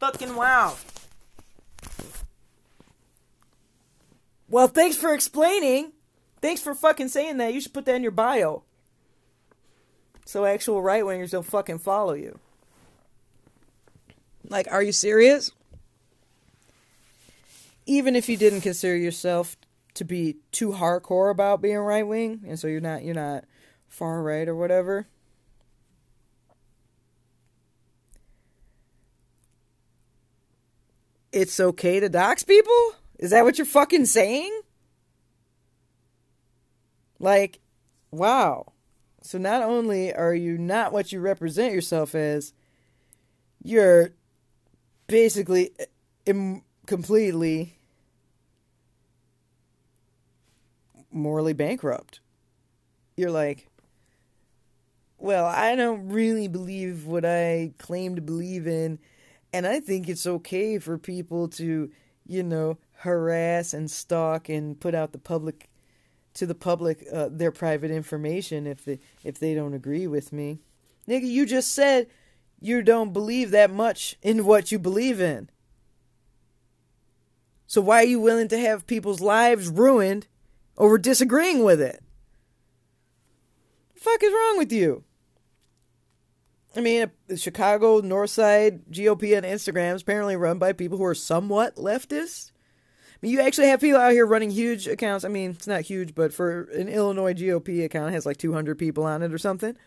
Fucking 0.00 0.34
wow. 0.34 0.76
Well, 4.48 4.66
thanks 4.66 4.96
for 4.96 5.14
explaining. 5.14 5.92
Thanks 6.40 6.60
for 6.60 6.74
fucking 6.74 7.08
saying 7.08 7.36
that. 7.36 7.54
You 7.54 7.60
should 7.60 7.72
put 7.72 7.84
that 7.84 7.94
in 7.94 8.02
your 8.02 8.10
bio. 8.10 8.64
So 10.24 10.44
actual 10.44 10.82
right 10.82 11.04
wingers 11.04 11.30
don't 11.30 11.46
fucking 11.46 11.78
follow 11.78 12.14
you. 12.14 12.38
Like, 14.48 14.66
are 14.72 14.82
you 14.82 14.92
serious? 14.92 15.52
Even 17.86 18.14
if 18.14 18.28
you 18.28 18.36
didn't 18.36 18.60
consider 18.60 18.96
yourself 18.96 19.56
to 19.94 20.04
be 20.04 20.36
too 20.52 20.70
hardcore 20.72 21.30
about 21.30 21.60
being 21.60 21.78
right 21.78 22.06
wing, 22.06 22.42
and 22.46 22.58
so 22.58 22.66
you're 22.66 22.80
not 22.80 23.04
you're 23.04 23.14
not 23.14 23.44
far 23.88 24.22
right 24.22 24.48
or 24.48 24.56
whatever. 24.56 25.06
It's 31.32 31.58
okay 31.58 31.98
to 31.98 32.08
dox 32.08 32.42
people? 32.42 32.92
Is 33.18 33.30
that 33.30 33.44
what 33.44 33.56
you're 33.56 33.66
fucking 33.66 34.06
saying? 34.06 34.60
Like, 37.18 37.60
wow. 38.10 38.72
So 39.22 39.38
not 39.38 39.62
only 39.62 40.12
are 40.12 40.34
you 40.34 40.58
not 40.58 40.92
what 40.92 41.12
you 41.12 41.20
represent 41.20 41.72
yourself 41.72 42.14
as, 42.14 42.52
you're 43.62 44.10
basically 45.06 45.70
uh, 45.80 45.84
Im- 46.26 46.62
completely 46.92 47.78
morally 51.10 51.54
bankrupt. 51.54 52.20
You're 53.16 53.30
like, 53.30 53.66
well, 55.16 55.46
I 55.46 55.74
don't 55.74 56.10
really 56.10 56.48
believe 56.48 57.06
what 57.06 57.24
I 57.24 57.72
claim 57.78 58.14
to 58.16 58.20
believe 58.20 58.66
in, 58.66 58.98
and 59.54 59.66
I 59.66 59.80
think 59.80 60.06
it's 60.06 60.26
okay 60.26 60.78
for 60.78 60.98
people 60.98 61.48
to, 61.48 61.90
you 62.26 62.42
know, 62.42 62.76
harass 62.96 63.72
and 63.72 63.90
stalk 63.90 64.50
and 64.50 64.78
put 64.78 64.94
out 64.94 65.12
the 65.12 65.18
public 65.18 65.70
to 66.34 66.44
the 66.44 66.54
public 66.54 67.06
uh, 67.10 67.30
their 67.32 67.52
private 67.52 67.90
information 67.90 68.66
if 68.66 68.84
they 68.84 68.98
if 69.24 69.38
they 69.38 69.54
don't 69.54 69.72
agree 69.72 70.06
with 70.06 70.30
me. 70.30 70.58
Nigga, 71.08 71.24
you 71.24 71.46
just 71.46 71.74
said 71.74 72.08
you 72.60 72.82
don't 72.82 73.14
believe 73.14 73.50
that 73.50 73.70
much 73.70 74.18
in 74.20 74.44
what 74.44 74.70
you 74.70 74.78
believe 74.78 75.22
in. 75.22 75.48
So 77.72 77.80
why 77.80 78.00
are 78.02 78.06
you 78.06 78.20
willing 78.20 78.48
to 78.48 78.58
have 78.58 78.86
people's 78.86 79.22
lives 79.22 79.66
ruined 79.66 80.26
over 80.76 80.98
disagreeing 80.98 81.64
with 81.64 81.80
it? 81.80 82.04
The 83.94 84.00
fuck 84.00 84.22
is 84.22 84.30
wrong 84.30 84.58
with 84.58 84.70
you? 84.70 85.04
I 86.76 86.82
mean, 86.82 87.04
uh, 87.04 87.06
the 87.28 87.38
Chicago 87.38 88.02
Northside 88.02 88.82
GOP 88.90 89.34
on 89.34 89.44
Instagram 89.44 89.94
is 89.94 90.02
apparently 90.02 90.36
run 90.36 90.58
by 90.58 90.74
people 90.74 90.98
who 90.98 91.04
are 91.04 91.14
somewhat 91.14 91.76
leftist. 91.76 92.50
I 92.50 93.16
mean, 93.22 93.32
you 93.32 93.40
actually 93.40 93.68
have 93.68 93.80
people 93.80 94.02
out 94.02 94.12
here 94.12 94.26
running 94.26 94.50
huge 94.50 94.86
accounts. 94.86 95.24
I 95.24 95.28
mean, 95.28 95.52
it's 95.52 95.66
not 95.66 95.80
huge, 95.80 96.14
but 96.14 96.34
for 96.34 96.64
an 96.72 96.90
Illinois 96.90 97.32
GOP 97.32 97.86
account, 97.86 98.12
has 98.12 98.26
like 98.26 98.36
200 98.36 98.76
people 98.76 99.04
on 99.04 99.22
it 99.22 99.32
or 99.32 99.38
something. 99.38 99.78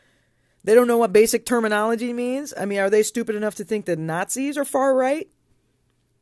They 0.63 0.73
don't 0.73 0.87
know 0.87 0.97
what 0.97 1.13
basic 1.13 1.45
terminology 1.45 2.13
means. 2.13 2.51
I 2.57 2.65
mean, 2.65 2.79
are 2.79 2.89
they 2.89 3.03
stupid 3.03 3.35
enough 3.35 3.53
to 3.55 3.63
think 3.63 3.85
that 3.85 3.99
Nazis 3.99 4.57
are 4.57 4.65
far 4.65 4.95
right? 4.95 5.29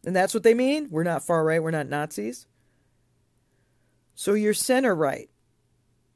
And 0.06 0.16
that's 0.16 0.34
what 0.34 0.44
they 0.44 0.54
mean? 0.54 0.88
We're 0.90 1.04
not 1.04 1.24
far 1.24 1.44
right, 1.44 1.64
we're 1.64 1.72
not 1.72 1.88
Nazis. 1.88 2.48
So 4.16 4.34
you're 4.34 4.54
center 4.54 4.94
right. 4.94 5.30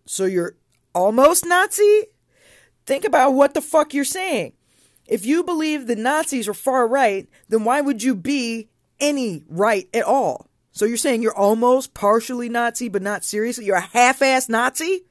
So 0.06 0.26
you're 0.26 0.56
almost 0.94 1.46
Nazi? 1.46 2.04
Think 2.86 3.06
about 3.06 3.34
what 3.34 3.54
the 3.54 3.62
fuck 3.62 3.94
you're 3.94 4.04
saying. 4.04 4.54
If 5.06 5.26
you 5.26 5.44
believe 5.44 5.88
the 5.88 5.96
Nazis 5.96 6.48
are 6.48 6.54
far 6.54 6.88
right, 6.88 7.28
then 7.50 7.64
why 7.64 7.82
would 7.82 8.04
you 8.04 8.16
be 8.16 8.70
any 9.00 9.44
right 9.48 9.88
at 9.94 10.04
all? 10.04 10.50
So 10.72 10.86
you're 10.86 10.98
saying 10.98 11.22
you're 11.22 11.36
almost 11.36 11.94
partially 11.94 12.50
Nazi, 12.50 12.88
but 12.90 13.02
not 13.02 13.24
seriously? 13.24 13.66
You're 13.66 13.78
a 13.78 13.82
half 13.82 14.22
ass 14.22 14.48
Nazi? 14.48 15.06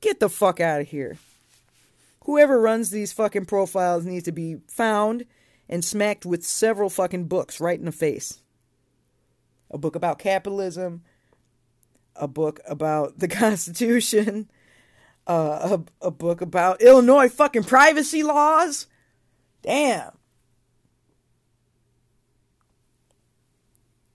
Get 0.00 0.20
the 0.20 0.28
fuck 0.28 0.60
out 0.60 0.80
of 0.80 0.88
here. 0.88 1.18
Whoever 2.28 2.60
runs 2.60 2.90
these 2.90 3.10
fucking 3.14 3.46
profiles 3.46 4.04
needs 4.04 4.24
to 4.24 4.32
be 4.32 4.58
found 4.66 5.24
and 5.66 5.82
smacked 5.82 6.26
with 6.26 6.44
several 6.44 6.90
fucking 6.90 7.24
books 7.24 7.58
right 7.58 7.78
in 7.78 7.86
the 7.86 7.90
face. 7.90 8.42
A 9.70 9.78
book 9.78 9.96
about 9.96 10.18
capitalism, 10.18 11.04
a 12.14 12.28
book 12.28 12.60
about 12.68 13.18
the 13.18 13.28
Constitution, 13.44 14.50
uh, 15.26 15.78
a, 16.02 16.08
a 16.08 16.10
book 16.10 16.42
about 16.42 16.82
Illinois 16.82 17.30
fucking 17.30 17.64
privacy 17.64 18.22
laws. 18.22 18.88
Damn. 19.62 20.12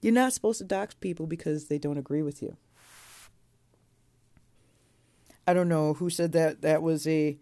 You're 0.03 0.13
not 0.13 0.33
supposed 0.33 0.59
to 0.59 0.65
dox 0.65 0.93
people 0.93 1.25
because 1.25 1.65
they 1.65 1.79
don't 1.79 1.97
agree 1.97 2.21
with 2.21 2.43
you. 2.43 2.57
I 5.47 5.55
don't 5.55 5.67
know 5.67 5.95
who 5.95 6.11
said 6.11 6.33
that 6.33 6.61
that 6.61 6.83
was 6.83 7.07
a 7.07 7.39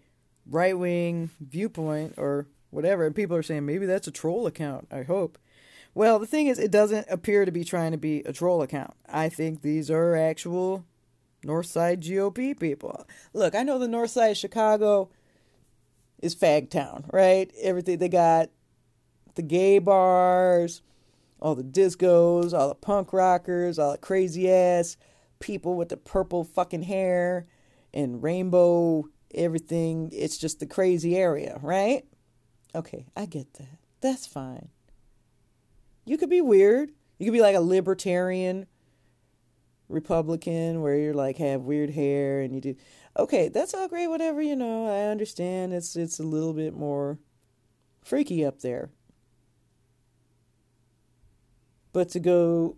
right 0.51 0.77
wing 0.77 1.31
viewpoint 1.39 2.13
or 2.17 2.47
whatever. 2.69 3.05
And 3.05 3.15
people 3.15 3.35
are 3.35 3.43
saying 3.43 3.65
maybe 3.65 3.85
that's 3.85 4.07
a 4.07 4.11
troll 4.11 4.45
account. 4.45 4.87
I 4.91 5.03
hope. 5.03 5.37
Well, 5.93 6.19
the 6.19 6.27
thing 6.27 6.47
is, 6.47 6.59
it 6.59 6.71
doesn't 6.71 7.07
appear 7.09 7.43
to 7.43 7.51
be 7.51 7.63
trying 7.63 7.91
to 7.91 7.97
be 7.97 8.19
a 8.21 8.31
troll 8.31 8.61
account. 8.61 8.93
I 9.09 9.27
think 9.27 9.61
these 9.61 9.91
are 9.91 10.15
actual 10.15 10.85
Northside 11.45 12.01
GOP 12.01 12.57
people. 12.57 13.05
Look, 13.33 13.55
I 13.55 13.63
know 13.63 13.77
the 13.77 13.87
Northside 13.87 14.31
of 14.31 14.37
Chicago 14.37 15.09
is 16.21 16.35
fag 16.35 16.69
town, 16.69 17.05
right? 17.11 17.51
Everything 17.59 17.97
they 17.97 18.07
got 18.07 18.49
the 19.35 19.41
gay 19.41 19.79
bars, 19.79 20.81
all 21.41 21.55
the 21.55 21.63
discos, 21.63 22.53
all 22.53 22.69
the 22.69 22.75
punk 22.75 23.11
rockers, 23.11 23.79
all 23.79 23.93
the 23.93 23.97
crazy 23.97 24.49
ass 24.49 24.97
people 25.39 25.75
with 25.75 25.89
the 25.89 25.97
purple 25.97 26.43
fucking 26.43 26.83
hair 26.83 27.47
and 27.93 28.23
rainbow 28.23 29.05
everything. 29.33 30.09
It's 30.13 30.37
just 30.37 30.59
the 30.59 30.65
crazy 30.65 31.15
area, 31.15 31.59
right? 31.61 32.05
Okay, 32.73 33.05
I 33.15 33.25
get 33.25 33.53
that. 33.55 33.77
That's 34.01 34.25
fine. 34.25 34.69
You 36.05 36.17
could 36.17 36.29
be 36.29 36.41
weird. 36.41 36.91
You 37.19 37.25
could 37.25 37.33
be 37.33 37.41
like 37.41 37.55
a 37.55 37.61
libertarian 37.61 38.65
Republican 39.89 40.81
where 40.81 40.95
you're 40.95 41.13
like 41.13 41.37
have 41.37 41.61
weird 41.61 41.91
hair 41.91 42.41
and 42.41 42.55
you 42.55 42.61
do 42.61 42.75
okay, 43.19 43.49
that's 43.49 43.73
all 43.73 43.87
great, 43.87 44.07
whatever, 44.07 44.41
you 44.41 44.55
know, 44.55 44.87
I 44.87 45.09
understand 45.11 45.73
it's 45.73 45.95
it's 45.95 46.19
a 46.19 46.23
little 46.23 46.53
bit 46.53 46.73
more 46.73 47.19
freaky 48.03 48.45
up 48.45 48.61
there. 48.61 48.89
But 51.93 52.09
to 52.09 52.19
go 52.19 52.77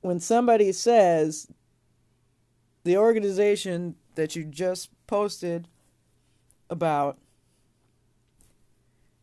when 0.00 0.20
somebody 0.20 0.72
says 0.72 1.48
the 2.84 2.96
organization 2.96 3.96
that 4.14 4.36
you 4.36 4.44
just 4.44 4.90
posted 5.06 5.68
about 6.72 7.18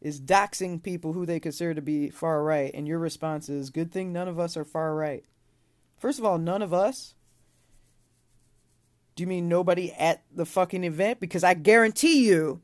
is 0.01 0.21
doxing 0.21 0.81
people 0.81 1.11
who 1.13 1.25
they 1.25 1.39
consider 1.39 1.73
to 1.73 1.81
be 1.81 2.09
far 2.09 2.43
right, 2.43 2.71
and 2.73 2.87
your 2.87 2.99
response 2.99 3.49
is, 3.49 3.69
good 3.69 3.91
thing 3.91 4.13
none 4.13 4.29
of 4.29 4.39
us 4.39 4.55
are 4.55 4.63
far 4.63 4.95
right. 4.95 5.25
First 5.97 6.19
of 6.19 6.25
all, 6.25 6.37
none 6.37 6.61
of 6.61 6.73
us? 6.73 7.15
Do 9.15 9.23
you 9.23 9.27
mean 9.27 9.49
nobody 9.49 9.91
at 9.91 10.23
the 10.33 10.45
fucking 10.45 10.85
event? 10.85 11.19
Because 11.19 11.43
I 11.43 11.53
guarantee 11.53 12.25
you 12.25 12.61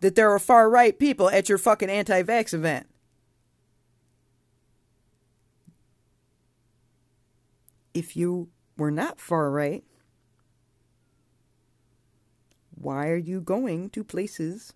that 0.00 0.14
there 0.14 0.30
are 0.30 0.38
far 0.38 0.70
right 0.70 0.98
people 0.98 1.28
at 1.28 1.50
your 1.50 1.58
fucking 1.58 1.90
anti 1.90 2.22
vax 2.22 2.54
event. 2.54 2.86
If 7.92 8.16
you 8.16 8.48
were 8.78 8.90
not 8.90 9.20
far 9.20 9.50
right, 9.50 9.84
why 12.76 13.08
are 13.08 13.16
you 13.16 13.40
going 13.40 13.90
to 13.90 14.04
places 14.04 14.72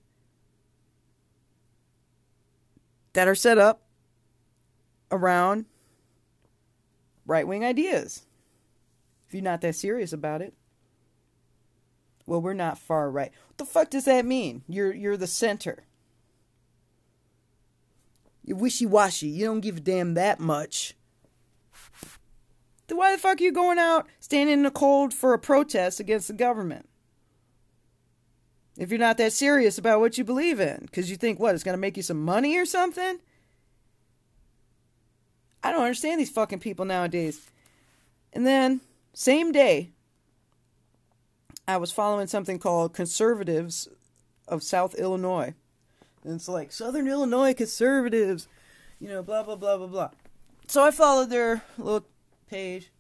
that 3.13 3.29
are 3.29 3.35
set 3.35 3.59
up 3.59 3.83
around 5.11 5.67
right 7.27 7.47
wing 7.47 7.65
ideas? 7.65 8.27
If 9.29 9.35
you're 9.35 9.43
not 9.43 9.61
that 9.61 9.77
serious 9.77 10.13
about 10.13 10.43
it. 10.43 10.55
Well, 12.27 12.41
we're 12.41 12.55
not 12.55 12.79
far 12.79 13.11
right. 13.11 13.31
What 13.49 13.59
the 13.59 13.65
fuck 13.65 13.91
does 13.91 14.05
that 14.07 14.25
mean? 14.25 14.63
You're 14.69 14.93
you're 14.93 15.17
the 15.17 15.27
center. 15.27 15.85
You're 18.45 18.57
wishy 18.57 18.87
washy. 18.87 19.29
You 19.29 19.47
don't 19.47 19.61
give 19.61 19.77
a 19.77 19.81
damn 19.81 20.15
that 20.15 20.41
much. 20.41 20.97
Then 22.87 22.99
why 22.99 23.13
the 23.13 23.19
fuck 23.19 23.41
are 23.41 23.45
you 23.45 23.53
going 23.53 23.79
out 23.79 24.09
standing 24.19 24.53
in 24.53 24.63
the 24.65 24.71
cold 24.73 25.15
for 25.15 25.33
a 25.33 25.39
protest 25.39 26.01
against 26.01 26.27
the 26.27 26.35
government? 26.35 26.90
If 28.81 28.89
you're 28.89 28.99
not 28.99 29.19
that 29.19 29.35
serious 29.35 29.77
about 29.77 30.01
what 30.01 30.17
you 30.17 30.25
believe 30.25 30.59
in, 30.59 30.79
because 30.81 31.11
you 31.11 31.17
think, 31.19 31.39
what, 31.39 31.55
it's 31.55 31.63
going 31.63 31.75
to 31.75 31.81
make 31.81 31.99
you 31.99 32.03
some 32.03 32.25
money 32.25 32.57
or 32.57 32.65
something? 32.65 33.19
I 35.63 35.71
don't 35.71 35.83
understand 35.83 36.19
these 36.19 36.31
fucking 36.31 36.61
people 36.61 36.87
nowadays. 36.87 37.47
And 38.33 38.47
then, 38.47 38.81
same 39.13 39.53
day, 39.53 39.91
I 41.69 41.77
was 41.77 41.93
following 41.93 42.27
something 42.27 42.59
called 42.59 42.95
Conservatives 42.95 43.87
of 44.49 44.63
South 44.63 44.95
Illinois. 44.95 45.53
And 46.25 46.37
it's 46.37 46.49
like, 46.49 46.73
Southern 46.73 47.07
Illinois 47.07 47.53
conservatives, 47.53 48.49
you 48.99 49.09
know, 49.09 49.23
blah, 49.23 49.43
blah, 49.43 49.57
blah, 49.57 49.77
blah, 49.77 49.89
blah. 49.89 50.11
So 50.69 50.83
I 50.83 50.91
followed 50.91 51.29
their 51.29 51.63
little 51.77 52.07
page, 52.49 52.91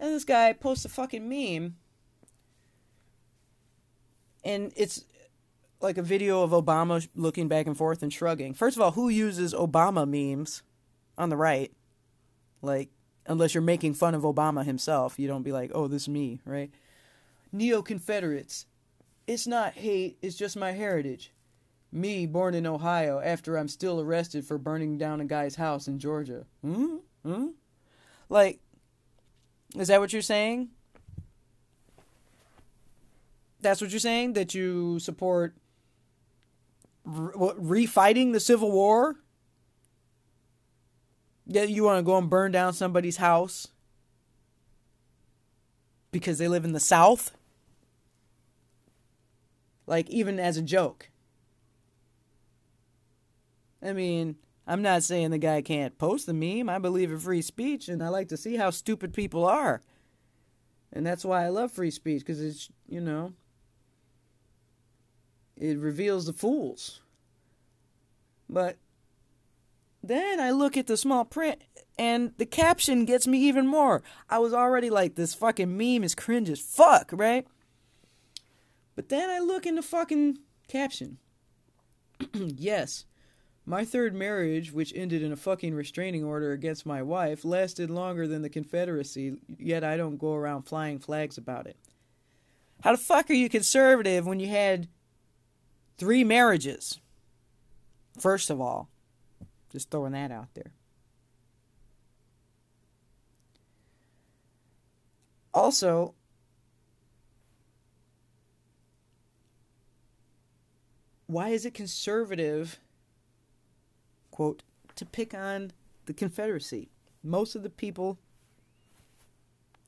and 0.00 0.12
this 0.12 0.24
guy 0.24 0.52
posts 0.52 0.84
a 0.84 0.88
fucking 0.88 1.28
meme. 1.28 1.76
And 4.44 4.72
it's 4.74 5.04
like 5.80 5.98
a 5.98 6.02
video 6.02 6.42
of 6.42 6.50
Obama 6.50 7.06
looking 7.14 7.48
back 7.48 7.66
and 7.66 7.76
forth 7.76 8.02
and 8.02 8.12
shrugging. 8.12 8.54
First 8.54 8.76
of 8.76 8.82
all, 8.82 8.92
who 8.92 9.08
uses 9.08 9.54
Obama 9.54 10.08
memes 10.08 10.62
on 11.16 11.28
the 11.28 11.36
right? 11.36 11.72
Like, 12.62 12.90
unless 13.26 13.54
you're 13.54 13.62
making 13.62 13.94
fun 13.94 14.14
of 14.14 14.22
Obama 14.22 14.64
himself, 14.64 15.18
you 15.18 15.28
don't 15.28 15.42
be 15.42 15.52
like, 15.52 15.70
oh, 15.74 15.86
this 15.86 16.02
is 16.02 16.08
me, 16.08 16.40
right? 16.44 16.70
Neo 17.52 17.82
Confederates. 17.82 18.66
It's 19.26 19.46
not 19.46 19.74
hate, 19.74 20.18
it's 20.22 20.36
just 20.36 20.56
my 20.56 20.72
heritage. 20.72 21.32
Me, 21.92 22.26
born 22.26 22.54
in 22.54 22.66
Ohio, 22.66 23.20
after 23.20 23.56
I'm 23.56 23.68
still 23.68 24.00
arrested 24.00 24.44
for 24.44 24.58
burning 24.58 24.98
down 24.98 25.20
a 25.20 25.24
guy's 25.24 25.54
house 25.54 25.86
in 25.86 25.98
Georgia. 25.98 26.44
Hmm? 26.62 26.96
Hmm? 27.24 27.48
Like, 28.28 28.60
is 29.76 29.88
that 29.88 30.00
what 30.00 30.12
you're 30.12 30.22
saying? 30.22 30.68
That's 33.60 33.80
what 33.80 33.90
you're 33.90 34.00
saying? 34.00 34.34
That 34.34 34.54
you 34.54 34.98
support 34.98 35.54
refighting 37.08 38.32
the 38.32 38.40
Civil 38.40 38.70
War? 38.70 39.16
Yeah, 41.46 41.62
you 41.62 41.84
want 41.84 41.98
to 41.98 42.02
go 42.02 42.18
and 42.18 42.28
burn 42.28 42.52
down 42.52 42.74
somebody's 42.74 43.16
house 43.16 43.68
because 46.12 46.38
they 46.38 46.48
live 46.48 46.64
in 46.64 46.72
the 46.72 46.80
South? 46.80 47.36
Like, 49.86 50.10
even 50.10 50.38
as 50.38 50.58
a 50.58 50.62
joke. 50.62 51.08
I 53.82 53.94
mean, 53.94 54.36
I'm 54.66 54.82
not 54.82 55.02
saying 55.02 55.30
the 55.30 55.38
guy 55.38 55.62
can't 55.62 55.96
post 55.96 56.26
the 56.26 56.34
meme. 56.34 56.68
I 56.68 56.78
believe 56.78 57.10
in 57.10 57.18
free 57.18 57.40
speech, 57.40 57.88
and 57.88 58.02
I 58.02 58.08
like 58.08 58.28
to 58.28 58.36
see 58.36 58.56
how 58.56 58.68
stupid 58.68 59.14
people 59.14 59.46
are. 59.46 59.80
And 60.92 61.06
that's 61.06 61.24
why 61.24 61.44
I 61.44 61.48
love 61.48 61.72
free 61.72 61.90
speech, 61.90 62.20
because 62.20 62.42
it's, 62.42 62.68
you 62.86 63.00
know, 63.00 63.32
it 65.60 65.78
reveals 65.78 66.26
the 66.26 66.32
fools. 66.32 67.00
But 68.48 68.76
then 70.02 70.40
I 70.40 70.50
look 70.50 70.76
at 70.76 70.86
the 70.86 70.96
small 70.96 71.24
print, 71.24 71.60
and 71.98 72.32
the 72.38 72.46
caption 72.46 73.04
gets 73.04 73.26
me 73.26 73.38
even 73.38 73.66
more. 73.66 74.02
I 74.30 74.38
was 74.38 74.54
already 74.54 74.90
like, 74.90 75.14
this 75.14 75.34
fucking 75.34 75.76
meme 75.76 76.04
is 76.04 76.14
cringe 76.14 76.48
as 76.48 76.60
fuck, 76.60 77.10
right? 77.12 77.46
But 78.94 79.08
then 79.08 79.28
I 79.30 79.38
look 79.38 79.66
in 79.66 79.74
the 79.74 79.82
fucking 79.82 80.38
caption. 80.66 81.18
yes, 82.32 83.04
my 83.66 83.84
third 83.84 84.14
marriage, 84.14 84.72
which 84.72 84.94
ended 84.96 85.22
in 85.22 85.32
a 85.32 85.36
fucking 85.36 85.74
restraining 85.74 86.24
order 86.24 86.52
against 86.52 86.86
my 86.86 87.02
wife, 87.02 87.44
lasted 87.44 87.90
longer 87.90 88.26
than 88.26 88.42
the 88.42 88.48
Confederacy, 88.48 89.36
yet 89.58 89.84
I 89.84 89.96
don't 89.96 90.16
go 90.16 90.34
around 90.34 90.62
flying 90.62 90.98
flags 90.98 91.36
about 91.36 91.66
it. 91.66 91.76
How 92.82 92.92
the 92.92 92.98
fuck 92.98 93.28
are 93.30 93.34
you 93.34 93.48
conservative 93.48 94.24
when 94.26 94.40
you 94.40 94.48
had 94.48 94.88
three 95.98 96.24
marriages? 96.24 97.00
First 98.18 98.50
of 98.50 98.60
all, 98.60 98.88
just 99.70 99.90
throwing 99.90 100.12
that 100.12 100.30
out 100.30 100.48
there. 100.54 100.72
Also, 105.52 106.14
why 111.26 111.48
is 111.48 111.66
it 111.66 111.74
conservative, 111.74 112.78
quote, 114.30 114.62
to 114.94 115.04
pick 115.04 115.34
on 115.34 115.72
the 116.06 116.12
Confederacy? 116.12 116.88
Most 117.22 117.54
of 117.56 117.62
the 117.62 117.70
people 117.70 118.18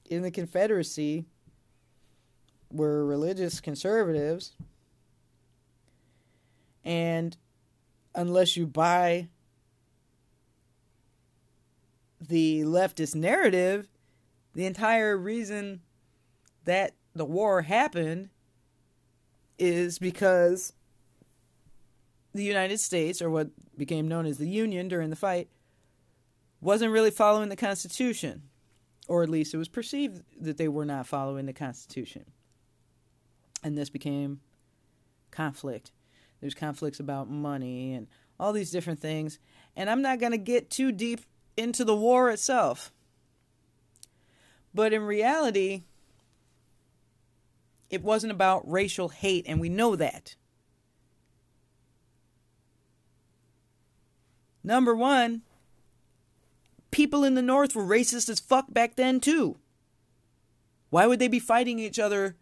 in 0.08 0.22
the 0.22 0.30
Confederacy 0.30 1.24
were 2.72 3.04
religious 3.04 3.60
conservatives. 3.60 4.52
And 6.90 7.36
unless 8.16 8.56
you 8.56 8.66
buy 8.66 9.28
the 12.20 12.62
leftist 12.62 13.14
narrative, 13.14 13.86
the 14.54 14.66
entire 14.66 15.16
reason 15.16 15.82
that 16.64 16.96
the 17.14 17.24
war 17.24 17.62
happened 17.62 18.30
is 19.56 20.00
because 20.00 20.72
the 22.34 22.42
United 22.42 22.80
States, 22.80 23.22
or 23.22 23.30
what 23.30 23.50
became 23.76 24.08
known 24.08 24.26
as 24.26 24.38
the 24.38 24.48
Union 24.48 24.88
during 24.88 25.10
the 25.10 25.16
fight, 25.16 25.48
wasn't 26.60 26.90
really 26.90 27.12
following 27.12 27.50
the 27.50 27.56
Constitution. 27.56 28.42
Or 29.06 29.22
at 29.22 29.28
least 29.28 29.54
it 29.54 29.58
was 29.58 29.68
perceived 29.68 30.24
that 30.40 30.56
they 30.56 30.66
were 30.66 30.84
not 30.84 31.06
following 31.06 31.46
the 31.46 31.52
Constitution. 31.52 32.24
And 33.62 33.78
this 33.78 33.90
became 33.90 34.40
conflict. 35.30 35.92
There's 36.40 36.54
conflicts 36.54 37.00
about 37.00 37.30
money 37.30 37.94
and 37.94 38.06
all 38.38 38.52
these 38.52 38.70
different 38.70 39.00
things. 39.00 39.38
And 39.76 39.90
I'm 39.90 40.02
not 40.02 40.20
going 40.20 40.32
to 40.32 40.38
get 40.38 40.70
too 40.70 40.92
deep 40.92 41.20
into 41.56 41.84
the 41.84 41.96
war 41.96 42.30
itself. 42.30 42.92
But 44.72 44.92
in 44.92 45.02
reality, 45.02 45.82
it 47.90 48.02
wasn't 48.02 48.32
about 48.32 48.70
racial 48.70 49.08
hate, 49.08 49.44
and 49.48 49.60
we 49.60 49.68
know 49.68 49.96
that. 49.96 50.36
Number 54.62 54.94
one, 54.94 55.42
people 56.90 57.24
in 57.24 57.34
the 57.34 57.42
North 57.42 57.74
were 57.74 57.84
racist 57.84 58.28
as 58.28 58.40
fuck 58.40 58.66
back 58.72 58.96
then, 58.96 59.20
too. 59.20 59.58
Why 60.90 61.06
would 61.06 61.18
they 61.18 61.28
be 61.28 61.40
fighting 61.40 61.78
each 61.78 61.98
other 61.98 62.36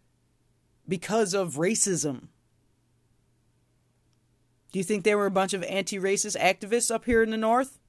because 0.87 1.33
of 1.33 1.55
racism? 1.55 2.27
Do 4.71 4.79
you 4.79 4.83
think 4.83 5.03
there 5.03 5.17
were 5.17 5.25
a 5.25 5.31
bunch 5.31 5.53
of 5.53 5.63
anti 5.63 5.97
racist 5.97 6.37
activists 6.39 6.91
up 6.93 7.05
here 7.05 7.23
in 7.23 7.31
the 7.31 7.37
North? 7.37 7.79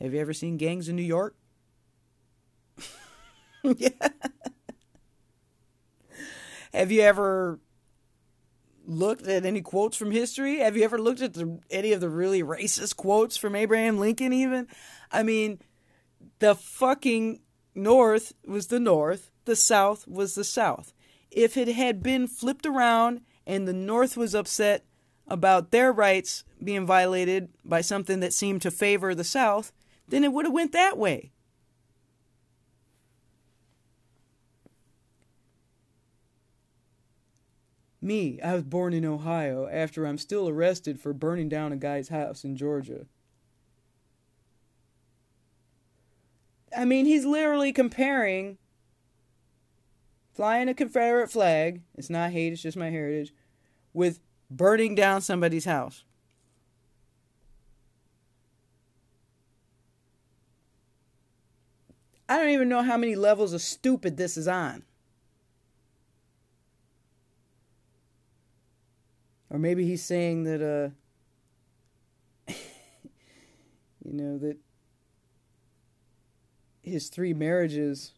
Have 0.00 0.14
you 0.14 0.20
ever 0.20 0.32
seen 0.32 0.56
gangs 0.56 0.88
in 0.88 0.96
New 0.96 1.02
York? 1.02 1.36
yeah. 3.62 4.08
Have 6.72 6.92
you 6.92 7.02
ever 7.02 7.60
looked 8.86 9.26
at 9.26 9.44
any 9.44 9.60
quotes 9.60 9.96
from 9.96 10.10
history? 10.10 10.58
Have 10.58 10.76
you 10.76 10.84
ever 10.84 10.98
looked 10.98 11.20
at 11.20 11.34
the, 11.34 11.58
any 11.70 11.92
of 11.92 12.00
the 12.00 12.08
really 12.08 12.42
racist 12.42 12.96
quotes 12.96 13.36
from 13.36 13.54
Abraham 13.54 13.98
Lincoln, 13.98 14.32
even? 14.32 14.66
I 15.12 15.22
mean, 15.22 15.60
the 16.38 16.54
fucking 16.54 17.40
North 17.74 18.32
was 18.46 18.68
the 18.68 18.80
North, 18.80 19.30
the 19.44 19.56
South 19.56 20.06
was 20.08 20.34
the 20.34 20.44
South. 20.44 20.92
If 21.30 21.56
it 21.56 21.68
had 21.68 22.02
been 22.02 22.26
flipped 22.26 22.66
around 22.66 23.20
and 23.50 23.66
the 23.66 23.72
North 23.72 24.16
was 24.16 24.32
upset 24.32 24.84
about 25.26 25.72
their 25.72 25.92
rights 25.92 26.44
being 26.62 26.86
violated 26.86 27.48
by 27.64 27.80
something 27.80 28.20
that 28.20 28.32
seemed 28.32 28.62
to 28.62 28.70
favor 28.70 29.12
the 29.12 29.24
South, 29.24 29.72
then 30.06 30.22
it 30.22 30.32
would 30.32 30.44
have 30.44 30.54
went 30.54 30.70
that 30.70 30.96
way. 30.96 31.32
Me, 38.00 38.40
I 38.40 38.54
was 38.54 38.62
born 38.62 38.94
in 38.94 39.04
Ohio 39.04 39.66
after 39.66 40.06
I'm 40.06 40.16
still 40.16 40.48
arrested 40.48 41.00
for 41.00 41.12
burning 41.12 41.48
down 41.48 41.72
a 41.72 41.76
guy's 41.76 42.08
house 42.08 42.44
in 42.44 42.56
Georgia. 42.56 43.06
I 46.76 46.84
mean, 46.84 47.04
he's 47.04 47.26
literally 47.26 47.72
comparing 47.72 48.58
flying 50.32 50.68
a 50.68 50.74
Confederate 50.74 51.30
flag, 51.32 51.82
it's 51.98 52.08
not 52.08 52.30
hate, 52.30 52.52
it's 52.52 52.62
just 52.62 52.76
my 52.76 52.90
heritage, 52.90 53.34
with 53.92 54.20
burning 54.50 54.94
down 54.94 55.20
somebody's 55.20 55.64
house. 55.64 56.04
I 62.28 62.36
don't 62.38 62.50
even 62.50 62.68
know 62.68 62.82
how 62.82 62.96
many 62.96 63.16
levels 63.16 63.52
of 63.52 63.60
stupid 63.60 64.16
this 64.16 64.36
is 64.36 64.46
on. 64.46 64.84
Or 69.50 69.58
maybe 69.58 69.84
he's 69.84 70.04
saying 70.04 70.44
that, 70.44 70.62
uh, 70.62 72.52
you 74.04 74.12
know, 74.12 74.38
that 74.38 74.58
his 76.82 77.08
three 77.08 77.34
marriages 77.34 78.12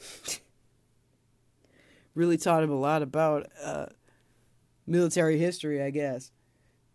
really 2.14 2.38
taught 2.38 2.62
him 2.62 2.70
a 2.70 2.78
lot 2.78 3.02
about 3.02 3.46
uh, 3.62 3.86
military 4.86 5.38
history, 5.38 5.82
I 5.82 5.90
guess. 5.90 6.30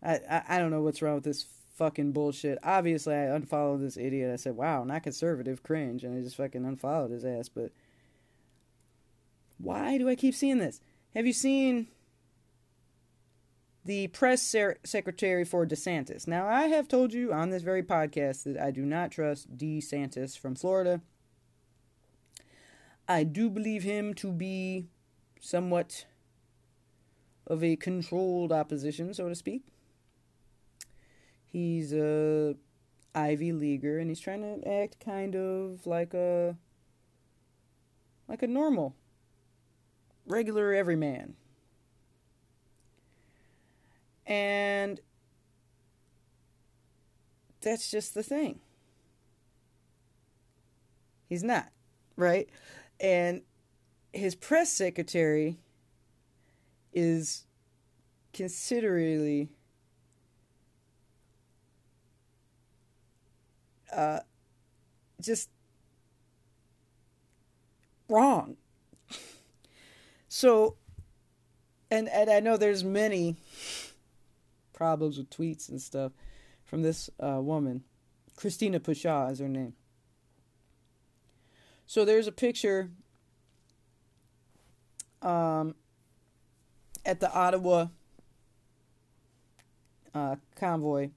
I, 0.02 0.20
I, 0.30 0.42
I 0.48 0.58
don't 0.58 0.70
know 0.70 0.82
what's 0.82 1.02
wrong 1.02 1.16
with 1.16 1.24
this 1.24 1.46
fucking 1.76 2.12
bullshit. 2.12 2.58
Obviously, 2.62 3.14
I 3.14 3.34
unfollowed 3.34 3.80
this 3.80 3.96
idiot. 3.96 4.32
I 4.32 4.36
said, 4.36 4.56
"Wow, 4.56 4.84
not 4.84 5.02
conservative, 5.02 5.62
cringe," 5.62 6.04
and 6.04 6.16
I 6.16 6.22
just 6.22 6.36
fucking 6.36 6.64
unfollowed 6.64 7.10
his 7.10 7.24
ass. 7.24 7.48
But 7.48 7.72
why 9.58 9.98
do 9.98 10.08
I 10.08 10.14
keep 10.14 10.34
seeing 10.34 10.58
this? 10.58 10.80
Have 11.14 11.26
you 11.26 11.32
seen 11.32 11.88
the 13.84 14.08
press 14.08 14.42
ser- 14.42 14.78
secretary 14.84 15.44
for 15.44 15.66
DeSantis? 15.66 16.26
Now, 16.28 16.46
I 16.46 16.66
have 16.66 16.86
told 16.86 17.12
you 17.12 17.32
on 17.32 17.50
this 17.50 17.62
very 17.62 17.82
podcast 17.82 18.44
that 18.44 18.58
I 18.58 18.70
do 18.70 18.82
not 18.82 19.10
trust 19.10 19.56
DeSantis 19.56 20.38
from 20.38 20.54
Florida. 20.54 21.00
I 23.08 23.24
do 23.24 23.50
believe 23.50 23.82
him 23.82 24.14
to 24.14 24.30
be 24.30 24.86
somewhat 25.40 26.06
of 27.50 27.64
a 27.64 27.74
controlled 27.74 28.52
opposition, 28.52 29.12
so 29.12 29.28
to 29.28 29.34
speak. 29.34 29.64
He's 31.44 31.92
a 31.92 32.54
Ivy 33.12 33.50
leaguer 33.50 33.98
and 33.98 34.08
he's 34.08 34.20
trying 34.20 34.42
to 34.42 34.66
act 34.66 35.00
kind 35.04 35.34
of 35.34 35.84
like 35.84 36.14
a 36.14 36.56
like 38.28 38.44
a 38.44 38.46
normal 38.46 38.94
regular 40.26 40.72
everyman. 40.72 41.34
And 44.24 45.00
that's 47.60 47.90
just 47.90 48.14
the 48.14 48.22
thing. 48.22 48.60
He's 51.28 51.42
not, 51.42 51.72
right? 52.14 52.48
And 53.00 53.42
his 54.12 54.36
press 54.36 54.72
secretary 54.72 55.58
is 56.92 57.44
considerably 58.32 59.48
uh, 63.94 64.20
just 65.20 65.50
wrong. 68.08 68.56
So, 70.28 70.76
and 71.90 72.08
and 72.08 72.30
I 72.30 72.40
know 72.40 72.56
there's 72.56 72.84
many 72.84 73.36
problems 74.72 75.18
with 75.18 75.28
tweets 75.28 75.68
and 75.68 75.80
stuff 75.80 76.12
from 76.70 76.82
this 76.82 77.10
uh, 77.18 77.40
woman, 77.40 77.82
Christina 78.36 78.78
Pushaw 78.78 79.30
is 79.32 79.40
her 79.40 79.48
name. 79.48 79.74
So 81.84 82.04
there's 82.04 82.28
a 82.28 82.32
picture 82.32 82.90
um, 85.20 85.74
at 87.10 87.20
the 87.20 87.32
Ottawa 87.32 87.88
uh, 90.14 90.36
convoy, 90.54 91.10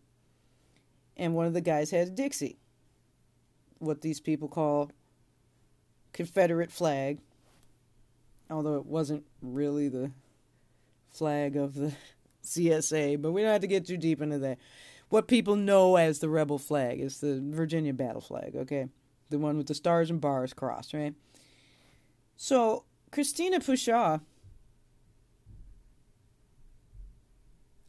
and 1.15 1.35
one 1.35 1.45
of 1.45 1.53
the 1.53 1.61
guys 1.61 1.91
had 1.91 2.07
a 2.07 2.11
Dixie 2.11 2.57
what 3.83 4.01
these 4.01 4.19
people 4.19 4.47
call 4.47 4.91
Confederate 6.13 6.71
flag, 6.71 7.19
although 8.49 8.77
it 8.77 8.85
wasn't 8.85 9.25
really 9.41 9.89
the 9.89 10.11
flag 11.11 11.55
of 11.55 11.75
the 11.75 11.93
CSA, 12.43 13.21
but 13.21 13.31
we 13.31 13.41
don't 13.41 13.51
have 13.51 13.61
to 13.61 13.67
get 13.67 13.85
too 13.85 13.97
deep 13.97 14.21
into 14.21 14.39
that. 14.39 14.57
What 15.09 15.27
people 15.27 15.55
know 15.55 15.95
as 15.95 16.19
the 16.19 16.29
rebel 16.29 16.57
flag 16.57 16.99
is 16.99 17.19
the 17.19 17.39
Virginia 17.43 17.93
battle 17.93 18.21
flag, 18.21 18.55
okay? 18.55 18.87
The 19.29 19.37
one 19.37 19.57
with 19.57 19.67
the 19.67 19.75
stars 19.75 20.09
and 20.09 20.19
bars 20.19 20.53
crossed, 20.53 20.93
right? 20.93 21.13
So, 22.35 22.85
Christina 23.11 23.59
Pushaw, 23.59 24.21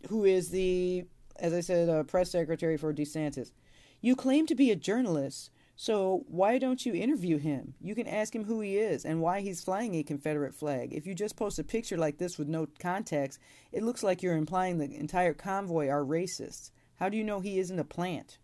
who 0.09 0.25
is 0.25 0.51
the, 0.51 1.05
as 1.39 1.53
I 1.53 1.61
said, 1.61 1.89
uh, 1.89 2.03
press 2.05 2.31
secretary 2.31 2.77
for 2.77 2.93
DeSantis, 2.93 3.53
you 4.01 4.17
claim 4.17 4.47
to 4.47 4.55
be 4.55 4.71
a 4.71 4.77
journalist 4.77 5.51
so 5.77 6.25
why 6.29 6.59
don't 6.59 6.87
you 6.87 6.95
interview 6.95 7.39
him? 7.39 7.75
You 7.81 7.95
can 7.95 8.07
ask 8.07 8.35
him 8.35 8.45
who 8.45 8.61
he 8.61 8.79
is 8.79 9.05
and 9.05 9.21
why 9.21 9.41
he's 9.41 9.65
flying 9.65 9.95
a 9.97 10.05
Confederate 10.05 10.55
flag. 10.55 10.93
If 10.93 11.07
you 11.07 11.15
just 11.15 11.37
post 11.37 11.59
a 11.59 11.65
picture 11.65 11.97
like 11.97 12.19
this 12.19 12.39
with 12.39 12.49
no 12.49 12.69
context, 12.79 13.41
it 13.73 13.83
looks 13.83 14.03
like 14.03 14.23
you're 14.23 14.37
implying 14.37 14.79
the 14.79 14.95
entire 14.95 15.35
convoy 15.35 15.89
are 15.89 16.05
racist. 16.05 16.71
How 16.97 17.09
do 17.09 17.17
you 17.17 17.25
know 17.25 17.41
he 17.41 17.59
isn't 17.59 17.79
a 17.79 17.85
plant? 17.85 18.39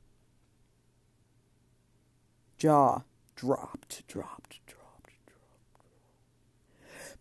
Jaw 2.59 3.03
dropped, 3.37 4.07
dropped. 4.09 4.61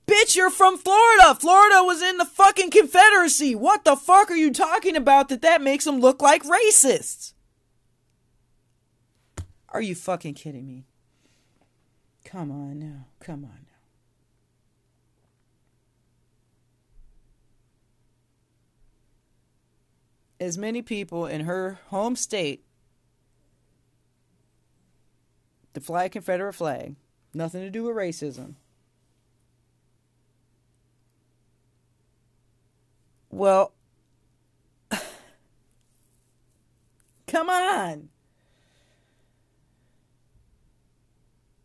Bitch, 0.10 0.36
you're 0.36 0.50
from 0.50 0.76
Florida. 0.76 1.36
Florida 1.36 1.84
was 1.84 2.02
in 2.02 2.18
the 2.18 2.26
fucking 2.26 2.72
Confederacy. 2.72 3.54
What 3.54 3.84
the 3.84 3.96
fuck 3.96 4.32
are 4.32 4.36
you 4.36 4.52
talking 4.52 4.96
about 4.96 5.30
that 5.30 5.44
that 5.44 5.62
makes 5.62 5.86
them 5.86 6.00
look 6.00 6.20
like 6.20 6.42
racists? 6.44 7.34
Are 9.70 9.84
you 9.84 9.94
fucking 9.94 10.34
kidding 10.34 10.66
me? 10.66 10.88
Come 12.26 12.50
on 12.50 12.80
now. 12.80 13.06
Come 13.20 13.46
on 13.46 13.52
now. 13.52 13.68
As 20.40 20.58
many 20.58 20.82
people 20.82 21.28
in 21.28 21.42
her 21.42 21.78
home 21.90 22.16
state 22.16 22.64
to 25.76 25.82
fly 25.82 26.06
a 26.06 26.10
Confederate 26.10 26.54
flag, 26.54 26.96
nothing 27.32 27.62
to 27.62 27.70
do 27.70 27.84
with 27.84 27.96
racism. 27.96 28.56
Well, 33.40 33.72
come 37.28 37.50
on. 37.50 38.10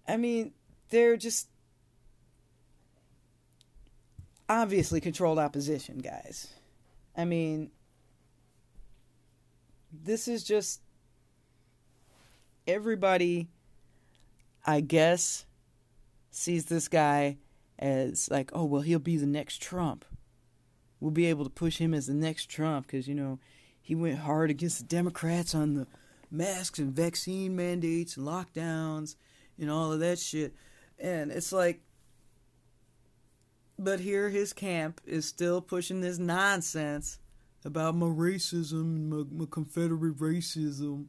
I 0.06 0.16
mean, 0.16 0.52
they're 0.90 1.16
just 1.16 1.48
obviously 4.48 5.00
controlled 5.00 5.40
opposition, 5.40 5.98
guys. 5.98 6.46
I 7.16 7.24
mean, 7.24 7.72
this 9.92 10.28
is 10.28 10.44
just 10.44 10.80
everybody, 12.68 13.48
I 14.64 14.80
guess, 14.80 15.44
sees 16.30 16.66
this 16.66 16.86
guy 16.86 17.38
as 17.80 18.30
like, 18.30 18.52
oh, 18.52 18.64
well, 18.64 18.82
he'll 18.82 19.00
be 19.00 19.16
the 19.16 19.26
next 19.26 19.60
Trump. 19.60 20.04
We'll 21.04 21.10
be 21.10 21.26
able 21.26 21.44
to 21.44 21.50
push 21.50 21.76
him 21.76 21.92
as 21.92 22.06
the 22.06 22.14
next 22.14 22.48
Trump 22.48 22.86
because, 22.86 23.06
you 23.06 23.14
know, 23.14 23.38
he 23.82 23.94
went 23.94 24.20
hard 24.20 24.48
against 24.48 24.78
the 24.78 24.84
Democrats 24.84 25.54
on 25.54 25.74
the 25.74 25.86
masks 26.30 26.78
and 26.78 26.96
vaccine 26.96 27.54
mandates 27.54 28.16
and 28.16 28.26
lockdowns 28.26 29.14
and 29.60 29.70
all 29.70 29.92
of 29.92 30.00
that 30.00 30.18
shit. 30.18 30.54
And 30.98 31.30
it's 31.30 31.52
like, 31.52 31.82
but 33.78 34.00
here 34.00 34.30
his 34.30 34.54
camp 34.54 35.02
is 35.04 35.26
still 35.26 35.60
pushing 35.60 36.00
this 36.00 36.16
nonsense 36.16 37.18
about 37.66 37.94
my 37.94 38.06
racism, 38.06 39.10
my, 39.10 39.24
my 39.30 39.44
Confederate 39.50 40.16
racism, 40.16 41.08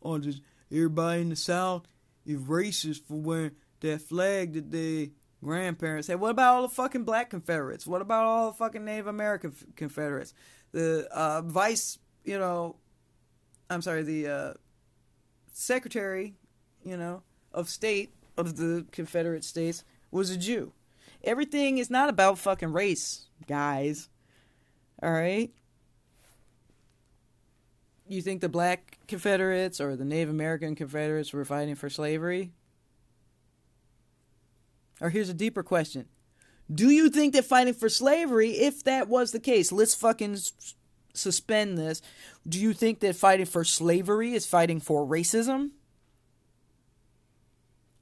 or 0.00 0.20
just 0.20 0.40
everybody 0.72 1.20
in 1.20 1.28
the 1.28 1.36
South 1.36 1.82
is 2.24 2.40
racist 2.40 3.02
for 3.06 3.20
wearing 3.20 3.50
that 3.80 4.00
flag 4.00 4.54
that 4.54 4.70
their 4.70 5.08
grandparents 5.42 6.08
had. 6.08 6.20
What 6.20 6.30
about 6.30 6.54
all 6.54 6.62
the 6.62 6.74
fucking 6.74 7.04
black 7.04 7.30
Confederates? 7.30 7.86
What 7.86 8.02
about 8.02 8.24
all 8.24 8.50
the 8.50 8.56
fucking 8.56 8.84
Native 8.84 9.06
American 9.06 9.54
Confederates? 9.76 10.34
The 10.72 11.08
uh, 11.12 11.42
vice, 11.42 11.98
you 12.24 12.38
know, 12.38 12.76
I'm 13.70 13.82
sorry, 13.82 14.02
the 14.02 14.28
uh, 14.28 14.54
secretary, 15.52 16.34
you 16.84 16.96
know, 16.96 17.22
of 17.52 17.68
state 17.68 18.14
of 18.36 18.56
the 18.56 18.86
Confederate 18.92 19.44
States 19.44 19.84
was 20.10 20.30
a 20.30 20.36
Jew. 20.36 20.72
Everything 21.24 21.78
is 21.78 21.90
not 21.90 22.08
about 22.08 22.38
fucking 22.38 22.72
race, 22.72 23.26
guys. 23.46 24.08
All 25.02 25.10
right? 25.10 25.50
You 28.06 28.22
think 28.22 28.40
the 28.40 28.48
black 28.48 28.98
Confederates 29.06 29.80
or 29.80 29.96
the 29.96 30.04
Native 30.04 30.30
American 30.30 30.74
Confederates 30.74 31.32
were 31.32 31.44
fighting 31.44 31.74
for 31.74 31.90
slavery? 31.90 32.52
Or 35.00 35.10
here's 35.10 35.28
a 35.28 35.34
deeper 35.34 35.62
question. 35.62 36.06
Do 36.72 36.90
you 36.90 37.08
think 37.08 37.32
that 37.34 37.44
fighting 37.44 37.74
for 37.74 37.88
slavery, 37.88 38.50
if 38.50 38.84
that 38.84 39.08
was 39.08 39.32
the 39.32 39.40
case, 39.40 39.72
let's 39.72 39.94
fucking 39.94 40.38
suspend 41.14 41.78
this. 41.78 42.02
Do 42.46 42.60
you 42.60 42.72
think 42.72 43.00
that 43.00 43.16
fighting 43.16 43.46
for 43.46 43.64
slavery 43.64 44.34
is 44.34 44.46
fighting 44.46 44.80
for 44.80 45.06
racism? 45.06 45.70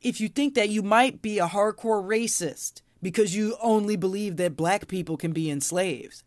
if 0.07 0.21
you 0.21 0.29
think 0.29 0.55
that 0.55 0.69
you 0.69 0.83
might 0.83 1.21
be 1.21 1.41
a 1.41 1.49
hardcore 1.49 2.05
racist 2.05 2.81
because 3.03 3.35
you 3.35 3.57
only 3.61 3.97
believe 3.97 4.37
that 4.37 4.57
black 4.57 4.87
people 4.87 5.17
can 5.17 5.33
be 5.33 5.51
enslaved. 5.51 6.23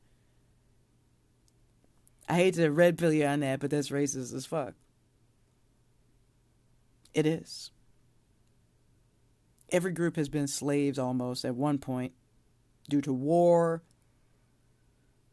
I 2.28 2.36
hate 2.36 2.56
to 2.56 2.70
red 2.70 2.98
pill 2.98 3.14
you 3.14 3.26
on 3.26 3.40
that, 3.40 3.62
but 3.62 3.72
that's 3.72 3.90
racist 3.90 4.34
as 4.34 4.46
fuck. 4.46 4.74
It 7.14 7.26
is. 7.26 7.72
Every 9.72 9.92
group 9.92 10.16
has 10.16 10.30
been 10.30 10.48
slaves 10.48 10.98
almost 11.00 11.46
at 11.46 11.56
one 11.56 11.78
point. 11.78 12.14
due 12.90 13.02
to 13.02 13.14
war, 13.14 13.84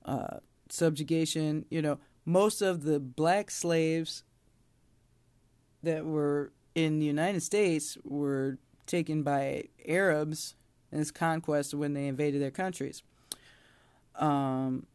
uh, 0.05 0.39
subjugation. 0.69 1.65
You 1.71 1.83
know, 1.83 1.99
most 2.25 2.61
of 2.61 2.85
the 2.85 3.01
black 3.01 3.51
slaves 3.51 4.25
that 5.83 6.05
were 6.05 6.53
in 6.75 6.99
the 6.99 7.07
United 7.07 7.43
States 7.43 7.97
were 8.05 8.59
taken 8.87 9.23
by 9.23 9.65
Arabs 9.89 10.55
in 10.93 10.99
this 10.99 11.11
conquest 11.11 11.75
when 11.75 11.95
they 11.95 12.07
invaded 12.07 12.41
their 12.43 12.51
countries. 12.51 13.03
Um, 14.17 14.87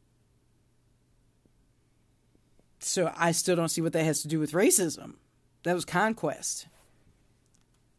so 2.79 3.11
I 3.15 3.31
still 3.31 3.55
don't 3.55 3.69
see 3.69 3.81
what 3.81 3.93
that 3.93 4.03
has 4.03 4.21
to 4.21 4.27
do 4.27 4.39
with 4.39 4.51
racism. 4.51 5.15
That 5.63 5.73
was 5.73 5.85
conquest. 5.85 6.67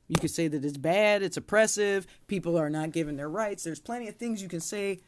You 0.09 0.17
could 0.21 0.31
say 0.31 0.49
that 0.49 0.65
it's 0.65 0.77
bad, 0.77 1.23
it's 1.23 1.37
oppressive, 1.37 2.07
people 2.27 2.59
are 2.59 2.71
not 2.71 2.93
given 2.93 3.17
their 3.17 3.31
rights. 3.31 3.65
There's 3.65 3.81
plenty 3.81 4.09
of 4.09 4.17
things 4.17 4.43
you 4.43 4.49
can 4.49 4.61
say 4.61 5.01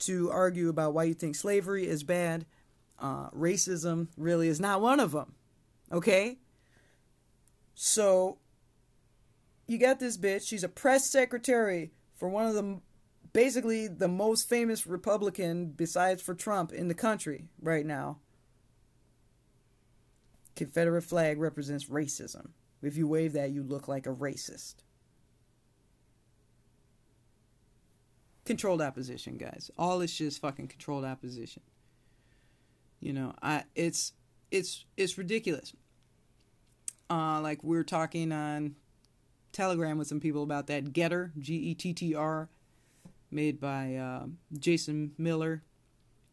to 0.00 0.30
argue 0.30 0.68
about 0.68 0.94
why 0.94 1.04
you 1.04 1.14
think 1.14 1.34
slavery 1.34 1.86
is 1.86 2.02
bad. 2.02 2.46
Uh, 2.98 3.30
racism 3.30 4.08
really 4.16 4.48
is 4.48 4.60
not 4.60 4.80
one 4.80 5.00
of 5.00 5.12
them. 5.12 5.34
Okay? 5.92 6.38
So, 7.74 8.38
you 9.66 9.78
got 9.78 10.00
this 10.00 10.16
bitch. 10.16 10.48
She's 10.48 10.64
a 10.64 10.68
press 10.68 11.10
secretary 11.10 11.92
for 12.16 12.28
one 12.28 12.46
of 12.46 12.54
the 12.54 12.80
basically 13.32 13.86
the 13.86 14.08
most 14.08 14.48
famous 14.48 14.86
Republican 14.86 15.66
besides 15.66 16.22
for 16.22 16.34
Trump 16.34 16.72
in 16.72 16.88
the 16.88 16.94
country 16.94 17.44
right 17.60 17.86
now. 17.86 18.18
Confederate 20.56 21.02
flag 21.02 21.38
represents 21.38 21.84
racism. 21.84 22.48
If 22.82 22.96
you 22.96 23.08
wave 23.08 23.32
that, 23.32 23.50
you 23.50 23.62
look 23.62 23.88
like 23.88 24.06
a 24.06 24.14
racist. 24.14 24.76
Controlled 28.44 28.80
opposition, 28.80 29.36
guys. 29.36 29.70
All 29.76 30.00
shit 30.06 30.26
is 30.26 30.38
fucking 30.38 30.68
controlled 30.68 31.04
opposition. 31.04 31.62
You 33.00 33.12
know, 33.12 33.34
I 33.42 33.64
it's 33.74 34.12
it's 34.50 34.84
it's 34.96 35.18
ridiculous. 35.18 35.72
Uh, 37.10 37.40
like 37.40 37.62
we 37.62 37.76
are 37.76 37.84
talking 37.84 38.32
on 38.32 38.76
Telegram 39.52 39.98
with 39.98 40.08
some 40.08 40.20
people 40.20 40.42
about 40.42 40.66
that 40.68 40.92
Gettr 40.92 41.30
G 41.38 41.54
E 41.56 41.74
T 41.74 41.92
T 41.92 42.14
R, 42.14 42.48
made 43.30 43.60
by 43.60 43.96
uh, 43.96 44.26
Jason 44.58 45.12
Miller 45.18 45.62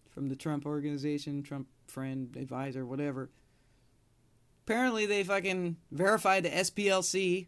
from 0.10 0.30
the 0.30 0.36
Trump 0.36 0.66
organization, 0.66 1.44
Trump 1.44 1.68
friend, 1.88 2.36
advisor, 2.38 2.86
whatever 2.86 3.30
apparently 4.66 5.06
they 5.06 5.24
fucking 5.24 5.78
verified 5.92 6.44
the 6.44 6.50
SPLC, 6.50 7.48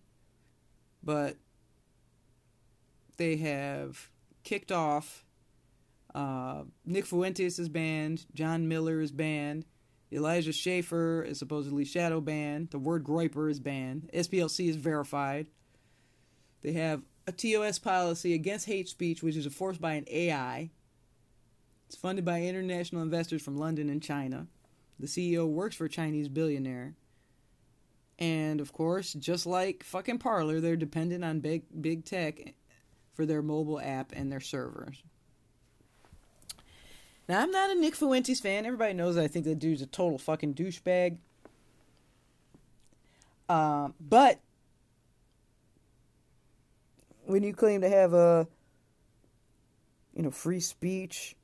but 1.04 1.36
they 3.18 3.38
have 3.38 4.10
kicked 4.44 4.72
off. 4.72 5.26
Uh, 6.14 6.64
Nick 6.86 7.06
Fuentes 7.06 7.58
is 7.60 7.70
banned. 7.70 8.26
John 8.34 8.68
Miller 8.68 9.02
is 9.02 9.12
banned. 9.12 9.66
Elijah 10.12 10.54
Schaffer 10.54 11.24
is 11.24 11.40
supposedly 11.40 11.84
shadow 11.84 12.22
banned. 12.22 12.70
The 12.70 12.80
word 12.80 13.04
Groyper 13.04 13.50
is 13.50 13.60
banned. 13.60 14.10
SPLC 14.14 14.70
is 14.70 14.76
verified. 14.76 15.48
They 16.62 16.74
have 16.74 17.02
a 17.26 17.32
TOS 17.32 17.80
policy 17.80 18.34
against 18.34 18.68
hate 18.68 18.88
speech, 18.88 19.22
which 19.22 19.36
is 19.36 19.46
enforced 19.46 19.82
by 19.82 19.94
an 19.94 20.06
AI. 20.08 20.70
It's 21.88 21.98
funded 21.98 22.26
by 22.26 22.44
international 22.44 23.02
investors 23.02 23.42
from 23.42 23.58
London 23.58 23.90
and 23.90 24.02
China. 24.02 24.48
The 25.00 25.08
CEO 25.08 25.48
works 25.48 25.76
for 25.76 25.86
a 25.86 25.90
Chinese 25.90 26.30
billionaire. 26.30 26.96
And 28.20 28.60
of 28.62 28.74
course, 28.74 29.14
just 29.14 29.46
like 29.46 29.84
fucking 29.84 30.18
Parler, 30.18 30.60
they're 30.60 30.76
dependent 30.76 31.24
on 31.24 31.40
big 31.40 31.64
big 31.82 32.06
tech 32.06 32.56
for 33.14 33.26
their 33.26 33.42
mobile 33.42 33.80
app 33.80 34.12
and 34.16 34.32
their 34.32 34.40
servers. 34.40 35.04
Now, 37.30 37.42
I'm 37.42 37.52
not 37.52 37.72
a 37.72 37.76
Nick 37.76 37.96
Fuentes 37.96 38.40
fan. 38.40 38.66
Everybody 38.66 38.94
knows 38.94 39.16
that 39.16 39.24
I 39.24 39.28
think 39.28 39.46
that 39.46 39.60
dude's 39.60 39.82
a 39.82 39.86
total 39.86 40.18
fucking 40.18 40.54
douchebag. 40.54 41.18
Uh, 43.50 43.90
but 44.00 44.40
when 47.26 47.44
you 47.44 47.54
claim 47.54 47.82
to 47.82 47.90
have 47.90 48.14
a, 48.14 48.48
you 50.14 50.24
know, 50.24 50.32
free 50.32 50.60
speech 50.60 51.36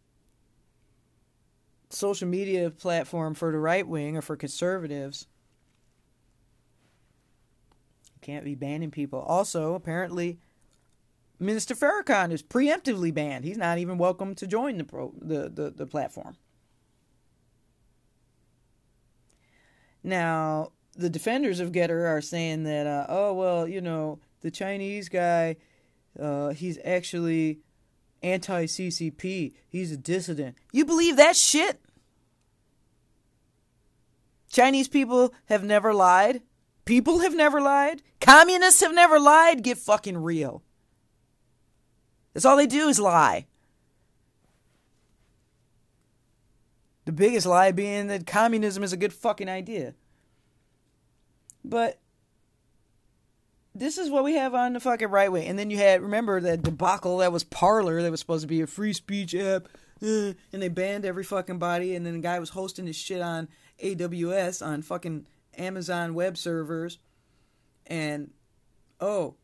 social 1.90 2.28
media 2.28 2.72
platform 2.72 3.34
for 3.34 3.52
the 3.52 3.60
right 3.60 3.88
wing 3.88 4.18
or 4.18 4.22
for 4.22 4.36
conservatives, 4.36 5.28
can't 8.24 8.46
be 8.46 8.56
banning 8.56 8.92
people. 8.92 9.20
Also, 9.20 9.76
apparently, 9.76 10.40
Minister 11.40 11.76
Farrakhan 11.76 12.32
is 12.32 12.42
preemptively 12.42 13.14
banned. 13.14 13.46
He's 13.46 13.58
not 13.58 13.78
even 13.78 13.98
welcome 13.98 14.34
to 14.36 14.48
join 14.48 14.78
the 14.78 14.84
pro, 14.84 15.14
the, 15.20 15.50
the, 15.50 15.70
the 15.70 15.86
platform. 15.86 16.38
Now, 20.04 20.72
the 20.96 21.10
defenders 21.10 21.60
of 21.60 21.72
Gettr 21.72 22.08
are 22.08 22.22
saying 22.22 22.64
that, 22.64 22.88
uh, 22.88 23.06
oh, 23.10 23.34
well, 23.34 23.68
you 23.68 23.82
know, 23.82 24.20
the 24.42 24.52
Chinese 24.52 25.10
guy, 25.10 25.58
uh, 26.20 26.50
he's 26.50 26.78
actually 26.84 27.60
anti 28.22 28.66
CCP. 28.66 29.54
He's 29.68 29.92
a 29.92 29.98
dissident. 29.98 30.56
You 30.72 30.86
believe 30.86 31.18
that 31.18 31.36
shit? 31.36 31.80
Chinese 34.50 34.88
people 34.88 35.34
have 35.46 35.64
never 35.64 35.94
lied. 35.94 36.42
People 36.86 37.20
have 37.20 37.36
never 37.36 37.62
lied. 37.62 38.02
Communists 38.20 38.82
have 38.82 38.94
never 38.94 39.20
lied. 39.20 39.64
Get 39.64 39.78
fucking 39.78 40.18
real. 40.18 40.64
That's 42.34 42.46
all 42.46 42.58
they 42.58 42.68
do 42.68 42.90
is 42.90 43.00
lie. 43.00 43.46
The 47.06 47.12
biggest 47.12 47.46
lie 47.46 47.72
being 47.72 48.08
that 48.08 48.26
communism 48.26 48.84
is 48.84 48.94
a 48.94 48.98
good 48.98 49.14
fucking 49.14 49.50
idea. 49.50 49.94
But 51.64 52.00
this 53.76 53.98
is 53.98 54.10
what 54.10 54.24
we 54.24 54.36
have 54.36 54.54
on 54.54 54.74
the 54.74 54.80
fucking 54.80 55.10
right 55.10 55.32
wing. 55.32 55.48
And 55.48 55.58
then 55.58 55.70
you 55.70 55.78
had, 55.78 56.02
remember 56.02 56.40
that 56.42 56.64
debacle 56.64 57.18
that 57.18 57.32
was 57.32 57.44
Parler 57.44 58.02
that 58.02 58.12
was 58.12 58.20
supposed 58.20 58.44
to 58.44 58.48
be 58.48 58.62
a 58.62 58.68
free 58.68 58.94
speech 58.94 59.34
app. 59.36 59.68
Uh, 60.02 60.34
and 60.52 60.62
they 60.62 60.68
banned 60.68 61.06
every 61.06 61.24
fucking 61.24 61.60
body. 61.60 61.96
And 61.96 62.06
then 62.06 62.14
the 62.14 62.20
guy 62.20 62.40
was 62.40 62.50
hosting 62.50 62.88
his 62.88 62.96
shit 62.96 63.22
on 63.22 63.48
AWS 63.82 64.66
on 64.66 64.82
fucking 64.82 65.26
Amazon 65.58 66.14
web 66.14 66.38
servers 66.38 66.98
and 67.88 68.32
oh 69.00 69.36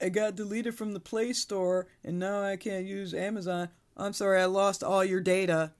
it 0.00 0.10
got 0.10 0.36
deleted 0.36 0.74
from 0.76 0.92
the 0.92 1.00
Play 1.00 1.32
Store 1.32 1.86
and 2.04 2.18
now 2.18 2.42
I 2.42 2.56
can't 2.56 2.86
use 2.86 3.14
Amazon. 3.14 3.68
I'm 3.96 4.12
sorry, 4.12 4.40
I 4.40 4.44
lost 4.44 4.84
all 4.84 5.04
your 5.04 5.20
data. 5.20 5.72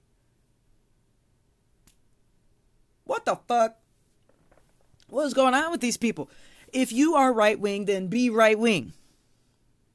What 3.05 3.25
the 3.25 3.37
fuck? 3.47 3.79
What 5.09 5.25
is 5.25 5.35
going 5.35 5.55
on 5.55 5.71
with 5.71 5.81
these 5.81 5.97
people? 5.97 6.29
If 6.73 6.93
you 6.93 7.15
are 7.15 7.33
right 7.33 7.59
wing, 7.59 7.87
then 7.87 8.09
be 8.09 8.29
right 8.29 8.59
wing. 8.59 8.93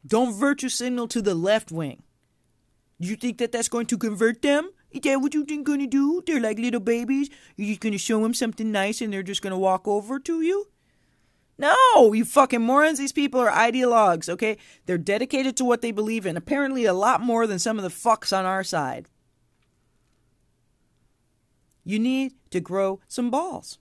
Don't 0.05 0.33
virtue 0.33 0.69
signal 0.69 1.07
to 1.09 1.21
the 1.21 1.35
left 1.35 1.71
wing. 1.71 2.03
Do 2.99 3.07
you 3.07 3.15
think 3.15 3.37
that 3.37 3.51
that's 3.51 3.69
going 3.69 3.85
to 3.87 3.97
convert 3.97 4.41
them? 4.41 4.71
Is 4.93 5.01
that 5.01 5.21
what 5.21 5.33
you 5.33 5.43
think 5.43 5.65
gonna 5.65 5.87
do? 5.87 6.23
They're 6.25 6.39
like 6.39 6.59
little 6.59 6.79
babies. 6.79 7.29
You're 7.57 7.69
just 7.69 7.79
gonna 7.79 7.97
show 7.97 8.21
them 8.21 8.33
something 8.33 8.71
nice 8.71 9.01
and 9.01 9.11
they're 9.11 9.23
just 9.23 9.41
gonna 9.41 9.57
walk 9.57 9.87
over 9.87 10.19
to 10.19 10.41
you? 10.41 10.67
No, 11.57 12.13
you 12.13 12.25
fucking 12.25 12.61
morons. 12.61 12.99
These 12.99 13.11
people 13.11 13.39
are 13.39 13.49
ideologues, 13.51 14.29
okay? 14.29 14.57
They're 14.85 14.97
dedicated 14.97 15.57
to 15.57 15.65
what 15.65 15.81
they 15.81 15.91
believe 15.91 16.25
in, 16.25 16.37
apparently 16.37 16.85
a 16.85 16.93
lot 16.93 17.21
more 17.21 17.47
than 17.47 17.59
some 17.59 17.77
of 17.77 17.83
the 17.83 17.89
fucks 17.89 18.35
on 18.35 18.45
our 18.45 18.63
side. 18.63 19.07
You 21.83 21.99
need 21.99 22.33
to 22.51 22.59
grow 22.59 22.99
some 23.07 23.29
balls. 23.29 23.79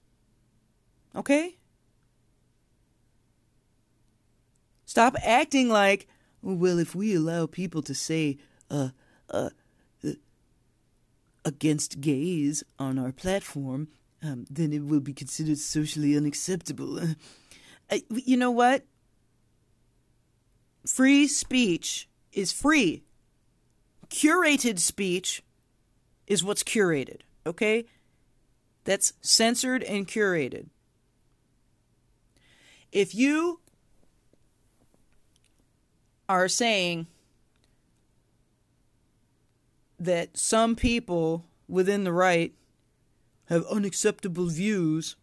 Okay? 1.14 1.56
Stop 4.84 5.14
acting 5.22 5.68
like, 5.68 6.06
well, 6.42 6.78
if 6.78 6.94
we 6.94 7.14
allow 7.14 7.46
people 7.46 7.82
to 7.82 7.94
say, 7.94 8.38
uh, 8.70 8.90
uh, 9.30 9.50
against 11.44 12.00
gays 12.00 12.62
on 12.78 12.98
our 12.98 13.12
platform, 13.12 13.88
um, 14.22 14.46
then 14.50 14.72
it 14.72 14.84
will 14.84 15.00
be 15.00 15.12
considered 15.12 15.58
socially 15.58 16.16
unacceptable. 16.16 16.98
Uh, 17.90 17.98
you 18.10 18.36
know 18.36 18.50
what? 18.50 18.84
Free 20.86 21.26
speech 21.26 22.08
is 22.32 22.52
free. 22.52 23.02
Curated 24.08 24.78
speech 24.78 25.42
is 26.26 26.44
what's 26.44 26.62
curated, 26.62 27.20
okay? 27.46 27.84
That's 28.84 29.12
censored 29.20 29.82
and 29.82 30.06
curated. 30.06 30.68
If 32.90 33.14
you 33.14 33.60
are 36.28 36.48
saying 36.48 37.06
that 40.02 40.36
some 40.36 40.74
people 40.74 41.46
within 41.68 42.02
the 42.04 42.12
right 42.12 42.52
have 43.46 43.64
unacceptable 43.66 44.46
views, 44.46 45.14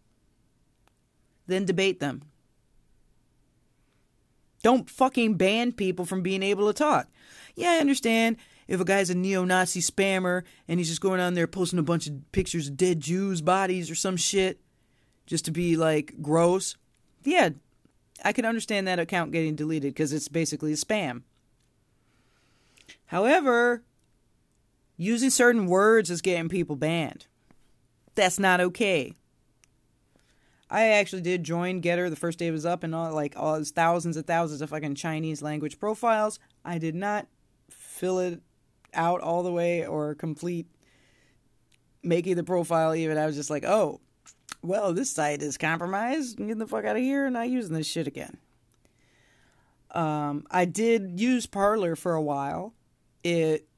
then 1.48 1.66
debate 1.66 2.00
them. 2.00 2.22
Don't 4.64 4.90
fucking 4.90 5.36
ban 5.36 5.74
people 5.74 6.06
from 6.06 6.22
being 6.22 6.44
able 6.44 6.68
to 6.68 6.74
talk. 6.74 7.08
Yeah, 7.56 7.72
I 7.72 7.78
understand 7.80 8.38
if 8.68 8.80
a 8.80 8.86
guy's 8.86 9.10
a 9.10 9.16
neo 9.16 9.44
Nazi 9.44 9.82
spammer 9.82 10.44
and 10.68 10.80
he's 10.80 10.90
just 10.90 11.02
going 11.02 11.20
on 11.20 11.34
there 11.34 11.48
posting 11.48 11.80
a 11.80 11.84
bunch 11.84 12.08
of 12.08 12.32
pictures 12.32 12.70
of 12.70 12.78
dead 12.78 13.00
Jews' 13.00 13.42
bodies 13.42 13.92
or 13.92 13.96
some 13.96 14.16
shit 14.18 14.62
just 15.26 15.46
to 15.46 15.52
be 15.52 15.76
like 15.76 16.22
gross. 16.22 16.78
Yeah, 17.24 17.50
I 18.24 18.32
can 18.32 18.46
understand 18.46 18.88
that 18.88 19.00
account 19.00 19.32
getting 19.32 19.56
deleted 19.56 19.94
because 19.94 20.14
it's 20.14 20.28
basically 20.28 20.72
a 20.72 20.78
spam. 20.78 21.24
However, 23.08 23.84
using 25.00 25.30
certain 25.30 25.66
words 25.66 26.12
is 26.12 26.22
getting 26.22 26.50
people 26.50 26.76
banned. 26.76 27.26
That's 28.16 28.38
not 28.38 28.60
okay. 28.60 29.14
I 30.70 30.90
actually 30.90 31.24
did 31.24 31.44
join 31.44 31.82
Gettr 31.82 32.10
the 32.10 32.16
first 32.16 32.38
day 32.38 32.48
it 32.48 32.52
was 32.52 32.66
up 32.66 32.84
and 32.84 32.94
all 32.94 33.12
like 33.14 33.34
all 33.36 33.56
those 33.56 33.72
thousands 33.72 34.18
and 34.18 34.28
thousands 34.28 34.62
of 34.62 34.70
fucking 34.70 34.96
Chinese 34.96 35.42
language 35.42 35.80
profiles. 35.80 36.38
I 36.64 36.78
did 36.78 36.94
not 36.94 37.28
fill 37.72 38.20
it 38.20 38.42
out 38.94 39.22
all 39.22 39.42
the 39.42 39.54
way 39.54 39.88
or 39.88 40.14
complete 40.14 40.68
making 42.04 42.36
the 42.36 42.44
profile 42.44 42.94
even. 42.94 43.18
I 43.18 43.26
was 43.26 43.38
just 43.38 43.50
like, 43.50 43.64
oh, 43.64 44.02
well, 44.62 44.94
this 44.94 45.10
site 45.10 45.42
is 45.42 45.58
compromised. 45.58 46.38
Get 46.38 46.60
the 46.60 46.68
fuck 46.68 46.84
out 46.84 46.98
of 46.98 47.02
here 47.02 47.26
and 47.26 47.34
not 47.34 47.50
using 47.50 47.74
this 47.74 47.88
shit 47.88 48.06
again. 48.06 48.38
Um, 49.92 50.46
I 50.52 50.66
did 50.66 51.20
use 51.20 51.46
Parler 51.46 51.96
for 51.96 52.14
a 52.14 52.22
while. 52.22 52.74
It 53.24 53.69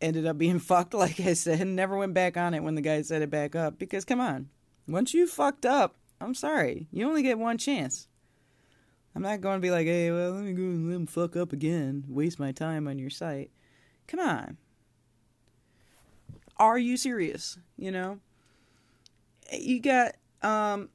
ended 0.00 0.26
up 0.26 0.38
being 0.38 0.58
fucked, 0.58 0.94
like 0.94 1.20
I 1.20 1.34
said, 1.34 1.60
and 1.60 1.76
never 1.76 1.96
went 1.96 2.14
back 2.14 2.36
on 2.36 2.54
it 2.54 2.62
when 2.62 2.74
the 2.74 2.80
guy 2.80 3.02
set 3.02 3.22
it 3.22 3.30
back 3.30 3.54
up. 3.54 3.78
Because 3.78 4.04
come 4.04 4.20
on, 4.20 4.48
once 4.86 5.14
you 5.14 5.26
fucked 5.26 5.66
up, 5.66 5.96
I'm 6.20 6.34
sorry, 6.34 6.88
you 6.90 7.06
only 7.06 7.22
get 7.22 7.38
one 7.38 7.58
chance. 7.58 8.08
I'm 9.14 9.22
not 9.22 9.40
going 9.40 9.56
to 9.56 9.62
be 9.62 9.70
like, 9.70 9.86
hey, 9.86 10.10
well, 10.10 10.32
let 10.32 10.44
me 10.44 10.52
go 10.52 10.62
and 10.62 10.88
let 10.88 10.96
him 10.96 11.06
fuck 11.06 11.36
up 11.36 11.52
again, 11.52 12.04
waste 12.08 12.38
my 12.38 12.52
time 12.52 12.86
on 12.86 12.98
your 12.98 13.10
site. 13.10 13.50
Come 14.06 14.20
on. 14.20 14.56
Are 16.56 16.78
you 16.78 16.96
serious? 16.96 17.58
You 17.76 17.90
know? 17.90 18.20
You 19.52 19.80
got 19.80 20.14
um 20.42 20.88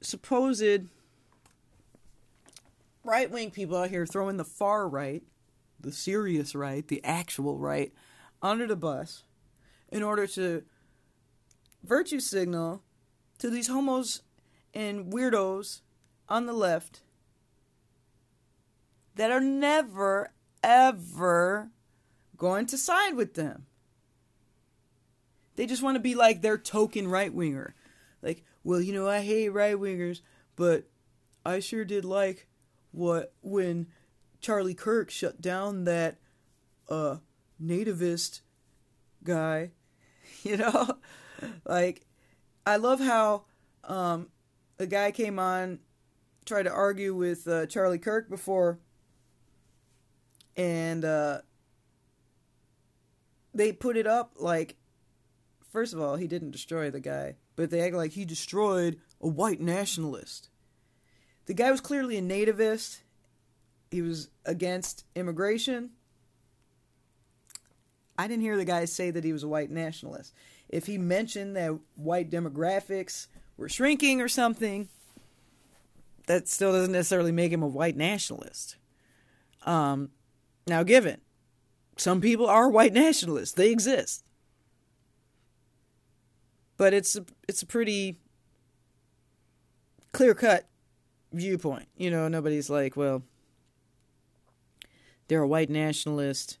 supposed 0.00 0.86
right 3.04 3.30
wing 3.30 3.50
people 3.50 3.76
out 3.76 3.90
here 3.90 4.06
throwing 4.06 4.36
the 4.36 4.44
far 4.44 4.88
right, 4.88 5.22
the 5.80 5.92
serious 5.92 6.54
right, 6.54 6.86
the 6.86 7.02
actual 7.04 7.58
right, 7.58 7.92
under 8.42 8.66
the 8.66 8.76
bus 8.76 9.24
in 9.90 10.02
order 10.02 10.26
to 10.26 10.62
virtue 11.82 12.20
signal 12.20 12.82
to 13.38 13.50
these 13.50 13.68
homos 13.68 14.22
and 14.74 15.12
weirdos 15.12 15.80
on 16.28 16.46
the 16.46 16.52
left 16.52 17.00
that 19.14 19.30
are 19.30 19.40
never, 19.40 20.30
ever 20.62 21.70
going 22.36 22.66
to 22.66 22.78
side 22.78 23.16
with 23.16 23.34
them. 23.34 23.66
They 25.56 25.66
just 25.66 25.82
want 25.82 25.96
to 25.96 26.00
be 26.00 26.14
like 26.14 26.40
their 26.40 26.56
token 26.56 27.08
right 27.08 27.34
winger. 27.34 27.74
Like, 28.22 28.44
well, 28.62 28.80
you 28.80 28.92
know, 28.92 29.08
I 29.08 29.20
hate 29.20 29.48
right 29.48 29.74
wingers, 29.74 30.20
but 30.54 30.84
I 31.44 31.58
sure 31.58 31.84
did 31.84 32.04
like 32.04 32.46
what 32.92 33.32
when 33.42 33.88
Charlie 34.40 34.74
Kirk 34.74 35.10
shut 35.10 35.40
down 35.40 35.84
that 35.84 36.18
uh 36.88 37.16
nativist 37.62 38.40
guy, 39.24 39.72
you 40.42 40.56
know? 40.56 40.98
like 41.64 42.06
I 42.66 42.76
love 42.76 43.00
how 43.00 43.44
um 43.84 44.28
a 44.78 44.86
guy 44.86 45.10
came 45.10 45.38
on 45.38 45.80
tried 46.44 46.62
to 46.62 46.72
argue 46.72 47.14
with 47.14 47.46
uh, 47.46 47.66
Charlie 47.66 47.98
Kirk 47.98 48.30
before 48.30 48.78
and 50.56 51.04
uh, 51.04 51.40
they 53.54 53.72
put 53.72 53.96
it 53.96 54.06
up 54.06 54.32
like 54.36 54.76
first 55.70 55.92
of 55.92 56.00
all 56.00 56.16
he 56.16 56.26
didn't 56.26 56.50
destroy 56.50 56.90
the 56.90 57.00
guy 57.00 57.36
but 57.54 57.70
they 57.70 57.80
act 57.80 57.94
like 57.94 58.12
he 58.12 58.24
destroyed 58.24 58.98
a 59.20 59.28
white 59.28 59.60
nationalist 59.60 60.48
the 61.46 61.54
guy 61.54 61.70
was 61.70 61.80
clearly 61.80 62.16
a 62.16 62.22
nativist 62.22 63.00
he 63.90 64.02
was 64.02 64.28
against 64.44 65.04
immigration. 65.14 65.90
I 68.18 68.26
didn't 68.26 68.42
hear 68.42 68.56
the 68.56 68.64
guy 68.64 68.84
say 68.84 69.10
that 69.10 69.24
he 69.24 69.32
was 69.32 69.42
a 69.42 69.48
white 69.48 69.70
nationalist. 69.70 70.34
If 70.68 70.86
he 70.86 70.98
mentioned 70.98 71.56
that 71.56 71.78
white 71.94 72.30
demographics 72.30 73.28
were 73.56 73.68
shrinking 73.68 74.20
or 74.20 74.28
something 74.28 74.88
that 76.26 76.46
still 76.46 76.72
doesn't 76.72 76.92
necessarily 76.92 77.32
make 77.32 77.52
him 77.52 77.62
a 77.62 77.66
white 77.66 77.96
nationalist. 77.96 78.76
Um, 79.64 80.10
now, 80.66 80.82
given 80.82 81.20
some 81.96 82.20
people 82.20 82.46
are 82.46 82.68
white 82.68 82.92
nationalists, 82.92 83.52
they 83.52 83.70
exist, 83.70 84.24
but 86.76 86.92
it's 86.94 87.16
a, 87.16 87.24
it's 87.48 87.62
a 87.62 87.66
pretty 87.66 88.20
clear 90.12 90.34
cut 90.34 90.68
viewpoint. 91.32 91.88
You 91.96 92.10
know, 92.10 92.28
nobody's 92.28 92.70
like, 92.70 92.96
well, 92.96 93.22
they're 95.28 95.42
a 95.42 95.48
white 95.48 95.70
nationalist, 95.70 96.58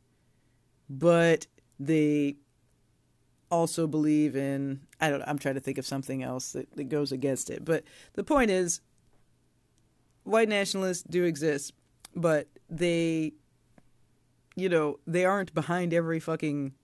but 0.88 1.46
they 1.80 2.36
also 3.50 3.86
believe 3.86 4.36
in 4.36 4.80
I 5.00 5.10
don't 5.10 5.22
I'm 5.22 5.38
trying 5.38 5.54
to 5.54 5.60
think 5.60 5.78
of 5.78 5.86
something 5.86 6.22
else 6.22 6.52
that, 6.52 6.70
that 6.76 6.84
goes 6.84 7.12
against 7.12 7.50
it. 7.50 7.64
But 7.64 7.84
the 8.14 8.24
point 8.24 8.50
is 8.50 8.80
white 10.24 10.48
nationalists 10.48 11.02
do 11.02 11.24
exist, 11.24 11.72
but 12.14 12.48
they 12.68 13.32
you 14.54 14.68
know, 14.68 14.98
they 15.06 15.24
aren't 15.24 15.54
behind 15.54 15.94
every 15.94 16.18
fucking 16.18 16.74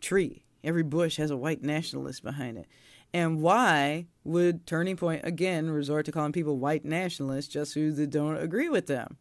tree. 0.00 0.42
Every 0.64 0.82
bush 0.82 1.18
has 1.18 1.30
a 1.30 1.36
white 1.36 1.62
nationalist 1.62 2.22
behind 2.22 2.56
it. 2.56 2.66
And 3.12 3.42
why 3.42 4.06
would 4.24 4.66
Turning 4.66 4.96
Point 4.96 5.20
again 5.24 5.70
resort 5.70 6.06
to 6.06 6.12
calling 6.12 6.32
people 6.32 6.58
white 6.58 6.84
nationalists 6.84 7.48
just 7.48 7.74
who 7.74 7.92
they 7.92 8.06
don't 8.06 8.38
agree 8.38 8.70
with 8.70 8.86
them? 8.86 9.18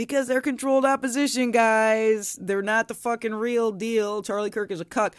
Because 0.00 0.28
they're 0.28 0.40
controlled 0.40 0.86
opposition, 0.86 1.50
guys. 1.50 2.38
They're 2.40 2.62
not 2.62 2.88
the 2.88 2.94
fucking 2.94 3.34
real 3.34 3.70
deal. 3.70 4.22
Charlie 4.22 4.48
Kirk 4.48 4.70
is 4.70 4.80
a 4.80 4.84
cuck. 4.86 5.14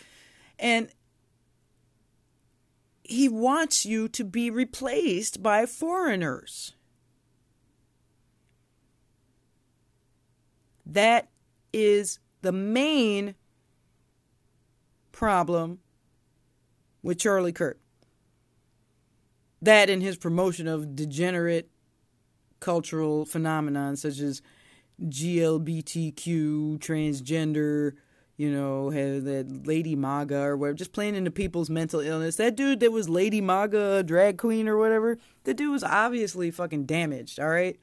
And 0.58 0.90
he 3.04 3.30
wants 3.30 3.86
you 3.86 4.08
to 4.08 4.24
be 4.24 4.50
replaced 4.50 5.44
by 5.44 5.68
foreigners. 5.68 6.74
That 10.84 11.30
is 11.72 12.18
the 12.42 12.52
main 12.52 13.36
problem 15.12 15.78
with 17.04 17.20
Charlie 17.20 17.54
Kirk. 17.54 17.80
That 19.62 19.92
and 19.92 20.02
his 20.02 20.18
promotion 20.18 20.68
of 20.68 20.96
degenerate 20.96 21.70
cultural 22.60 23.26
phenomenon 23.28 23.96
such 23.96 24.18
as 24.18 24.42
GLBTQ, 25.00 26.80
transgender, 26.80 27.94
you 28.38 28.52
know, 28.52 28.90
had 28.90 29.26
that 29.26 29.68
Lady 29.68 29.96
Maga 29.96 30.42
or 30.42 30.58
whatever, 30.58 30.76
just 30.76 30.94
playing 30.94 31.16
into 31.16 31.30
people's 31.30 31.70
mental 31.70 32.00
illness. 32.00 32.38
That 32.38 32.56
dude 32.56 32.80
that 32.80 32.92
was 32.92 33.08
Lady 33.08 33.42
Maga, 33.42 34.04
drag 34.04 34.38
queen 34.38 34.68
or 34.68 34.78
whatever, 34.78 35.18
the 35.44 35.54
dude 35.54 35.72
was 35.72 35.84
obviously 35.84 36.50
fucking 36.50 36.86
damaged, 36.86 37.40
all 37.40 37.50
right? 37.50 37.80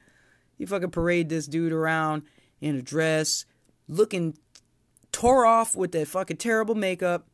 You 0.57 0.67
fucking 0.67 0.91
parade 0.91 1.29
this 1.29 1.47
dude 1.47 1.71
around 1.71 2.23
in 2.59 2.75
a 2.75 2.81
dress, 2.81 3.45
looking 3.87 4.37
tore 5.11 5.45
off 5.45 5.75
with 5.75 5.93
that 5.93 6.07
fucking 6.07 6.37
terrible 6.37 6.75
makeup. 6.75 7.27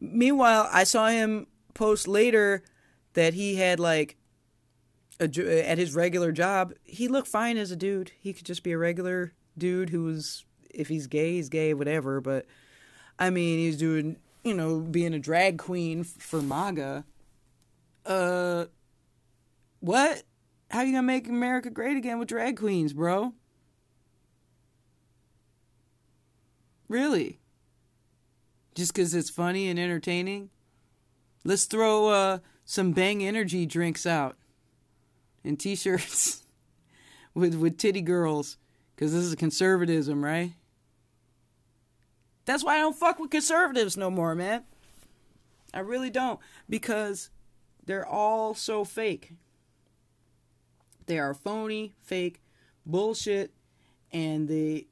Meanwhile, 0.00 0.68
I 0.70 0.84
saw 0.84 1.08
him 1.08 1.46
post 1.72 2.06
later 2.06 2.62
that 3.14 3.34
he 3.34 3.56
had 3.56 3.80
like 3.80 4.16
a, 5.20 5.68
at 5.68 5.78
his 5.78 5.94
regular 5.94 6.32
job, 6.32 6.74
he 6.82 7.08
looked 7.08 7.28
fine 7.28 7.56
as 7.56 7.70
a 7.70 7.76
dude. 7.76 8.12
He 8.18 8.32
could 8.32 8.46
just 8.46 8.62
be 8.62 8.72
a 8.72 8.78
regular 8.78 9.32
dude 9.56 9.90
who 9.90 10.04
was 10.04 10.44
if 10.70 10.88
he's 10.88 11.06
gay, 11.06 11.34
he's 11.34 11.48
gay, 11.48 11.74
whatever. 11.74 12.20
But 12.20 12.46
I 13.18 13.30
mean, 13.30 13.58
he's 13.58 13.76
doing, 13.76 14.16
you 14.42 14.54
know, 14.54 14.80
being 14.80 15.14
a 15.14 15.18
drag 15.18 15.58
queen 15.58 16.04
for 16.04 16.42
MAGA. 16.42 17.04
Uh, 18.04 18.66
what? 19.80 20.22
How 20.70 20.82
you 20.82 20.92
gonna 20.92 21.02
make 21.02 21.28
America 21.28 21.70
great 21.70 21.96
again 21.96 22.18
with 22.18 22.28
drag 22.28 22.58
queens, 22.58 22.92
bro? 22.92 23.32
Really? 26.88 27.38
Just 28.74 28.92
because 28.92 29.14
it's 29.14 29.30
funny 29.30 29.68
and 29.68 29.78
entertaining? 29.78 30.50
Let's 31.44 31.66
throw 31.66 32.08
uh, 32.08 32.38
some 32.64 32.92
Bang 32.92 33.24
Energy 33.24 33.66
drinks 33.66 34.06
out 34.06 34.36
and 35.44 35.58
T-shirts 35.58 36.42
with 37.34 37.54
with 37.54 37.78
titty 37.78 38.02
girls, 38.02 38.56
because 38.94 39.12
this 39.12 39.24
is 39.24 39.34
conservatism, 39.34 40.24
right? 40.24 40.52
That's 42.44 42.64
why 42.64 42.76
I 42.76 42.80
don't 42.80 42.96
fuck 42.96 43.18
with 43.18 43.30
conservatives 43.30 43.96
no 43.96 44.10
more, 44.10 44.34
man. 44.34 44.64
I 45.72 45.80
really 45.80 46.10
don't 46.10 46.38
because 46.68 47.30
they're 47.84 48.06
all 48.06 48.54
so 48.54 48.84
fake. 48.84 49.32
They 51.06 51.18
are 51.18 51.34
phony, 51.34 51.94
fake, 52.00 52.40
bullshit, 52.86 53.52
and 54.12 54.48
they, 54.48 54.86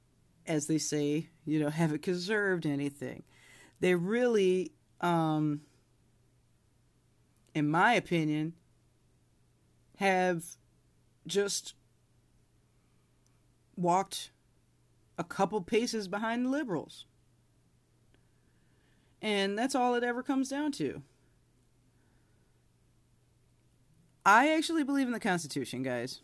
as 0.46 0.66
they 0.66 0.78
say, 0.78 1.28
you 1.44 1.60
know, 1.60 1.68
haven't 1.70 2.02
conserved 2.02 2.66
anything. 2.66 3.22
They 3.80 3.94
really, 3.94 4.72
um, 5.00 5.62
in 7.54 7.68
my 7.68 7.94
opinion, 7.94 8.54
have 10.02 10.42
just 11.28 11.74
walked 13.76 14.32
a 15.16 15.22
couple 15.22 15.60
paces 15.60 16.08
behind 16.08 16.44
the 16.44 16.50
liberals. 16.50 17.06
And 19.20 19.56
that's 19.56 19.76
all 19.76 19.94
it 19.94 20.02
ever 20.02 20.24
comes 20.24 20.48
down 20.48 20.72
to. 20.72 21.02
I 24.26 24.52
actually 24.54 24.82
believe 24.82 25.06
in 25.06 25.12
the 25.12 25.20
Constitution, 25.20 25.84
guys. 25.84 26.20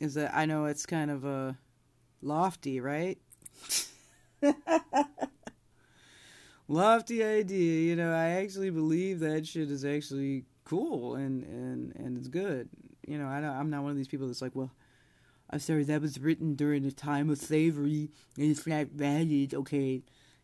Is 0.00 0.14
that 0.14 0.34
I 0.34 0.46
know 0.46 0.64
it's 0.64 0.84
kind 0.84 1.12
of 1.12 1.24
a 1.24 1.56
lofty, 2.22 2.80
right? 2.80 3.18
lofty 6.72 7.22
idea, 7.22 7.82
you 7.82 7.96
know. 7.96 8.12
I 8.12 8.30
actually 8.30 8.70
believe 8.70 9.20
that 9.20 9.46
shit 9.46 9.70
is 9.70 9.84
actually 9.84 10.44
cool 10.64 11.14
and 11.14 11.44
and 11.44 11.94
and 11.96 12.18
it's 12.18 12.28
good. 12.28 12.68
You 13.06 13.18
know, 13.18 13.26
I 13.26 13.38
I'm 13.38 13.70
not 13.70 13.82
one 13.82 13.90
of 13.90 13.96
these 13.96 14.08
people 14.08 14.26
that's 14.26 14.42
like, 14.42 14.54
well, 14.54 14.72
I'm 15.50 15.58
sorry, 15.58 15.84
that 15.84 16.00
was 16.00 16.18
written 16.18 16.54
during 16.54 16.82
the 16.82 16.92
time 16.92 17.28
of 17.30 17.38
slavery 17.38 18.10
and 18.36 18.50
it's 18.50 18.66
not 18.66 18.88
valid. 18.88 19.54
Okay, 19.54 20.02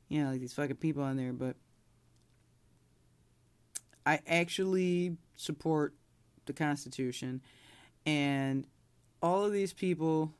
you 0.08 0.22
know, 0.22 0.30
like 0.30 0.40
these 0.40 0.52
fucking 0.52 0.76
people 0.76 1.02
on 1.02 1.16
there, 1.16 1.32
but 1.32 1.56
I 4.04 4.20
actually 4.26 5.16
support 5.36 5.94
the 6.46 6.52
Constitution 6.52 7.42
and 8.06 8.66
all 9.22 9.44
of 9.44 9.52
these 9.52 9.72
people 9.72 10.32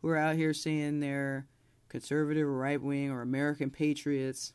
who 0.00 0.08
are 0.08 0.16
out 0.16 0.34
here 0.34 0.52
saying 0.52 0.98
they're 1.00 1.46
conservative 1.92 2.48
or 2.48 2.56
right 2.56 2.80
wing 2.80 3.10
or 3.10 3.20
American 3.20 3.68
patriots 3.68 4.54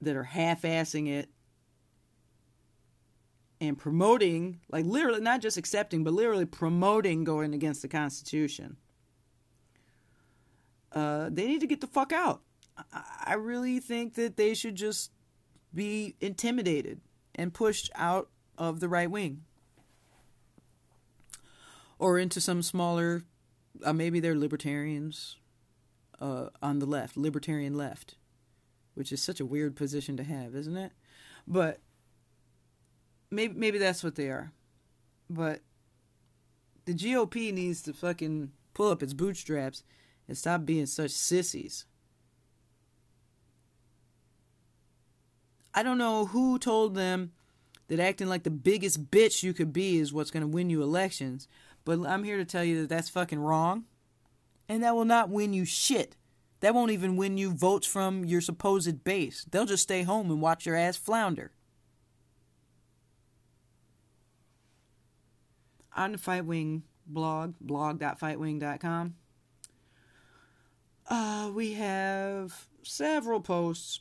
that 0.00 0.16
are 0.16 0.24
half 0.24 0.62
assing 0.62 1.08
it 1.08 1.28
and 3.60 3.78
promoting, 3.78 4.60
like 4.70 4.86
literally, 4.86 5.20
not 5.20 5.42
just 5.42 5.58
accepting, 5.58 6.02
but 6.02 6.14
literally 6.14 6.46
promoting 6.46 7.22
going 7.22 7.52
against 7.52 7.82
the 7.82 7.88
Constitution. 7.88 8.78
Uh, 10.90 11.28
they 11.30 11.46
need 11.46 11.60
to 11.60 11.66
get 11.66 11.82
the 11.82 11.86
fuck 11.86 12.12
out. 12.12 12.40
I 13.24 13.34
really 13.34 13.78
think 13.78 14.14
that 14.14 14.38
they 14.38 14.54
should 14.54 14.74
just 14.74 15.12
be 15.74 16.16
intimidated 16.18 17.02
and 17.34 17.52
pushed 17.52 17.90
out 17.94 18.30
of 18.56 18.80
the 18.80 18.88
right 18.88 19.10
wing 19.10 19.42
or 21.98 22.18
into 22.18 22.40
some 22.40 22.62
smaller, 22.62 23.22
uh, 23.84 23.92
maybe 23.92 24.20
they're 24.20 24.34
libertarians 24.34 25.36
uh, 26.20 26.46
on 26.62 26.78
the 26.78 26.86
left, 26.86 27.16
libertarian 27.16 27.74
left, 27.74 28.16
which 28.94 29.12
is 29.12 29.22
such 29.22 29.40
a 29.40 29.46
weird 29.46 29.76
position 29.76 30.16
to 30.16 30.24
have, 30.24 30.54
isn't 30.54 30.76
it? 30.76 30.92
But 31.46 31.80
maybe 33.30 33.54
maybe 33.54 33.78
that's 33.78 34.04
what 34.04 34.14
they 34.14 34.28
are. 34.28 34.52
But 35.28 35.60
the 36.84 36.94
GOP 36.94 37.52
needs 37.52 37.82
to 37.82 37.92
fucking 37.92 38.52
pull 38.74 38.90
up 38.90 39.02
its 39.02 39.14
bootstraps 39.14 39.82
and 40.28 40.36
stop 40.36 40.64
being 40.64 40.86
such 40.86 41.10
sissies. 41.10 41.86
I 45.74 45.82
don't 45.82 45.98
know 45.98 46.26
who 46.26 46.58
told 46.58 46.94
them 46.94 47.32
that 47.88 47.98
acting 47.98 48.28
like 48.28 48.42
the 48.42 48.50
biggest 48.50 49.10
bitch 49.10 49.42
you 49.42 49.52
could 49.52 49.72
be 49.72 49.98
is 49.98 50.12
what's 50.12 50.30
going 50.30 50.42
to 50.42 50.46
win 50.46 50.70
you 50.70 50.82
elections, 50.82 51.48
but 51.84 52.00
I'm 52.06 52.24
here 52.24 52.36
to 52.36 52.44
tell 52.44 52.64
you 52.64 52.82
that 52.82 52.88
that's 52.88 53.08
fucking 53.08 53.40
wrong. 53.40 53.84
And 54.68 54.82
that 54.82 54.94
will 54.94 55.04
not 55.04 55.28
win 55.28 55.52
you 55.52 55.64
shit. 55.64 56.16
That 56.60 56.74
won't 56.74 56.92
even 56.92 57.16
win 57.16 57.36
you 57.36 57.52
votes 57.52 57.86
from 57.86 58.24
your 58.24 58.40
supposed 58.40 59.02
base. 59.02 59.44
They'll 59.50 59.66
just 59.66 59.82
stay 59.82 60.04
home 60.04 60.30
and 60.30 60.40
watch 60.40 60.64
your 60.64 60.76
ass 60.76 60.96
flounder. 60.96 61.50
On 65.96 66.12
the 66.12 66.18
Fightwing 66.18 66.82
blog, 67.06 67.54
blog.fightwing.com, 67.60 69.14
uh, 71.10 71.50
we 71.52 71.72
have 71.72 72.68
several 72.82 73.40
posts, 73.40 74.00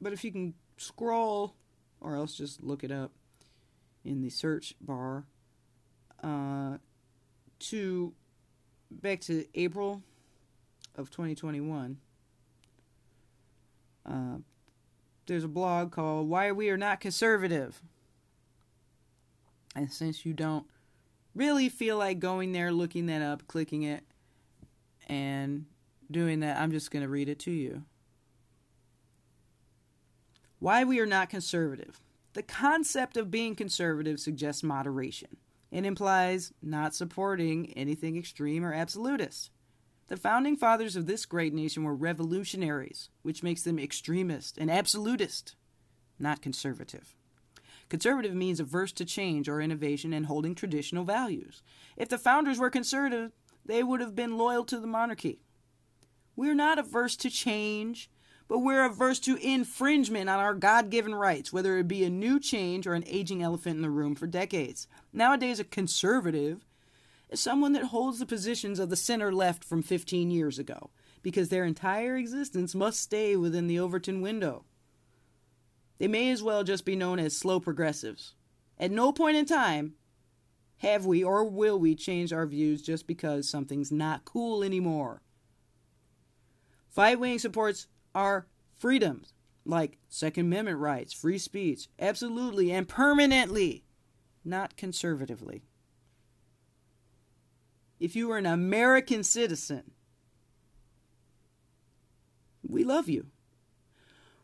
but 0.00 0.12
if 0.12 0.24
you 0.24 0.32
can 0.32 0.54
scroll, 0.76 1.56
or 2.00 2.16
else 2.16 2.36
just 2.36 2.62
look 2.62 2.84
it 2.84 2.92
up 2.92 3.12
in 4.04 4.22
the 4.22 4.30
search 4.30 4.74
bar. 4.80 5.26
Uh, 6.26 6.78
to 7.60 8.12
back 8.90 9.20
to 9.20 9.46
April 9.54 10.02
of 10.96 11.08
2021. 11.08 11.98
Uh, 14.04 14.38
there's 15.26 15.44
a 15.44 15.48
blog 15.48 15.92
called 15.92 16.28
"Why 16.28 16.50
We 16.50 16.68
Are 16.70 16.76
Not 16.76 16.98
Conservative," 16.98 17.80
and 19.76 19.92
since 19.92 20.26
you 20.26 20.32
don't 20.32 20.66
really 21.32 21.68
feel 21.68 21.96
like 21.96 22.18
going 22.18 22.50
there, 22.50 22.72
looking 22.72 23.06
that 23.06 23.22
up, 23.22 23.46
clicking 23.46 23.84
it, 23.84 24.02
and 25.06 25.66
doing 26.10 26.40
that, 26.40 26.56
I'm 26.58 26.72
just 26.72 26.90
going 26.90 27.04
to 27.04 27.08
read 27.08 27.28
it 27.28 27.38
to 27.40 27.52
you. 27.52 27.84
Why 30.58 30.82
we 30.82 30.98
are 30.98 31.06
not 31.06 31.30
conservative. 31.30 32.00
The 32.32 32.42
concept 32.42 33.16
of 33.16 33.30
being 33.30 33.54
conservative 33.54 34.18
suggests 34.18 34.64
moderation. 34.64 35.36
It 35.76 35.84
implies 35.84 36.54
not 36.62 36.94
supporting 36.94 37.70
anything 37.74 38.16
extreme 38.16 38.64
or 38.64 38.72
absolutist. 38.72 39.50
The 40.08 40.16
founding 40.16 40.56
fathers 40.56 40.96
of 40.96 41.04
this 41.04 41.26
great 41.26 41.52
nation 41.52 41.84
were 41.84 41.94
revolutionaries, 41.94 43.10
which 43.20 43.42
makes 43.42 43.60
them 43.60 43.78
extremist 43.78 44.56
and 44.56 44.70
absolutist, 44.70 45.54
not 46.18 46.40
conservative. 46.40 47.14
Conservative 47.90 48.34
means 48.34 48.58
averse 48.58 48.90
to 48.92 49.04
change 49.04 49.50
or 49.50 49.60
innovation 49.60 50.14
and 50.14 50.24
holding 50.24 50.54
traditional 50.54 51.04
values. 51.04 51.62
If 51.94 52.08
the 52.08 52.16
founders 52.16 52.58
were 52.58 52.70
conservative, 52.70 53.32
they 53.62 53.82
would 53.82 54.00
have 54.00 54.14
been 54.16 54.38
loyal 54.38 54.64
to 54.64 54.80
the 54.80 54.86
monarchy. 54.86 55.42
We're 56.36 56.54
not 56.54 56.78
averse 56.78 57.16
to 57.16 57.28
change 57.28 58.08
but 58.48 58.60
we're 58.60 58.84
averse 58.84 59.18
to 59.20 59.36
infringement 59.36 60.28
on 60.28 60.38
our 60.38 60.54
God 60.54 60.90
given 60.90 61.14
rights, 61.14 61.52
whether 61.52 61.78
it 61.78 61.88
be 61.88 62.04
a 62.04 62.10
new 62.10 62.38
change 62.38 62.86
or 62.86 62.94
an 62.94 63.04
aging 63.06 63.42
elephant 63.42 63.76
in 63.76 63.82
the 63.82 63.90
room 63.90 64.14
for 64.14 64.26
decades. 64.26 64.86
Nowadays, 65.12 65.58
a 65.58 65.64
conservative 65.64 66.64
is 67.28 67.40
someone 67.40 67.72
that 67.72 67.84
holds 67.84 68.18
the 68.18 68.26
positions 68.26 68.78
of 68.78 68.90
the 68.90 68.96
center 68.96 69.32
left 69.32 69.64
from 69.64 69.82
15 69.82 70.30
years 70.30 70.58
ago, 70.58 70.90
because 71.22 71.48
their 71.48 71.64
entire 71.64 72.16
existence 72.16 72.74
must 72.74 73.00
stay 73.00 73.36
within 73.36 73.66
the 73.66 73.80
Overton 73.80 74.20
window. 74.20 74.64
They 75.98 76.08
may 76.08 76.30
as 76.30 76.42
well 76.42 76.62
just 76.62 76.84
be 76.84 76.94
known 76.94 77.18
as 77.18 77.36
slow 77.36 77.58
progressives. 77.58 78.34
At 78.78 78.90
no 78.90 79.12
point 79.12 79.36
in 79.36 79.46
time 79.46 79.94
have 80.78 81.06
we 81.06 81.24
or 81.24 81.44
will 81.44 81.78
we 81.78 81.94
change 81.94 82.32
our 82.32 82.46
views 82.46 82.82
just 82.82 83.06
because 83.06 83.48
something's 83.48 83.90
not 83.90 84.26
cool 84.26 84.62
anymore. 84.62 85.22
Fightwing 86.94 87.40
supports 87.40 87.86
our 88.16 88.46
freedoms, 88.78 89.34
like 89.66 89.98
Second 90.08 90.46
Amendment 90.46 90.78
rights, 90.78 91.12
free 91.12 91.38
speech, 91.38 91.88
absolutely 91.98 92.72
and 92.72 92.88
permanently, 92.88 93.84
not 94.42 94.76
conservatively. 94.76 95.62
If 98.00 98.16
you 98.16 98.32
are 98.32 98.38
an 98.38 98.46
American 98.46 99.22
citizen, 99.22 99.92
we 102.66 102.84
love 102.84 103.08
you. 103.08 103.26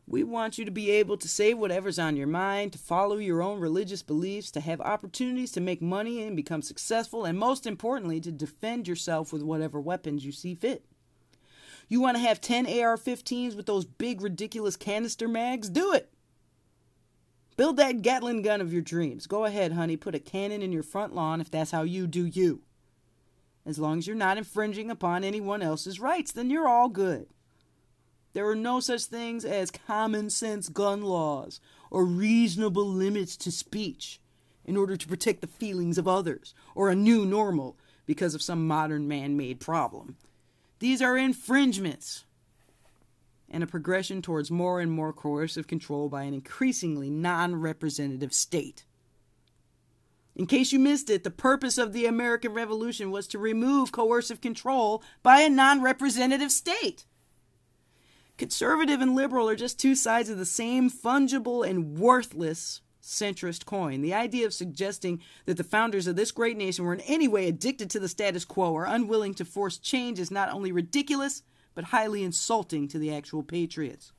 We 0.07 0.23
want 0.23 0.59
you 0.59 0.67
to 0.67 0.71
be 0.71 0.91
able 0.91 1.17
to 1.17 1.29
say 1.29 1.55
whatever's 1.55 1.99
on 1.99 2.17
your 2.17 2.27
mind, 2.27 2.73
to 2.73 2.79
follow 2.79 3.17
your 3.17 3.41
own 3.41 3.59
religious 3.59 4.03
beliefs, 4.03 4.51
to 4.51 4.61
have 4.61 4.81
opportunities 4.83 5.53
to 5.53 5.61
make 5.61 5.81
money 5.81 6.23
and 6.23 6.37
become 6.37 6.61
successful, 6.61 7.25
and 7.25 7.39
most 7.39 7.67
importantly, 7.67 8.21
to 8.21 8.33
defend 8.33 8.87
yourself 8.87 9.33
with 9.33 9.43
whatever 9.43 9.81
weapons 9.81 10.27
you 10.27 10.33
see 10.33 10.55
fit. 10.55 10.85
You 11.93 12.01
want 12.01 12.17
to 12.17 12.23
have 12.23 12.41
10 12.41 12.65
AR 12.65 12.97
15s 12.97 13.55
with 13.55 13.67
those 13.67 13.85
big, 13.85 14.23
ridiculous 14.23 14.77
canister 14.77 15.29
mags? 15.29 15.69
Do 15.69 15.93
it. 15.93 16.11
Build 17.59 17.77
that 17.77 18.01
Gatling 18.01 18.41
gun 18.41 18.63
of 18.63 18.73
your 18.73 18.81
dreams. 18.81 19.27
Go 19.27 19.45
ahead, 19.45 19.73
honey. 19.73 19.99
Put 19.99 20.15
a 20.15 20.19
cannon 20.19 20.63
in 20.63 20.73
your 20.73 20.83
front 20.83 21.15
lawn 21.15 21.43
if 21.43 21.51
that's 21.51 21.71
how 21.71 21.83
you 21.83 22.07
do 22.07 22.25
you. 22.25 22.63
As 23.67 23.79
long 23.79 23.99
as 23.99 24.07
you're 24.07 24.17
not 24.17 24.39
infringing 24.39 24.91
upon 24.91 25.23
anyone 25.23 25.61
else's 25.61 26.01
rights, 26.01 26.33
then 26.33 26.49
you're 26.49 26.67
all 26.67 26.89
good. 26.89 27.27
There 28.33 28.49
are 28.49 28.57
no 28.57 28.81
such 28.81 29.05
things 29.05 29.45
as 29.45 29.71
common 29.71 30.31
sense 30.31 30.71
gun 30.71 31.03
laws 31.03 31.61
or 31.91 32.07
reasonable 32.07 32.87
limits 32.87 33.37
to 33.37 33.53
speech 33.53 34.19
in 34.65 34.79
order 34.79 34.97
to 34.97 35.09
protect 35.09 35.43
the 35.43 35.47
feelings 35.47 35.99
of 35.99 36.09
others 36.09 36.55
or 36.75 36.89
a 36.89 36.95
new 36.95 37.27
normal 37.27 37.77
because 38.07 38.35
of 38.35 38.41
some 38.41 38.67
modern 38.67 39.07
man 39.07 39.37
made 39.37 39.61
problem. 39.61 40.17
These 40.83 41.01
are 41.01 41.17
infringements 41.17 42.25
and 43.49 43.63
a 43.63 43.69
progression 43.69 44.21
towards 44.21 44.51
more 44.51 44.81
and 44.81 44.91
more 44.91 45.13
coercive 45.13 45.69
control 45.69 46.09
by 46.09 46.25
an 46.25 46.35
increasingly 46.35 47.09
non 47.09 47.55
representative 47.55 48.35
state. 48.35 48.85
In 50.35 50.45
case 50.45 50.73
you 50.73 50.81
missed 50.81 51.09
it, 51.09 51.23
the 51.23 51.31
purpose 51.31 51.79
of 51.79 51.93
the 51.93 52.07
American 52.07 52.53
Revolution 52.53 53.13
was 53.13 53.29
to 53.29 53.39
remove 53.39 53.93
coercive 53.93 54.41
control 54.41 55.05
by 55.23 55.43
a 55.43 55.49
non 55.49 55.83
representative 55.83 56.51
state. 56.51 57.05
Conservative 58.37 59.01
and 59.01 59.15
liberal 59.15 59.49
are 59.49 59.55
just 59.55 59.79
two 59.79 59.95
sides 59.95 60.31
of 60.31 60.39
the 60.39 60.45
same 60.45 60.91
fungible 60.91 61.65
and 61.65 61.97
worthless 61.97 62.81
centrist 63.03 63.65
coin. 63.65 64.01
The 64.01 64.15
idea 64.15 64.47
of 64.47 64.55
suggesting 64.55 65.21
that 65.47 65.57
the 65.57 65.65
founders 65.65 66.07
of 66.07 66.17
this 66.17 66.31
great 66.31 66.57
nation 66.57 66.85
were 66.85 66.95
in 66.95 67.01
any 67.01 67.29
way 67.29 67.49
addicted 67.49 67.91
to 67.91 68.01
the 68.01 68.09
status 68.09 68.45
quo 68.45 68.73
or 68.73 68.85
unwilling 68.85 69.35
to 69.35 69.45
force 69.45 69.77
change 69.77 70.19
is 70.19 70.31
not 70.31 70.51
only 70.51 70.73
ridiculous, 70.73 71.43
but 71.75 71.85
highly 71.85 72.23
insulting 72.23 72.87
to 72.89 72.99
the 72.99 73.15
actual 73.15 73.43
patriots. 73.43 74.13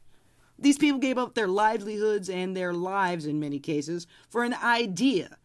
These 0.60 0.78
people 0.78 1.00
gave 1.00 1.18
up 1.18 1.34
their 1.34 1.48
livelihoods 1.48 2.30
and 2.30 2.56
their 2.56 2.74
lives 2.74 3.26
in 3.26 3.40
many 3.40 3.60
cases 3.60 4.06
for 4.30 4.44
an 4.44 4.54
idea 4.54 5.38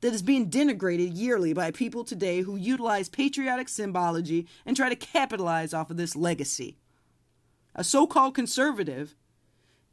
that 0.00 0.12
is 0.12 0.22
being 0.22 0.50
denigrated 0.50 1.10
yearly 1.14 1.52
by 1.52 1.70
people 1.70 2.04
today 2.04 2.40
who 2.40 2.56
utilize 2.56 3.08
patriotic 3.08 3.68
symbology 3.68 4.46
and 4.66 4.76
try 4.76 4.88
to 4.88 4.96
capitalize 4.96 5.72
off 5.72 5.90
of 5.90 5.96
this 5.96 6.16
legacy. 6.16 6.76
A 7.74 7.84
so 7.84 8.06
called 8.06 8.34
conservative 8.34 9.14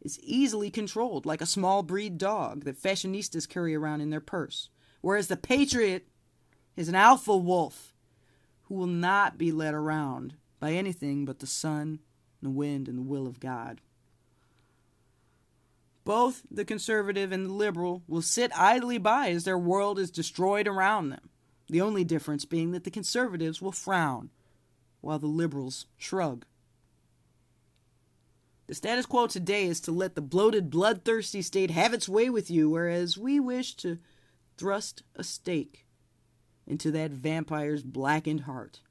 is 0.02 0.20
easily 0.20 0.70
controlled 0.70 1.26
like 1.26 1.42
a 1.42 1.46
small 1.46 1.84
breed 1.84 2.18
dog 2.18 2.64
that 2.66 2.82
fashionistas 2.82 3.48
carry 3.48 3.76
around 3.76 4.02
in 4.02 4.10
their 4.10 4.22
purse, 4.22 4.70
whereas 5.02 5.28
the 5.28 5.38
patriot 5.38 6.08
is 6.76 6.88
an 6.88 6.96
alpha 6.96 7.36
wolf 7.36 7.94
who 8.64 8.76
will 8.76 8.88
not 8.88 9.38
be 9.38 9.52
led 9.52 9.74
around 9.74 10.36
by 10.60 10.72
anything 10.72 11.26
but 11.26 11.40
the 11.40 11.48
sun, 11.48 12.00
the 12.42 12.50
wind, 12.50 12.88
and 12.88 12.98
the 12.98 13.04
will 13.04 13.28
of 13.28 13.40
God. 13.40 13.82
Both 16.06 16.44
the 16.50 16.66
conservative 16.66 17.32
and 17.32 17.46
the 17.46 17.54
liberal 17.54 18.04
will 18.08 18.22
sit 18.22 18.52
idly 18.58 18.98
by 18.98 19.30
as 19.30 19.44
their 19.44 19.58
world 19.58 20.00
is 20.00 20.10
destroyed 20.10 20.68
around 20.68 21.10
them, 21.10 21.30
the 21.68 21.82
only 21.82 22.04
difference 22.04 22.46
being 22.46 22.72
that 22.72 22.84
the 22.84 22.92
conservatives 22.92 23.62
will 23.62 23.72
frown 23.72 24.30
while 25.02 25.20
the 25.20 25.28
liberals 25.28 25.86
shrug. 25.98 26.46
The 28.70 28.76
status 28.76 29.06
quo 29.08 29.26
today 29.26 29.66
is 29.66 29.82
to 29.82 29.92
let 29.92 30.14
the 30.14 30.22
bloated, 30.22 30.70
bloodthirsty 30.70 31.42
state 31.42 31.72
have 31.72 31.92
its 31.92 32.08
way 32.08 32.30
with 32.30 32.52
you, 32.52 32.70
whereas 32.70 33.18
we 33.18 33.40
wish 33.40 33.74
to 33.78 33.98
thrust 34.58 35.02
a 35.16 35.24
stake 35.24 35.88
into 36.68 36.92
that 36.92 37.10
vampire's 37.10 37.82
blackened 37.82 38.42
heart. 38.42 38.82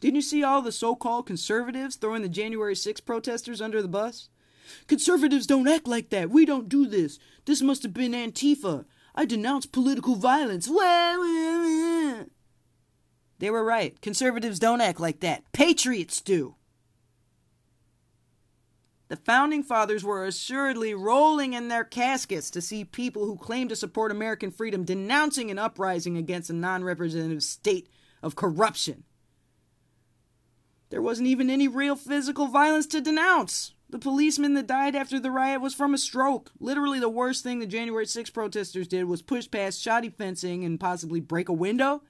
Didn't 0.00 0.16
you 0.16 0.22
see 0.22 0.42
all 0.42 0.62
the 0.62 0.72
so 0.72 0.96
called 0.96 1.28
conservatives 1.28 1.94
throwing 1.94 2.22
the 2.22 2.28
January 2.28 2.74
6 2.74 3.00
protesters 3.02 3.60
under 3.60 3.80
the 3.80 3.86
bus? 3.86 4.30
Conservatives 4.88 5.46
don't 5.46 5.68
act 5.68 5.86
like 5.86 6.10
that. 6.10 6.28
We 6.28 6.44
don't 6.44 6.68
do 6.68 6.88
this. 6.88 7.20
This 7.44 7.62
must 7.62 7.84
have 7.84 7.94
been 7.94 8.10
Antifa. 8.10 8.84
I 9.14 9.26
denounce 9.26 9.64
political 9.66 10.16
violence. 10.16 10.66
They 13.38 13.48
were 13.48 13.62
right. 13.62 14.00
Conservatives 14.00 14.58
don't 14.58 14.80
act 14.80 14.98
like 14.98 15.20
that. 15.20 15.44
Patriots 15.52 16.20
do. 16.20 16.56
The 19.08 19.16
founding 19.16 19.62
fathers 19.62 20.04
were 20.04 20.24
assuredly 20.24 20.92
rolling 20.92 21.54
in 21.54 21.68
their 21.68 21.84
caskets 21.84 22.50
to 22.50 22.60
see 22.60 22.84
people 22.84 23.24
who 23.24 23.36
claim 23.36 23.68
to 23.68 23.76
support 23.76 24.12
American 24.12 24.50
freedom 24.50 24.84
denouncing 24.84 25.50
an 25.50 25.58
uprising 25.58 26.18
against 26.18 26.50
a 26.50 26.54
non 26.54 26.84
representative 26.84 27.42
state 27.42 27.88
of 28.22 28.36
corruption. 28.36 29.04
There 30.90 31.02
wasn't 31.02 31.28
even 31.28 31.48
any 31.48 31.68
real 31.68 31.96
physical 31.96 32.48
violence 32.48 32.86
to 32.88 33.00
denounce. 33.00 33.72
The 33.90 33.98
policeman 33.98 34.52
that 34.54 34.66
died 34.66 34.94
after 34.94 35.18
the 35.18 35.30
riot 35.30 35.62
was 35.62 35.74
from 35.74 35.94
a 35.94 35.98
stroke. 35.98 36.50
Literally, 36.60 37.00
the 37.00 37.08
worst 37.08 37.42
thing 37.42 37.58
the 37.58 37.66
January 37.66 38.04
6 38.04 38.28
protesters 38.30 38.88
did 38.88 39.04
was 39.04 39.22
push 39.22 39.50
past 39.50 39.80
shoddy 39.80 40.10
fencing 40.10 40.64
and 40.64 40.78
possibly 40.78 41.20
break 41.20 41.48
a 41.48 41.54
window. 41.54 42.02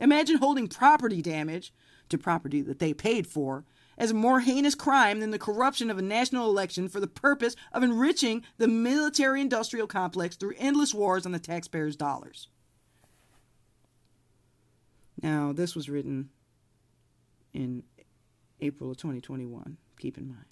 Imagine 0.00 0.38
holding 0.38 0.66
property 0.66 1.22
damage 1.22 1.72
to 2.08 2.18
property 2.18 2.62
that 2.62 2.80
they 2.80 2.92
paid 2.92 3.28
for 3.28 3.64
as 4.00 4.10
a 4.10 4.14
more 4.14 4.40
heinous 4.40 4.74
crime 4.74 5.20
than 5.20 5.30
the 5.30 5.38
corruption 5.38 5.90
of 5.90 5.98
a 5.98 6.02
national 6.02 6.48
election 6.48 6.88
for 6.88 7.00
the 7.00 7.06
purpose 7.06 7.54
of 7.70 7.82
enriching 7.82 8.42
the 8.56 8.66
military 8.66 9.42
industrial 9.42 9.86
complex 9.86 10.36
through 10.36 10.54
endless 10.56 10.94
wars 10.94 11.26
on 11.26 11.32
the 11.32 11.38
taxpayers' 11.38 11.96
dollars. 11.96 12.48
Now, 15.22 15.52
this 15.52 15.74
was 15.74 15.90
written 15.90 16.30
in 17.52 17.82
April 18.62 18.90
of 18.90 18.96
2021. 18.96 19.76
Keep 19.98 20.16
in 20.16 20.28
mind. 20.28 20.46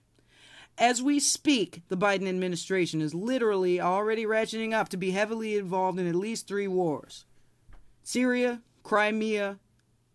As 0.76 1.02
we 1.02 1.18
speak, 1.18 1.82
the 1.88 1.96
Biden 1.96 2.28
administration 2.28 3.00
is 3.00 3.14
literally 3.14 3.80
already 3.80 4.26
ratcheting 4.26 4.74
up 4.74 4.90
to 4.90 4.98
be 4.98 5.12
heavily 5.12 5.56
involved 5.56 5.98
in 5.98 6.06
at 6.06 6.14
least 6.14 6.46
three 6.46 6.68
wars 6.68 7.24
Syria, 8.02 8.60
Crimea 8.82 9.58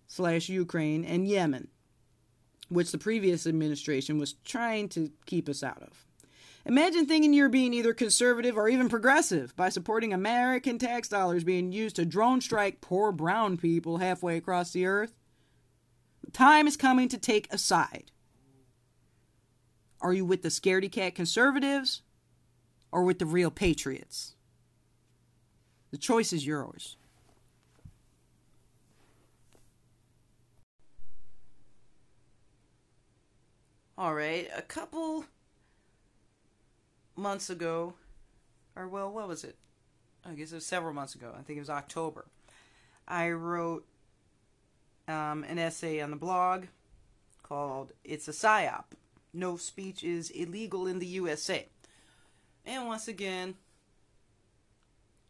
slash 0.05 0.49
Ukraine, 0.49 1.03
and 1.03 1.27
Yemen, 1.27 1.69
which 2.73 2.91
the 2.91 2.97
previous 2.97 3.47
administration 3.47 4.17
was 4.17 4.33
trying 4.45 4.89
to 4.89 5.11
keep 5.25 5.47
us 5.47 5.63
out 5.63 5.81
of. 5.81 6.05
Imagine 6.65 7.05
thinking 7.05 7.33
you're 7.33 7.49
being 7.49 7.73
either 7.73 7.93
conservative 7.93 8.57
or 8.57 8.69
even 8.69 8.87
progressive 8.87 9.53
by 9.55 9.67
supporting 9.67 10.13
American 10.13 10.77
tax 10.77 11.09
dollars 11.09 11.43
being 11.43 11.73
used 11.73 11.97
to 11.97 12.05
drone 12.05 12.39
strike 12.39 12.79
poor 12.79 13.11
brown 13.11 13.57
people 13.57 13.97
halfway 13.97 14.37
across 14.37 14.71
the 14.71 14.85
earth. 14.85 15.13
The 16.23 16.31
time 16.31 16.67
is 16.67 16.77
coming 16.77 17.09
to 17.09 17.17
take 17.17 17.51
a 17.51 17.57
side. 17.57 18.11
Are 19.99 20.13
you 20.13 20.25
with 20.25 20.41
the 20.41 20.49
scaredy 20.49 20.91
cat 20.91 21.15
conservatives 21.15 22.01
or 22.91 23.03
with 23.03 23.19
the 23.19 23.25
real 23.25 23.51
patriots? 23.51 24.35
The 25.91 25.97
choice 25.97 26.31
is 26.31 26.45
yours. 26.45 26.97
All 34.03 34.13
right, 34.13 34.49
a 34.53 34.61
couple 34.61 35.23
months 37.15 37.49
ago, 37.49 37.93
or 38.75 38.85
well, 38.85 39.09
what 39.09 39.29
was 39.29 39.45
it? 39.45 39.55
I 40.25 40.33
guess 40.33 40.51
it 40.51 40.55
was 40.55 40.65
several 40.65 40.93
months 40.93 41.15
ago. 41.15 41.33
I 41.33 41.41
think 41.41 41.55
it 41.55 41.61
was 41.61 41.69
October. 41.69 42.25
I 43.07 43.31
wrote 43.31 43.85
um, 45.07 45.45
an 45.45 45.57
essay 45.57 46.01
on 46.01 46.11
the 46.11 46.17
blog 46.17 46.65
called 47.43 47.93
It's 48.03 48.27
a 48.27 48.31
PSYOP 48.31 48.83
no 49.33 49.55
speech 49.55 50.03
is 50.03 50.31
illegal 50.31 50.85
in 50.85 50.99
the 50.99 51.07
USA. 51.07 51.65
And 52.65 52.87
once 52.87 53.07
again, 53.07 53.55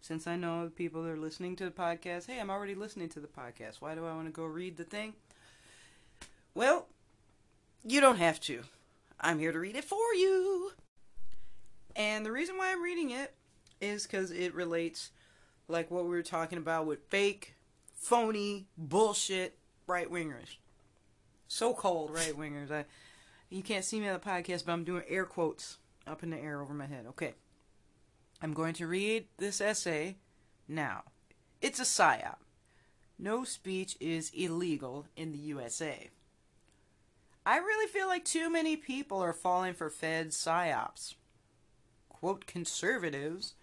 since 0.02 0.26
I 0.26 0.36
know 0.36 0.72
people 0.76 1.04
that 1.04 1.12
are 1.12 1.16
listening 1.16 1.56
to 1.58 1.66
the 1.66 1.70
podcast, 1.70 2.26
hey, 2.26 2.40
I'm 2.40 2.50
already 2.50 2.74
listening 2.74 3.10
to 3.10 3.20
the 3.20 3.28
podcast. 3.28 3.82
Why 3.82 3.94
do 3.94 4.08
I 4.08 4.16
want 4.16 4.26
to 4.26 4.34
go 4.34 4.46
read 4.46 4.78
the 4.78 4.84
thing? 4.84 5.14
Well, 6.56 6.88
you 7.86 8.02
don't 8.02 8.18
have 8.18 8.40
to. 8.42 8.62
I'm 9.20 9.40
here 9.40 9.52
to 9.52 9.60
read 9.60 9.76
it 9.76 9.86
for 9.86 10.14
you. 10.16 10.72
And 11.96 12.26
the 12.26 12.32
reason 12.32 12.58
why 12.58 12.72
I'm 12.72 12.82
reading 12.82 13.12
it 13.12 13.34
is 13.80 14.04
because 14.08 14.32
it 14.32 14.54
relates, 14.54 15.12
like 15.68 15.92
what 15.92 16.04
we 16.04 16.10
were 16.10 16.24
talking 16.24 16.58
about 16.58 16.86
with 16.86 17.08
fake, 17.10 17.56
phony, 17.96 18.68
bullshit 18.78 19.58
right 19.88 20.10
wingers. 20.10 20.58
So 21.48 21.74
called 21.74 22.12
right 22.12 22.38
wingers. 22.38 22.72
I 22.72 22.86
you 23.50 23.62
can't 23.62 23.86
see 23.86 24.00
me 24.00 24.08
on 24.08 24.14
the 24.14 24.20
podcast, 24.20 24.66
but 24.66 24.72
I'm 24.72 24.84
doing 24.84 25.04
air 25.08 25.26
quotes 25.26 25.78
up 26.08 26.24
in 26.24 26.32
the 26.32 26.40
air 26.40 26.60
over 26.60 26.74
my 26.74 26.88
head. 26.88 27.06
Okay. 27.10 27.36
I'm 28.42 28.54
going 28.54 28.74
to 28.76 28.88
read 28.88 29.28
this 29.38 29.62
essay 29.62 30.18
now. 30.68 31.04
It's 31.62 31.80
a 31.80 31.84
PSYOP. 31.84 32.38
No 33.20 33.44
speech 33.44 33.96
is 34.00 34.32
illegal 34.34 35.06
in 35.16 35.32
the 35.32 35.38
USA. 35.38 36.10
I 37.46 37.58
really 37.58 37.88
feel 37.88 38.08
like 38.08 38.24
too 38.24 38.50
many 38.50 38.78
people 38.78 39.22
are 39.22 39.34
falling 39.34 39.74
for 39.74 39.90
Fed 39.90 40.30
PSYOPs. 40.30 41.16
Quote, 42.08 42.46
conservatives 42.46 43.56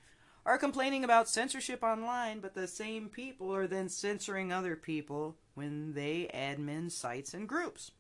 are 0.45 0.59
complaining 0.59 1.03
about 1.03 1.31
censorship 1.31 1.83
online, 1.83 2.41
but 2.41 2.53
the 2.53 2.69
same 2.69 3.09
people 3.09 3.55
are 3.55 3.67
then 3.67 3.89
censoring 3.89 4.53
other 4.53 4.77
people 4.77 5.37
when 5.55 5.95
they 5.95 6.31
admin 6.35 6.91
sites 6.91 7.33
and 7.33 7.49
groups. 7.49 7.93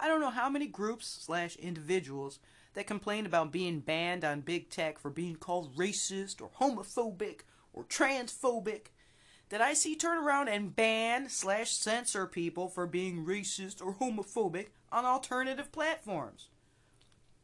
I 0.00 0.08
don't 0.08 0.22
know 0.22 0.30
how 0.30 0.48
many 0.48 0.66
groups 0.66 1.06
slash 1.06 1.56
individuals 1.56 2.38
that 2.72 2.86
complain 2.86 3.26
about 3.26 3.52
being 3.52 3.80
banned 3.80 4.24
on 4.24 4.40
big 4.40 4.70
tech 4.70 4.98
for 4.98 5.10
being 5.10 5.36
called 5.36 5.76
racist 5.76 6.40
or 6.40 6.48
homophobic 6.58 7.40
or 7.74 7.84
transphobic 7.84 8.86
that 9.50 9.60
I 9.60 9.74
see 9.74 9.94
turn 9.94 10.24
around 10.24 10.48
and 10.48 10.74
ban 10.74 11.28
slash 11.28 11.72
censor 11.72 12.26
people 12.26 12.68
for 12.68 12.86
being 12.86 13.26
racist 13.26 13.84
or 13.84 13.94
homophobic 13.94 14.68
on 14.90 15.04
alternative 15.04 15.72
platforms. 15.72 16.48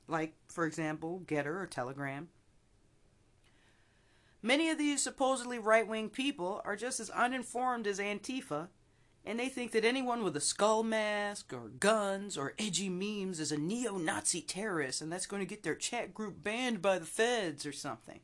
Like, 0.06 0.34
for 0.48 0.66
example, 0.66 1.22
Gettr 1.26 1.62
or 1.62 1.66
Telegram. 1.66 2.28
Many 4.42 4.68
of 4.68 4.76
these 4.76 5.02
supposedly 5.02 5.58
right 5.58 5.86
wing 5.86 6.10
people 6.10 6.60
are 6.64 6.76
just 6.76 7.00
as 7.00 7.08
uninformed 7.10 7.86
as 7.86 7.98
Antifa 7.98 8.68
and 9.26 9.40
they 9.40 9.48
think 9.48 9.72
that 9.72 9.84
anyone 9.84 10.22
with 10.22 10.36
a 10.36 10.40
skull 10.40 10.82
mask 10.82 11.52
or 11.52 11.68
guns 11.80 12.36
or 12.36 12.52
edgy 12.58 12.90
memes 12.90 13.40
is 13.40 13.52
a 13.52 13.56
neo 13.56 13.96
Nazi 13.96 14.42
terrorist 14.42 15.00
and 15.00 15.10
that's 15.10 15.26
going 15.26 15.40
to 15.40 15.48
get 15.48 15.62
their 15.62 15.74
chat 15.74 16.12
group 16.12 16.42
banned 16.42 16.82
by 16.82 16.98
the 16.98 17.06
feds 17.06 17.64
or 17.64 17.72
something. 17.72 18.20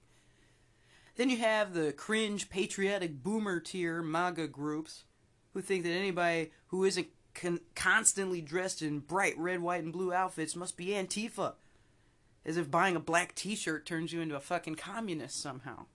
Then 1.17 1.31
you 1.31 1.39
have 1.39 1.73
the 1.73 1.93
cringe 1.93 2.51
patriotic 2.51 3.23
boomer 3.23 3.61
tier 3.61 4.03
MAGA 4.03 4.49
groups 4.49 5.05
who 5.53 5.63
think 5.63 5.85
that 5.85 5.91
anybody 5.91 6.53
who 6.67 6.85
isn't 6.85 7.09
con- 7.35 7.61
constantly 7.75 8.41
dressed 8.41 8.83
in 8.83 9.01
bright 9.01 9.39
red, 9.39 9.61
white, 9.61 9.83
and 9.83 9.93
blue 9.93 10.13
outfits 10.13 10.57
must 10.57 10.77
be 10.77 10.89
Antifa. 10.89 11.55
As 12.45 12.57
if 12.57 12.71
buying 12.71 12.97
a 12.97 13.01
black 13.01 13.35
t 13.35 13.55
shirt 13.55 13.85
turns 13.85 14.13
you 14.13 14.21
into 14.21 14.37
a 14.37 14.41
fucking 14.41 14.77
communist 14.77 15.41
somehow. 15.41 15.87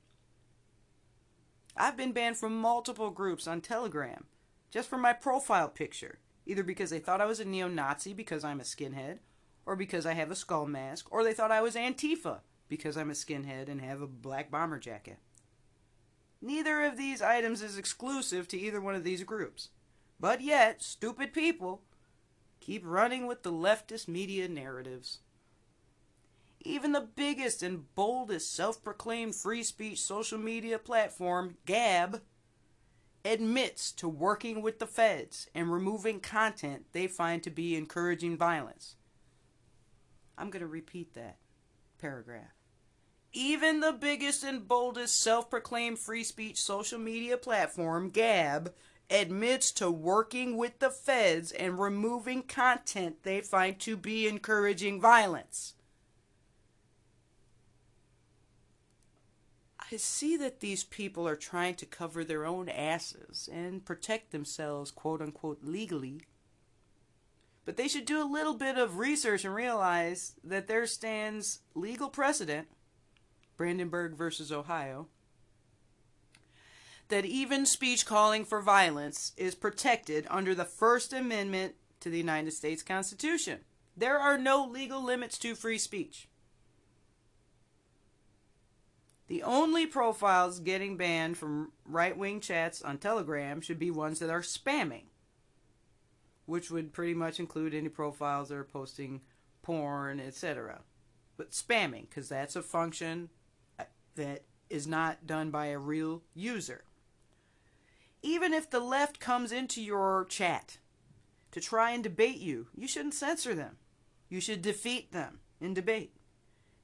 I've 1.76 1.98
been 1.98 2.12
banned 2.12 2.38
from 2.38 2.56
multiple 2.56 3.10
groups 3.10 3.48
on 3.48 3.62
Telegram 3.62 4.26
just 4.72 4.90
for 4.90 4.98
my 4.98 5.14
profile 5.14 5.70
picture, 5.70 6.20
either 6.46 6.64
because 6.64 6.90
they 6.90 7.00
thought 7.00 7.22
I 7.22 7.26
was 7.26 7.40
a 7.40 7.46
neo 7.46 7.68
Nazi 7.68 8.14
because 8.14 8.44
I'm 8.44 8.60
a 8.60 8.64
skinhead, 8.64 9.20
or 9.66 9.76
because 9.76 10.06
I 10.06 10.14
have 10.14 10.32
a 10.32 10.36
skull 10.36 10.66
mask, 10.66 11.12
or 11.12 11.24
they 11.24 11.34
thought 11.34 11.52
I 11.52 11.62
was 11.62 11.76
Antifa 11.76 12.42
because 12.68 12.98
I'm 12.98 13.10
a 13.10 13.14
skinhead 13.14 13.70
and 13.70 13.82
have 13.82 14.02
a 14.02 14.08
black 14.08 14.52
bomber 14.52 14.80
jacket. 14.80 15.18
Neither 16.42 16.84
of 16.84 16.98
these 16.98 17.22
items 17.22 17.62
is 17.62 17.78
exclusive 17.78 18.48
to 18.50 18.60
either 18.60 18.82
one 18.82 18.96
of 18.96 19.04
these 19.04 19.24
groups. 19.24 19.70
But 20.20 20.42
yet, 20.42 20.82
stupid 20.82 21.34
people 21.34 21.82
keep 22.60 22.84
running 22.86 23.28
with 23.28 23.44
the 23.44 23.52
leftist 23.52 24.08
media 24.08 24.48
narratives. 24.48 25.20
Even 26.62 26.94
the 26.94 27.08
biggest 27.16 27.62
and 27.62 27.94
boldest 27.94 28.54
self 28.54 28.84
proclaimed 28.84 29.36
free 29.36 29.62
speech 29.62 30.02
social 30.02 30.40
media 30.40 30.80
platform, 30.80 31.58
Gab, 31.66 32.22
admits 33.24 33.92
to 33.92 34.08
working 34.08 34.62
with 34.62 34.80
the 34.80 34.88
feds 34.88 35.48
and 35.54 35.72
removing 35.72 36.20
content 36.20 36.86
they 36.92 37.08
find 37.08 37.44
to 37.44 37.50
be 37.50 37.76
encouraging 37.76 38.38
violence. 38.38 38.96
I'm 40.38 40.50
going 40.50 40.62
to 40.62 40.68
repeat 40.68 41.14
that 41.14 41.38
paragraph. 42.00 42.54
Even 43.34 43.80
the 43.80 43.94
biggest 43.94 44.44
and 44.44 44.68
boldest 44.68 45.20
self 45.22 45.50
proclaimed 45.50 46.00
free 46.00 46.24
speech 46.24 46.62
social 46.62 47.00
media 47.00 47.38
platform, 47.38 48.10
Gab, 48.10 48.74
admits 49.10 49.72
to 49.72 49.92
working 49.92 50.58
with 50.58 50.80
the 50.80 50.90
feds 50.90 51.52
and 51.52 51.80
removing 51.80 52.42
content 52.44 53.24
they 53.24 53.42
find 53.42 53.80
to 53.80 53.96
be 53.96 54.28
encouraging 54.28 55.00
violence. 55.00 55.74
I 59.92 59.98
see 59.98 60.36
that 60.38 60.62
these 60.62 60.84
people 60.84 61.28
are 61.28 61.36
trying 61.36 61.76
to 61.76 61.86
cover 61.86 62.24
their 62.24 62.46
own 62.46 62.70
asses 62.70 63.48
and 63.52 63.86
protect 63.86 64.32
themselves, 64.32 64.90
quote 64.90 65.22
unquote, 65.22 65.60
legally. 65.64 66.22
But 67.66 67.78
they 67.78 67.88
should 67.88 68.06
do 68.06 68.22
a 68.22 68.26
little 68.26 68.56
bit 68.56 68.78
of 68.78 68.98
research 68.98 69.46
and 69.46 69.54
realize 69.54 70.34
that 70.44 70.68
there 70.68 70.88
stands 70.88 71.60
legal 71.76 72.10
precedent, 72.10 72.68
Brandenburg 73.58 74.16
versus 74.16 74.52
Ohio, 74.52 75.08
that 77.10 77.26
even 77.26 77.66
speech 77.66 78.06
calling 78.06 78.46
for 78.46 78.62
violence 78.62 79.32
is 79.38 79.56
protected 79.56 80.26
under 80.30 80.56
the 80.56 80.66
First 80.66 81.14
Amendment 81.14 81.76
to 82.00 82.10
the 82.10 82.18
United 82.18 82.52
States 82.52 82.84
Constitution. 82.84 83.60
There 83.96 84.18
are 84.20 84.38
no 84.38 84.66
legal 84.66 85.04
limits 85.04 85.38
to 85.40 85.56
free 85.56 85.78
speech. 85.78 86.28
The 89.28 89.44
only 89.44 89.88
profiles 89.88 90.60
getting 90.60 90.98
banned 90.98 91.38
from 91.38 91.72
right 91.86 92.16
wing 92.16 92.40
chats 92.42 92.82
on 92.82 92.98
Telegram 92.98 93.62
should 93.62 93.80
be 93.80 93.90
ones 93.90 94.20
that 94.20 94.30
are 94.30 94.42
spamming, 94.42 95.06
which 96.46 96.70
would 96.70 96.94
pretty 96.94 97.16
much 97.16 97.40
include 97.40 97.74
any 97.74 97.90
profiles 97.90 98.50
that 98.50 98.58
are 98.58 98.64
posting 98.64 99.22
porn, 99.64 100.20
etc. 100.20 100.82
But 101.38 101.52
spamming, 101.52 102.08
because 102.10 102.30
that's 102.30 102.56
a 102.56 102.62
function 102.62 103.30
that 104.16 104.44
is 104.70 104.86
not 104.86 105.26
done 105.26 105.50
by 105.50 105.68
a 105.68 105.80
real 105.80 106.22
user. 106.36 106.84
Even 108.26 108.56
if 108.56 108.72
the 108.72 108.80
left 108.80 109.20
comes 109.20 109.52
into 109.52 109.80
your 109.80 110.26
chat 110.28 110.80
to 111.52 111.62
try 111.62 111.92
and 111.92 112.04
debate 112.04 112.40
you, 112.40 112.66
you 112.76 112.88
shouldn't 112.88 113.14
censor 113.14 113.54
them. 113.54 113.78
You 114.30 114.42
should 114.42 114.64
defeat 114.64 115.12
them 115.12 115.42
in 115.62 115.76
debate. 115.76 116.16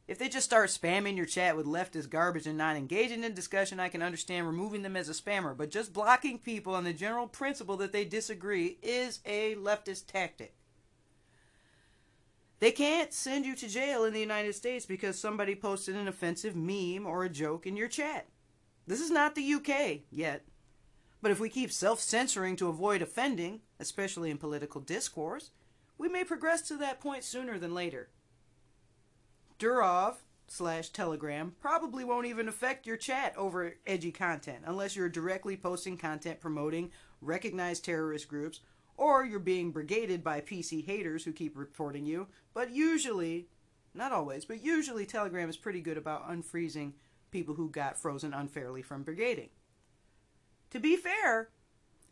If 0.08 0.20
they 0.20 0.30
just 0.30 0.46
start 0.46 0.70
spamming 0.70 1.18
your 1.18 1.26
chat 1.26 1.58
with 1.58 1.66
leftist 1.66 2.12
garbage 2.12 2.46
and 2.46 2.60
not 2.60 2.76
engaging 2.76 3.24
in 3.24 3.34
discussion, 3.34 3.80
I 3.80 3.90
can 3.90 4.04
understand 4.04 4.46
removing 4.46 4.84
them 4.84 4.96
as 4.96 5.10
a 5.10 5.14
spammer. 5.14 5.58
But 5.58 5.72
just 5.72 5.94
blocking 5.94 6.38
people 6.38 6.76
on 6.76 6.84
the 6.84 6.94
general 6.94 7.26
principle 7.26 7.78
that 7.78 7.92
they 7.92 8.06
disagree 8.06 8.78
is 8.84 9.20
a 9.26 9.56
leftist 9.56 10.06
tactic. 10.06 10.54
They 12.60 12.72
can't 12.72 13.12
send 13.12 13.48
you 13.48 13.56
to 13.56 13.68
jail 13.68 14.04
in 14.04 14.14
the 14.14 14.20
United 14.20 14.54
States 14.54 14.86
because 14.86 15.18
somebody 15.18 15.56
posted 15.56 15.96
an 15.96 16.08
offensive 16.08 16.56
meme 16.56 17.08
or 17.08 17.24
a 17.24 17.30
joke 17.30 17.66
in 17.66 17.76
your 17.76 17.88
chat. 17.88 18.28
This 18.86 19.02
is 19.02 19.10
not 19.10 19.34
the 19.34 19.54
UK 19.56 20.02
yet. 20.12 20.46
But 21.22 21.32
if 21.32 21.40
we 21.40 21.50
keep 21.50 21.72
self 21.72 22.00
censoring 22.00 22.56
to 22.58 22.68
avoid 22.68 23.02
offending, 23.02 23.62
especially 23.80 24.32
in 24.32 24.38
political 24.38 24.82
discourse, 24.82 25.52
we 25.98 26.10
may 26.10 26.24
progress 26.24 26.62
to 26.64 26.78
that 26.78 27.00
point 27.00 27.24
sooner 27.24 27.60
than 27.60 27.74
later. 27.74 28.10
Durov 29.60 30.16
slash 30.48 30.90
Telegram 30.90 31.54
probably 31.62 32.04
won't 32.04 32.26
even 32.26 32.50
affect 32.50 32.88
your 32.88 32.98
chat 32.98 33.38
over 33.38 33.76
edgy 33.86 34.12
content 34.12 34.64
unless 34.66 34.96
you're 34.96 35.08
directly 35.08 35.56
posting 35.56 35.96
content 35.96 36.40
promoting 36.40 36.92
recognized 37.22 37.86
terrorist 37.86 38.28
groups 38.28 38.60
or 38.98 39.24
you're 39.24 39.40
being 39.40 39.72
brigaded 39.72 40.24
by 40.24 40.42
PC 40.42 40.86
haters 40.86 41.24
who 41.24 41.32
keep 41.32 41.56
reporting 41.56 42.06
you. 42.06 42.28
But 42.54 42.72
usually, 42.72 43.48
not 43.94 44.12
always, 44.12 44.44
but 44.44 44.64
usually 44.64 45.06
Telegram 45.06 45.50
is 45.50 45.58
pretty 45.58 45.82
good 45.82 45.98
about 45.98 46.30
unfreezing 46.30 46.94
people 47.30 47.56
who 47.56 47.70
got 47.70 47.98
frozen 47.98 48.34
unfairly 48.34 48.82
from 48.82 49.06
brigading. 49.06 49.50
To 50.72 50.80
be 50.80 50.96
fair, 50.96 51.50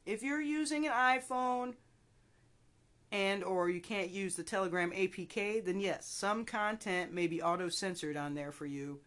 if 0.06 0.22
you're 0.22 0.42
using 0.42 0.86
an 0.86 0.94
iPhone 0.94 1.76
and 3.12 3.44
or 3.44 3.70
you 3.70 3.82
can't 3.82 4.10
use 4.10 4.36
the 4.36 4.44
Telegram 4.44 4.92
APK, 4.92 5.64
then 5.64 5.80
yes, 5.80 6.06
some 6.06 6.46
content 6.46 7.14
may 7.14 7.28
be 7.28 7.42
auto 7.42 7.70
censored 7.70 8.18
on 8.18 8.36
there 8.36 8.52
for 8.52 8.66
you 8.66 9.00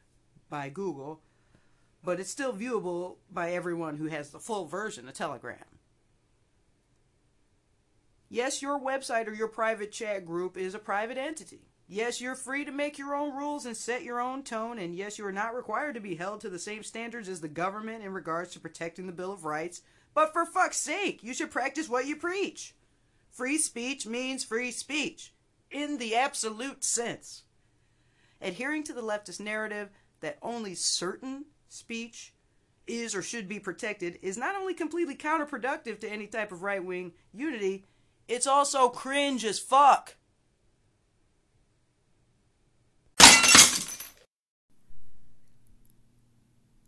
by 0.49 0.69
Google, 0.69 1.23
but 2.03 2.19
it's 2.19 2.31
still 2.31 2.53
viewable 2.53 3.16
by 3.31 3.53
everyone 3.53 3.97
who 3.97 4.07
has 4.07 4.31
the 4.31 4.41
full 4.41 4.66
version 4.66 5.09
of 5.09 5.15
Telegram. 5.15 5.59
Yes, 8.29 8.62
your 8.62 8.81
website 8.81 9.29
or 9.29 9.35
your 9.35 9.49
private 9.49 9.93
chat 9.93 10.24
group 10.24 10.57
is 10.57 10.74
a 10.74 10.79
private 10.79 11.19
entity. 11.19 11.72
Yes, 11.93 12.23
you're 12.23 12.36
free 12.36 12.64
to 12.64 12.73
make 12.73 12.97
your 12.97 13.14
own 13.14 13.36
rules 13.36 13.66
and 13.66 13.77
set 13.77 14.02
your 14.02 14.19
own 14.19 14.44
tone, 14.44 14.78
and 14.78 14.94
yes, 14.97 15.19
you 15.19 15.27
are 15.27 15.31
not 15.31 15.55
required 15.55 15.93
to 15.93 16.01
be 16.01 16.14
held 16.14 16.40
to 16.40 16.48
the 16.48 16.59
same 16.59 16.82
standards 16.82 17.28
as 17.28 17.43
the 17.43 17.48
government 17.48 18.02
in 18.02 18.14
regards 18.14 18.51
to 18.52 18.60
protecting 18.60 19.06
the 19.06 19.12
Bill 19.12 19.31
of 19.31 19.44
Rights. 19.44 19.82
But 20.14 20.32
for 20.32 20.47
fuck's 20.47 20.78
sake, 20.78 21.23
you 21.23 21.35
should 21.35 21.51
practice 21.51 21.90
what 21.90 22.06
you 22.06 22.16
preach. 22.16 22.74
Free 23.31 23.59
speech 23.59 24.06
means 24.06 24.43
free 24.43 24.70
speech, 24.70 25.35
in 25.70 25.98
the 25.98 26.16
absolute 26.16 26.82
sense. 26.82 27.43
Adhering 28.40 28.85
to 28.85 28.94
the 28.94 29.02
leftist 29.02 29.40
narrative 29.40 29.90
that 30.20 30.39
only 30.40 30.74
certain 30.74 31.44
speech 31.69 32.32
is 32.86 33.14
or 33.14 33.20
should 33.20 33.51
be 33.51 33.60
protected 33.60 34.19
is 34.23 34.39
not 34.39 34.56
only 34.56 34.73
completely 34.73 35.14
counterproductive 35.14 36.01
to 36.01 36.10
any 36.10 36.27
type 36.27 36.52
of 36.52 36.62
right 36.62 36.82
wing 36.82 37.12
unity, 37.35 37.85
it's 38.28 38.47
also 38.47 38.89
cringe 38.89 39.44
as 39.44 39.59
fuck. 39.59 40.16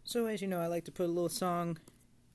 So, 0.06 0.26
as 0.26 0.42
you 0.42 0.48
know, 0.48 0.60
I 0.60 0.66
like 0.66 0.84
to 0.84 0.92
put 0.92 1.06
a 1.06 1.12
little 1.12 1.30
song 1.30 1.78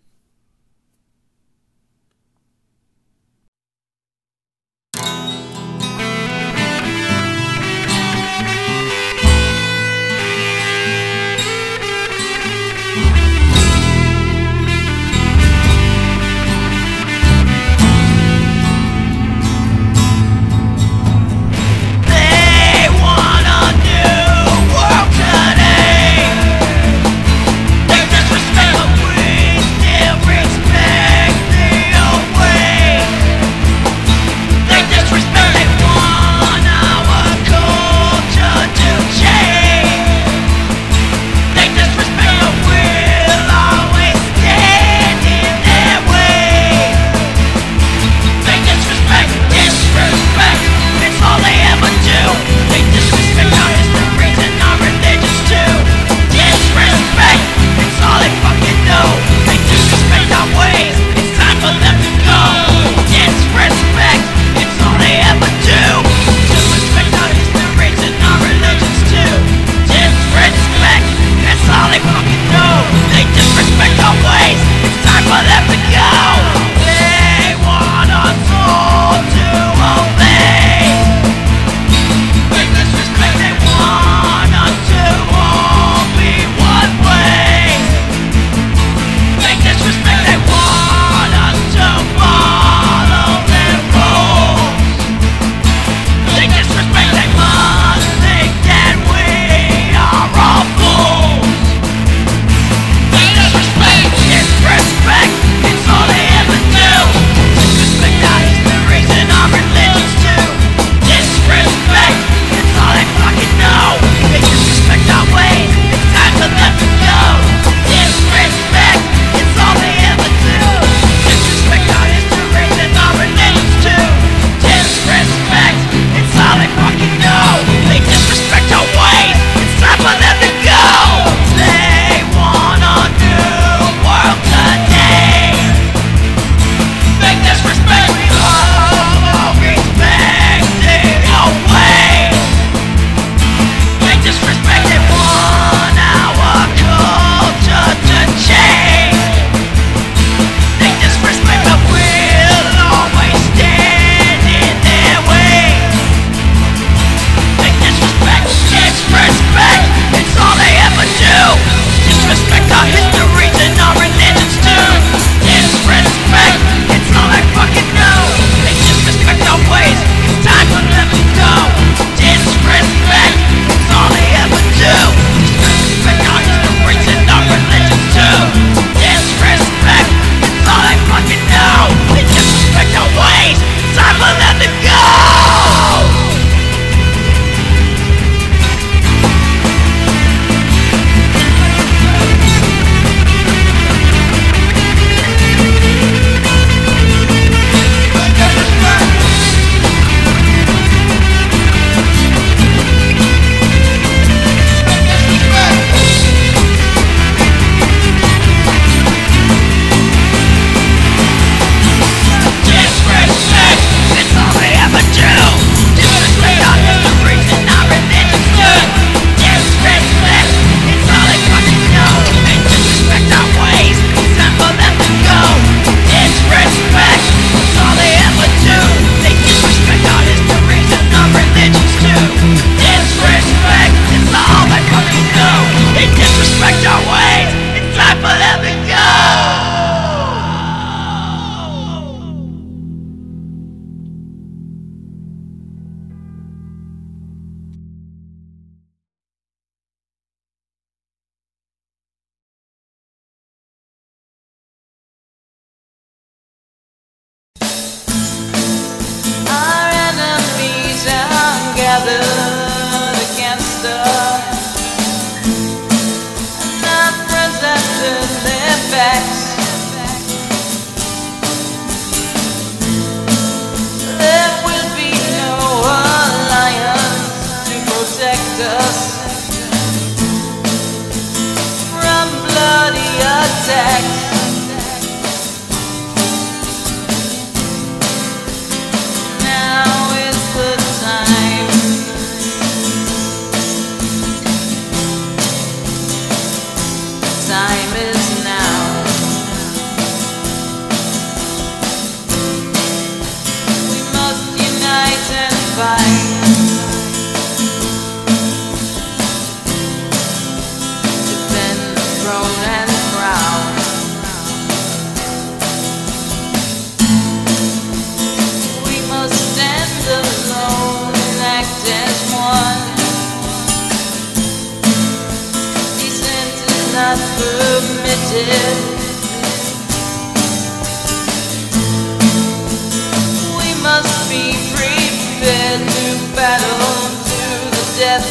protect 283.67 284.16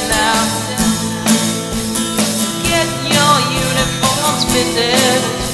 now. 0.09 0.37
Get 2.63 2.89
your 3.15 3.35
uniforms 3.57 4.45
fitted. 4.53 5.46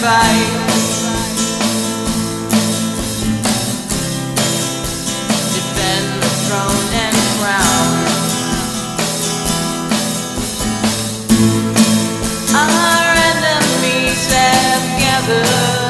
Defend 0.00 0.08
the 6.22 6.30
throne 6.46 6.90
and 7.04 7.18
crown. 7.36 7.92
Our 12.56 13.12
enemies 13.28 14.24
have 14.32 14.84
gathered. 14.98 15.89